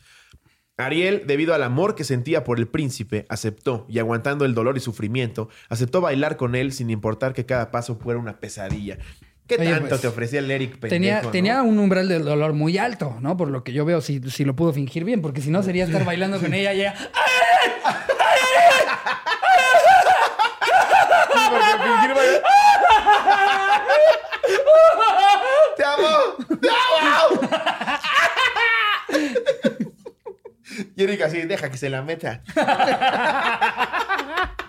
Ariel, 0.78 1.22
debido 1.26 1.54
al 1.54 1.62
amor 1.62 1.94
que 1.94 2.04
sentía 2.04 2.44
por 2.44 2.58
el 2.58 2.68
príncipe, 2.68 3.24
aceptó 3.30 3.86
y 3.88 3.98
aguantando 3.98 4.44
el 4.44 4.54
dolor 4.54 4.76
y 4.76 4.80
sufrimiento, 4.80 5.48
aceptó 5.70 6.02
bailar 6.02 6.36
con 6.36 6.54
él 6.54 6.72
sin 6.72 6.90
importar 6.90 7.32
que 7.32 7.46
cada 7.46 7.70
paso 7.70 7.96
fuera 7.96 8.20
una 8.20 8.38
pesadilla. 8.40 8.98
¿Qué 9.46 9.56
Oye, 9.58 9.70
tanto 9.70 9.88
pues, 9.90 10.00
te 10.02 10.08
ofrecía 10.08 10.40
el 10.40 10.50
Eric 10.50 10.72
pendejo, 10.72 10.90
Tenía, 10.90 11.22
no? 11.22 11.30
tenía 11.30 11.62
un 11.62 11.78
umbral 11.78 12.08
del 12.08 12.24
dolor 12.24 12.52
muy 12.52 12.76
alto, 12.78 13.16
¿no? 13.20 13.36
Por 13.36 13.50
lo 13.50 13.64
que 13.64 13.72
yo 13.72 13.84
veo, 13.84 14.00
si, 14.02 14.20
si 14.28 14.44
lo 14.44 14.54
pudo 14.56 14.72
fingir 14.72 15.04
bien, 15.04 15.22
porque 15.22 15.40
si 15.40 15.50
no 15.50 15.62
sería 15.62 15.84
estar 15.84 16.04
bailando 16.04 16.40
con 16.40 16.52
ella 16.52 16.74
y 16.74 16.80
ella. 16.80 16.94
¡Te 25.76 25.84
amo! 25.84 26.36
¡Te 26.60 26.68
amo! 26.68 27.40
Y 30.96 31.04
Eric 31.04 31.22
así, 31.22 31.42
deja 31.42 31.70
que 31.70 31.78
se 31.78 31.90
la 31.90 32.02
meta. 32.02 32.42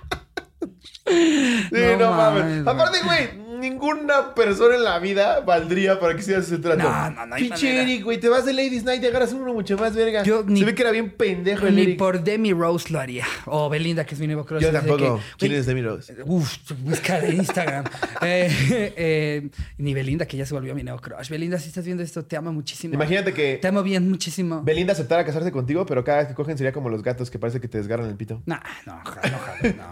Sí, 1.08 1.70
no, 1.72 1.98
No 1.98 2.12
mames. 2.14 2.68
Aparte, 2.68 2.98
güey, 3.04 3.30
ninguna 3.60 4.36
persona 4.36 4.76
en 4.76 4.84
la 4.84 5.00
vida 5.00 5.40
valdría 5.40 6.00
para 6.00 6.14
que 6.14 6.20
hicieras 6.20 6.46
ese 6.46 6.58
trato. 6.58 6.84
No, 6.84 7.10
no, 7.12 7.26
no 7.26 7.36
Pinche. 7.38 7.82
Eric, 7.82 8.04
güey, 8.04 8.20
te 8.20 8.28
vas 8.30 8.46
de 8.46 8.52
Ladies 8.54 8.84
Night 8.84 9.02
y 9.02 9.08
agarras 9.08 9.32
uno 9.34 9.54
mucho 9.54 9.78
más 9.78 9.96
verga. 9.96 10.24
Yo 10.24 10.44
ni- 10.46 10.60
Se 10.60 10.66
ve 10.66 10.76
que 10.76 10.82
era 10.82 10.92
bien 10.92 11.12
pendejo 11.12 11.66
el 11.66 11.76
Ni 11.76 11.82
Eric. 11.84 11.98
por 11.98 12.22
Demi 12.24 12.52
Rose 12.54 12.92
lo 12.92 13.00
haría. 13.00 13.26
O 13.46 13.70
Belinda, 13.70 14.06
que 14.06 14.16
es 14.16 14.20
mi 14.22 14.28
nuevo 14.28 14.46
crush. 14.46 14.62
Yo 14.62 14.72
tampoco. 14.72 15.16
que- 15.18 15.22
¿Quién 15.48 15.54
es 15.54 15.66
Demi 15.66 15.82
Rose? 15.82 16.14
Uf, 16.26 16.56
busca 16.80 17.20
de 17.22 17.36
Instagram. 17.36 17.86
Eh, 18.22 18.94
eh, 18.98 19.50
ni 19.78 19.94
Belinda, 19.94 20.26
que 20.26 20.36
ya 20.38 20.46
se 20.46 20.54
volvió 20.54 20.74
mi 20.76 20.84
nuevo 20.84 21.00
crush. 21.00 21.30
Belinda, 21.30 21.58
si 21.60 21.70
estás 21.70 21.86
viendo 21.86 22.04
esto, 22.04 22.26
te 22.26 22.36
amo 22.36 22.52
muchísimo. 22.52 22.94
Imagínate 22.96 23.32
que 23.34 23.60
Te 23.62 23.68
amo 23.68 23.82
bien 23.84 24.10
muchísimo. 24.10 24.62
Belinda 24.64 24.94
aceptara 24.94 25.24
casarse 25.24 25.52
contigo, 25.52 25.86
pero 25.86 26.04
cada 26.04 26.20
vez 26.20 26.28
que 26.28 26.34
cogen 26.34 26.58
sería 26.58 26.74
como 26.74 26.90
los 26.90 27.02
gatos 27.04 27.30
que 27.32 27.40
parece 27.40 27.62
que 27.62 27.68
te 27.68 27.78
desgarran 27.78 28.10
el 28.10 28.16
pito. 28.16 28.42
Nah, 28.46 28.60
no, 28.86 29.00
ja- 29.06 29.22
no, 29.30 29.38
ja- 29.38 29.92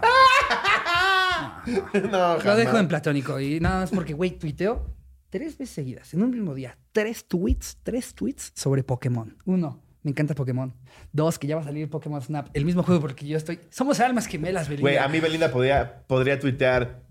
no. 1.66 2.00
no, 2.10 2.38
Lo 2.38 2.56
dejo 2.56 2.78
en 2.78 2.88
platónico. 2.88 3.40
Y 3.40 3.60
nada 3.60 3.80
más 3.80 3.90
porque, 3.90 4.14
güey, 4.14 4.38
tuiteo 4.38 4.94
tres 5.30 5.58
veces 5.58 5.74
seguidas, 5.74 6.14
en 6.14 6.22
un 6.22 6.30
mismo 6.30 6.54
día, 6.54 6.78
tres 6.92 7.26
tweets, 7.26 7.78
tres 7.82 8.14
tweets 8.14 8.52
sobre 8.54 8.82
Pokémon. 8.82 9.36
Uno, 9.44 9.82
me 10.02 10.10
encanta 10.12 10.34
Pokémon. 10.34 10.72
Dos, 11.12 11.38
que 11.38 11.46
ya 11.46 11.56
va 11.56 11.62
a 11.62 11.64
salir 11.64 11.90
Pokémon 11.90 12.22
Snap. 12.22 12.48
El 12.54 12.64
mismo 12.64 12.82
juego 12.82 13.00
porque 13.00 13.26
yo 13.26 13.36
estoy... 13.36 13.58
Somos 13.70 14.00
almas 14.00 14.26
gemelas, 14.26 14.68
Belinda. 14.68 14.82
Güey, 14.82 14.96
a 14.98 15.08
mí 15.08 15.20
Belinda 15.20 15.50
podría, 15.50 16.04
podría 16.06 16.38
tuitear 16.38 17.06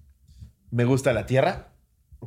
me 0.72 0.84
gusta 0.84 1.14
la 1.14 1.26
tierra, 1.26 1.70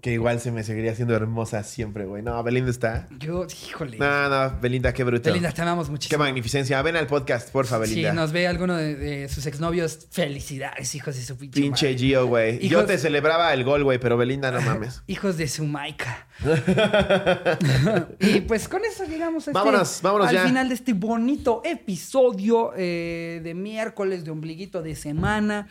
que 0.03 0.13
igual 0.13 0.41
se 0.41 0.51
me 0.53 0.63
seguiría 0.65 0.95
siendo 0.95 1.15
hermosa 1.15 1.63
siempre, 1.63 2.05
güey. 2.05 2.23
No, 2.23 2.43
Belinda 2.43 2.71
está. 2.71 3.09
Yo, 3.19 3.47
híjole. 3.69 3.99
No, 3.99 4.29
no, 4.29 4.59
Belinda, 4.61 4.93
qué 4.93 5.05
bruto. 5.05 5.29
Belinda, 5.31 5.53
te 5.53 5.63
amamos 5.63 5.87
Qué 5.87 5.93
muchísimo. 5.93 6.25
magnificencia. 6.25 6.81
Ven 6.83 6.97
al 6.97 7.07
podcast, 7.07 7.51
porfa, 7.51 7.79
Belinda. 7.79 8.11
Si 8.11 8.17
nos 8.17 8.33
ve 8.33 8.47
alguno 8.47 8.77
de, 8.77 8.95
de 8.97 9.29
sus 9.29 9.47
exnovios, 9.47 10.07
felicidades, 10.11 10.95
hijos 10.95 11.17
de 11.17 11.23
su 11.23 11.37
pinche, 11.37 11.61
Pinche 11.61 11.87
madre. 11.87 11.99
Gio, 11.99 12.27
güey. 12.27 12.59
Yo 12.69 12.79
Hijos- 12.81 12.87
te 12.87 12.99
celebraba 12.99 13.53
el 13.55 13.65
gol, 13.65 13.85
güey, 13.85 13.99
pero 13.99 14.17
Belinda 14.17 14.51
no 14.51 14.61
mames. 14.61 15.03
Hijos 15.07 15.37
de 15.37 15.49
su 15.49 15.65
maica. 15.65 16.27
y 18.21 18.41
pues 18.43 18.69
con 18.69 18.85
eso 18.85 19.05
llegamos 19.05 19.49
a 19.49 19.51
este- 19.51 19.59
Vámonos, 19.59 20.29
al 20.29 20.35
ya. 20.35 20.45
final 20.47 20.69
de 20.69 20.75
este 20.75 20.93
bonito 20.93 21.63
episodio 21.65 22.73
eh, 22.77 23.41
de 23.43 23.55
miércoles 23.55 24.25
de 24.25 24.31
ombliguito 24.31 24.83
de 24.83 24.95
semana. 24.95 25.69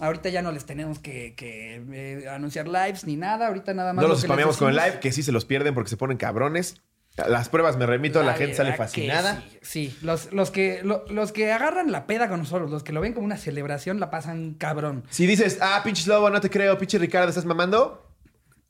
Ahorita 0.00 0.28
ya 0.28 0.42
no 0.42 0.50
les 0.50 0.64
tenemos 0.66 0.98
que, 0.98 1.34
que, 1.36 1.82
eh, 1.92 2.28
anunciar 2.28 2.66
lives 2.66 3.04
ni 3.04 3.16
nada. 3.16 3.46
Ahorita 3.46 3.74
nada 3.74 3.92
más. 3.92 4.02
No 4.02 4.08
lo 4.08 4.14
los 4.14 4.22
les 4.22 4.28
spameamos 4.28 4.56
con 4.56 4.68
el 4.70 4.76
live, 4.76 4.98
que 5.00 5.12
sí 5.12 5.22
se 5.22 5.30
los 5.32 5.44
pierden 5.44 5.74
porque 5.74 5.90
se 5.90 5.96
ponen 5.96 6.16
cabrones. 6.16 6.80
Las 7.16 7.48
pruebas 7.48 7.76
me 7.76 7.86
remito, 7.86 8.20
la, 8.24 8.34
gente 8.34 8.56
sale 8.56 8.72
fascinada. 8.74 9.40
Sí, 9.62 9.90
sí. 9.92 9.98
Los, 10.02 10.32
los, 10.32 10.50
que, 10.50 10.80
lo- 10.82 11.04
los 11.08 11.30
que 11.30 11.52
agarran 11.52 11.92
la 11.92 12.08
peda 12.08 12.28
con 12.28 12.40
nosotros, 12.40 12.72
los 12.72 12.82
que 12.82 12.92
lo 12.92 13.00
ven 13.00 13.12
como 13.12 13.24
una 13.24 13.36
celebración, 13.36 14.00
la 14.00 14.10
pasan 14.10 14.54
cabrón. 14.54 15.04
Si 15.10 15.24
dices, 15.24 15.58
ah, 15.60 15.80
pinche 15.84 16.08
lobo, 16.08 16.28
no 16.28 16.40
te 16.40 16.50
creo, 16.50 16.76
pinche 16.76 16.98
Ricardo, 16.98 17.28
¿estás 17.28 17.44
mamando? 17.44 18.04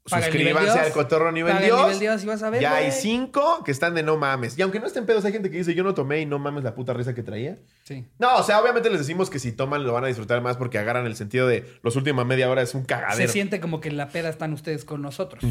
Suscríbanse 0.07 0.79
al. 0.79 0.93
Cotorro 0.93 1.33
Nivel 1.33 1.59
Dios. 1.63 1.81
nivel 1.81 1.99
Dios 1.99 2.23
y 2.23 2.27
vas 2.27 2.43
a 2.43 2.51
ver, 2.51 2.61
Ya 2.61 2.77
hay 2.77 2.91
cinco 2.93 3.63
que 3.65 3.71
están 3.71 3.95
de 3.95 4.03
no 4.03 4.17
mames. 4.19 4.59
Y 4.59 4.63
aunque 4.63 4.79
no 4.81 4.87
estén 4.87 5.07
pedos, 5.07 5.25
hay 5.25 5.33
gente 5.33 5.51
que 5.51 5.57
dice, 5.59 5.75
yo 5.75 5.83
no 5.83 5.95
tomé 5.95 6.21
y 6.21 6.27
no 6.27 6.39
mames 6.39 6.63
la 6.63 6.75
puta 6.75 6.93
risa 6.93 7.15
que 7.15 7.23
traía. 7.23 7.57
Sí. 7.85 8.05
No, 8.19 8.37
o 8.37 8.43
sea, 8.43 8.61
obviamente 8.61 8.91
les 8.91 8.99
decimos 8.99 9.31
que 9.31 9.39
si 9.39 9.53
toman 9.53 9.85
lo 9.85 9.93
van 9.95 10.05
a 10.05 10.09
disfrutar 10.09 10.43
más 10.43 10.57
porque 10.59 10.79
agarran 10.79 11.07
el 11.07 11.17
sentido 11.17 11.47
de 11.47 11.65
los 11.83 11.97
últimos 11.97 12.27
media 12.27 12.51
hora 12.51 12.61
es 12.63 12.75
un 12.75 12.83
Se 12.83 12.87
cagadero. 12.87 13.33
siente 13.33 13.61
como 13.61 13.81
que 13.81 13.89
en 13.89 13.97
la 13.97 14.09
peda 14.09 14.29
están 14.29 14.53
ustedes 14.53 14.85
con 14.85 15.01
nosotros. 15.01 15.43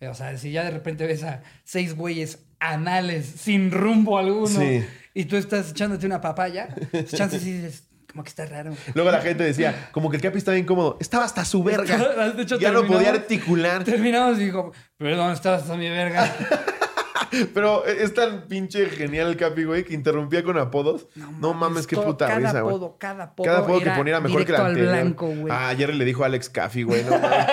Eh, 0.00 0.08
O 0.08 0.14
sea, 0.14 0.36
si 0.36 0.52
ya 0.52 0.64
de 0.64 0.70
repente 0.70 1.06
ves 1.06 1.22
a 1.24 1.42
seis 1.64 1.96
güeyes 1.96 2.40
anales 2.60 3.26
sin 3.26 3.70
rumbo 3.70 4.18
alguno 4.18 4.46
Sí. 4.46 4.84
y 5.14 5.24
tú 5.26 5.36
estás 5.36 5.70
echándote 5.70 6.04
una 6.06 6.20
papaya, 6.20 6.68
chances 7.06 7.42
sí 7.42 7.52
dices, 7.52 7.84
como 8.14 8.22
que 8.22 8.28
está 8.28 8.46
raro. 8.46 8.72
Luego 8.94 9.10
la 9.10 9.20
gente 9.20 9.42
decía, 9.42 9.88
como 9.90 10.08
que 10.08 10.18
el 10.18 10.22
Capi 10.22 10.38
estaba 10.38 10.56
incómodo. 10.56 10.96
Estaba 11.00 11.24
hasta 11.24 11.44
su 11.44 11.64
verga. 11.64 11.98
De 12.30 12.42
hecho, 12.44 12.60
ya 12.60 12.70
no 12.70 12.86
podía 12.86 13.10
articular. 13.10 13.82
Terminamos 13.82 14.38
y 14.38 14.44
dijo, 14.44 14.72
perdón, 14.96 15.32
estabas 15.32 15.68
a 15.68 15.76
mi 15.76 15.90
verga. 15.90 16.32
Pero 17.52 17.84
es 17.84 18.14
tan 18.14 18.46
pinche 18.46 18.86
genial 18.86 19.30
el 19.30 19.36
Capi, 19.36 19.64
güey, 19.64 19.82
que 19.82 19.94
interrumpía 19.94 20.44
con 20.44 20.56
apodos. 20.58 21.08
No, 21.40 21.54
mames, 21.54 21.88
qué 21.88 21.96
puta 21.96 22.28
cada 22.28 22.38
risa, 22.38 22.60
güey. 22.60 22.76
cada 23.00 23.24
apodo, 23.24 23.44
Cada 23.46 23.58
apodo 23.58 23.80
que 23.80 23.90
ponía 23.90 24.20
mejor 24.20 24.44
que 24.44 24.52
la 24.52 24.58
al 24.60 24.66
anterior. 24.66 24.92
blanco, 24.92 25.26
güey. 25.26 25.52
Ah, 25.52 25.70
ayer 25.70 25.92
le 25.92 26.04
dijo 26.04 26.22
a 26.22 26.26
Alex 26.26 26.48
Caffey, 26.50 26.84
güey. 26.84 27.02
No 27.02 27.18
mames. 27.18 27.46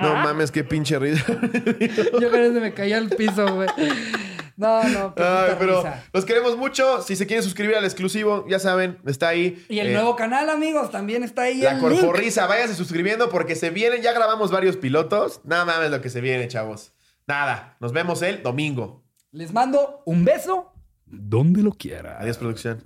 no 0.00 0.14
mames, 0.14 0.50
qué 0.50 0.64
pinche 0.64 0.98
risa. 0.98 1.26
Yo 2.20 2.30
que 2.30 2.52
se 2.54 2.60
me 2.60 2.72
caía 2.72 2.96
al 2.96 3.10
piso, 3.10 3.54
güey. 3.54 3.68
No, 4.56 4.82
no, 4.84 5.14
qué 5.16 5.22
Ay, 5.22 5.44
puta 5.46 5.58
pero 5.58 5.76
risa. 5.82 6.04
los 6.12 6.24
queremos 6.24 6.56
mucho. 6.56 7.02
Si 7.02 7.16
se 7.16 7.26
quieren 7.26 7.42
suscribir 7.42 7.76
al 7.76 7.84
exclusivo, 7.84 8.44
ya 8.48 8.58
saben, 8.58 8.98
está 9.06 9.28
ahí. 9.28 9.64
Y 9.68 9.78
el 9.78 9.88
Eh, 9.88 9.92
nuevo 9.94 10.16
canal, 10.16 10.50
amigos, 10.50 10.90
también 10.90 11.22
está 11.24 11.42
ahí 11.42 11.60
La. 11.62 11.78
Corporrisa, 11.78 12.46
váyanse 12.46 12.74
suscribiendo 12.74 13.28
porque 13.30 13.54
se 13.56 13.70
vienen, 13.70 14.02
ya 14.02 14.12
grabamos 14.12 14.50
varios 14.50 14.76
pilotos. 14.76 15.40
Nada 15.44 15.64
mames 15.64 15.90
lo 15.90 16.00
que 16.00 16.10
se 16.10 16.20
viene, 16.20 16.48
chavos. 16.48 16.92
Nada, 17.26 17.76
nos 17.80 17.92
vemos 17.92 18.20
el 18.22 18.42
domingo. 18.42 19.02
Les 19.30 19.52
mando 19.52 20.02
un 20.06 20.24
beso 20.24 20.72
Donde 21.06 21.62
lo 21.62 21.72
quiera. 21.72 22.18
Adiós, 22.20 22.38
producción. 22.38 22.82